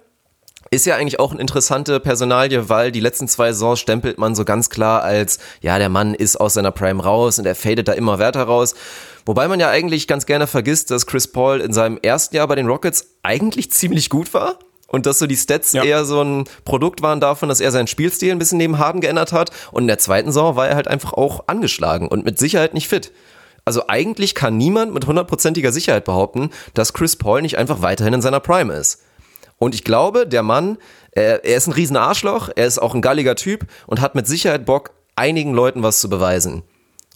[0.73, 4.45] ist ja eigentlich auch eine interessante Personalie, weil die letzten zwei Saisons stempelt man so
[4.45, 7.91] ganz klar als, ja, der Mann ist aus seiner Prime raus und er fadet da
[7.91, 8.73] immer weiter raus.
[9.25, 12.55] Wobei man ja eigentlich ganz gerne vergisst, dass Chris Paul in seinem ersten Jahr bei
[12.55, 14.59] den Rockets eigentlich ziemlich gut war.
[14.87, 15.83] Und dass so die Stats Ja.
[15.83, 19.31] eher so ein Produkt waren davon, dass er seinen Spielstil ein bisschen neben Harden geändert
[19.33, 19.51] hat.
[19.71, 22.87] Und in der zweiten Saison war er halt einfach auch angeschlagen und mit Sicherheit nicht
[22.87, 23.11] fit.
[23.63, 28.21] Also eigentlich kann niemand mit hundertprozentiger Sicherheit behaupten, dass Chris Paul nicht einfach weiterhin in
[28.21, 29.01] seiner Prime ist.
[29.61, 30.79] Und ich glaube, der Mann,
[31.11, 34.25] er, er ist ein riesen Arschloch, er ist auch ein galliger Typ und hat mit
[34.25, 36.63] Sicherheit Bock, einigen Leuten was zu beweisen.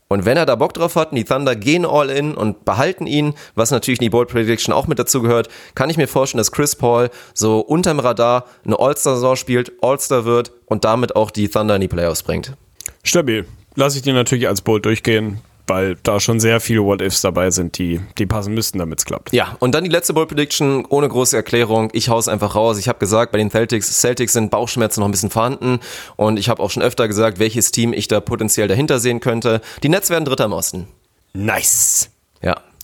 [0.09, 3.07] Und wenn er da Bock drauf hat, und die Thunder gehen all in und behalten
[3.07, 6.38] ihn, was natürlich in die Bold Prediction auch mit dazu gehört, kann ich mir vorstellen,
[6.38, 11.49] dass Chris Paul so unterm Radar eine All-Star-Saison spielt, All-Star wird und damit auch die
[11.49, 12.53] Thunder in die Playoffs bringt.
[13.01, 13.47] Stabil.
[13.73, 17.77] Lass ich dir natürlich als Bold durchgehen, weil da schon sehr viele What-Ifs dabei sind,
[17.77, 19.33] die, die passen müssten, damit es klappt.
[19.33, 21.89] Ja, und dann die letzte Bold Prediction ohne große Erklärung.
[21.93, 22.77] Ich hau's einfach raus.
[22.77, 25.79] Ich habe gesagt, bei den Celtics, Celtics sind Bauchschmerzen noch ein bisschen vorhanden
[26.15, 29.61] und ich habe auch schon öfter gesagt, welches Team ich da potenziell dahinter sehen könnte.
[29.83, 30.87] Die Nets werden Dritter im Osten.
[31.33, 32.09] Nice.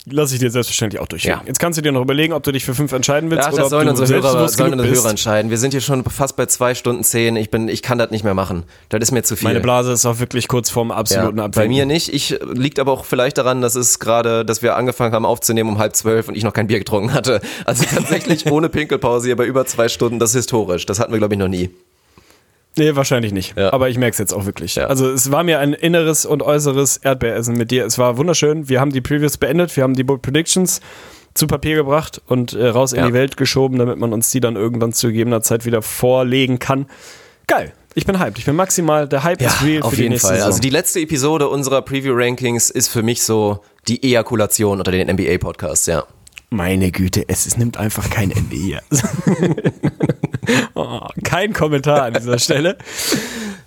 [0.05, 0.13] Ja.
[0.13, 1.31] Lass ich dir selbstverständlich auch durchgehen.
[1.31, 1.43] Ja.
[1.45, 3.61] Jetzt kannst du dir noch überlegen, ob du dich für fünf entscheiden willst Ach, oder
[3.63, 4.89] das sollen du unsere Hörer, sollen unsere.
[4.89, 5.51] Hörer entscheiden.
[5.51, 7.35] Wir sind hier schon fast bei zwei Stunden zehn.
[7.35, 8.63] Ich bin, ich kann das nicht mehr machen.
[8.89, 9.47] Das ist mir zu viel.
[9.49, 11.69] Meine Blase ist auch wirklich kurz vorm ja, absoluten bei Abwinken.
[11.69, 12.11] mir nicht.
[12.13, 15.77] Ich liegt aber auch vielleicht daran, dass es gerade, dass wir angefangen haben aufzunehmen um
[15.77, 17.39] halb zwölf und ich noch kein Bier getrunken hatte.
[17.65, 20.17] Also tatsächlich ohne Pinkelpause hier bei über zwei Stunden.
[20.17, 20.87] Das ist historisch.
[20.87, 21.69] Das hatten wir glaube ich noch nie.
[22.77, 23.57] Nee, wahrscheinlich nicht.
[23.57, 23.73] Ja.
[23.73, 24.75] Aber ich merke es jetzt auch wirklich.
[24.75, 24.85] Ja.
[24.87, 27.85] Also es war mir ein inneres und äußeres Erdbeeressen mit dir.
[27.85, 28.69] Es war wunderschön.
[28.69, 30.79] Wir haben die Previews beendet, wir haben die Bold Predictions
[31.33, 33.07] zu Papier gebracht und äh, raus in Ja.
[33.07, 36.87] die Welt geschoben, damit man uns die dann irgendwann zu gegebener Zeit wieder vorlegen kann.
[37.47, 37.73] Geil.
[37.93, 38.37] Ich bin hyped.
[38.39, 40.37] Ich bin maximal, der Hype ist real auf für die jeden nächste Fall.
[40.37, 40.47] Saison.
[40.51, 45.09] Also die letzte Episode unserer Preview Rankings ist für mich so die Ejakulation unter den
[45.13, 46.05] NBA Podcasts, ja.
[46.49, 48.81] Meine Güte, es, es nimmt einfach kein Ende hier.
[50.75, 52.77] oh, kein Kommentar an dieser Stelle.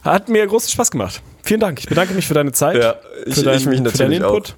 [0.03, 1.23] Hat mir großen Spaß gemacht.
[1.43, 1.79] Vielen Dank.
[1.81, 2.77] Ich bedanke mich für deine Zeit.
[2.83, 2.97] Ja,
[3.27, 4.55] ich- für deinen, ich mich für deinen natürlich auch.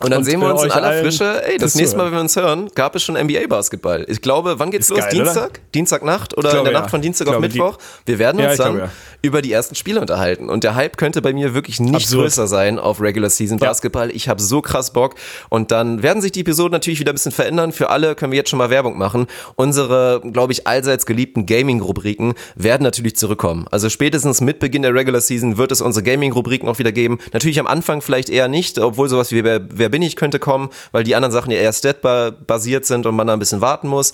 [0.00, 1.44] Und dann Und sehen wir uns in aller Frische.
[1.46, 4.04] Ey, das nächste Mal, wenn wir uns hören, gab es schon NBA-Basketball.
[4.08, 4.98] Ich glaube, wann geht's Ist los?
[5.00, 5.24] geil, oder?
[5.24, 5.60] Dienstag?
[5.74, 6.90] Dienstagnacht oder Ich in glaube, der Nacht ja.
[6.90, 7.78] von Dienstag auf glaube, Mittwoch?
[8.06, 8.92] Wir werden Ja, uns ich dann glaube, ja.
[9.22, 10.48] über die ersten Spiele unterhalten.
[10.48, 12.22] Und der Hype könnte bei mir wirklich nicht Absurd.
[12.22, 13.66] größer sein auf Regular Season Ja.
[13.68, 14.10] Basketball.
[14.10, 15.14] Ich habe so krass Bock.
[15.50, 17.72] Und dann werden sich die Episoden natürlich wieder ein bisschen verändern.
[17.72, 19.26] Für alle können wir jetzt schon mal Werbung machen.
[19.56, 23.66] Unsere, glaube ich, allseits geliebten Gaming-Rubriken werden natürlich zurückkommen.
[23.70, 27.18] Also spätestens mit Beginn der Regular Season wird es unsere Gaming-Rubriken auch wieder geben.
[27.32, 29.42] Natürlich am Anfang vielleicht eher nicht, obwohl sowas wie
[29.82, 33.26] Wer, bin ich könnte kommen, weil die anderen Sachen ja eher stat-basiert sind und man
[33.26, 34.12] da ein bisschen warten muss.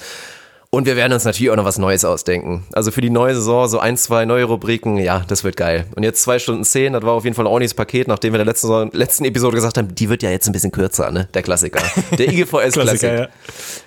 [0.70, 2.66] Und wir werden uns natürlich auch noch was Neues ausdenken.
[2.74, 5.86] Also für die neue Saison so ein, zwei neue Rubriken, ja, das wird geil.
[5.96, 8.38] Und jetzt zwei Stunden zehn, das war auf jeden Fall ein ordentliches Paket, nachdem wir
[8.40, 11.10] in der letzten, Saison- letzten Episode gesagt haben, die wird ja jetzt ein bisschen kürzer,
[11.10, 11.26] ne?
[11.32, 11.80] Der Klassiker.
[12.18, 13.28] Der IGVS Klassiker, ja.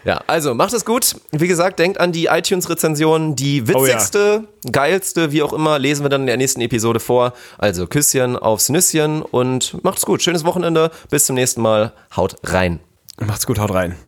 [0.06, 1.18] Ja, also macht es gut.
[1.32, 3.36] Wie gesagt, denkt an die iTunes-Rezension.
[3.36, 3.94] Die Oh ja.
[3.94, 7.34] witzigste, geilste, wie auch immer, lesen wir dann in der nächsten Episode vor.
[7.60, 10.24] Also Küsschen aufs Nüsschen und macht's gut.
[10.24, 10.90] Schönes Wochenende.
[11.12, 11.94] Bis zum nächsten Mal.
[12.16, 12.80] Haut rein.
[13.20, 13.95] Macht's gut, haut rein.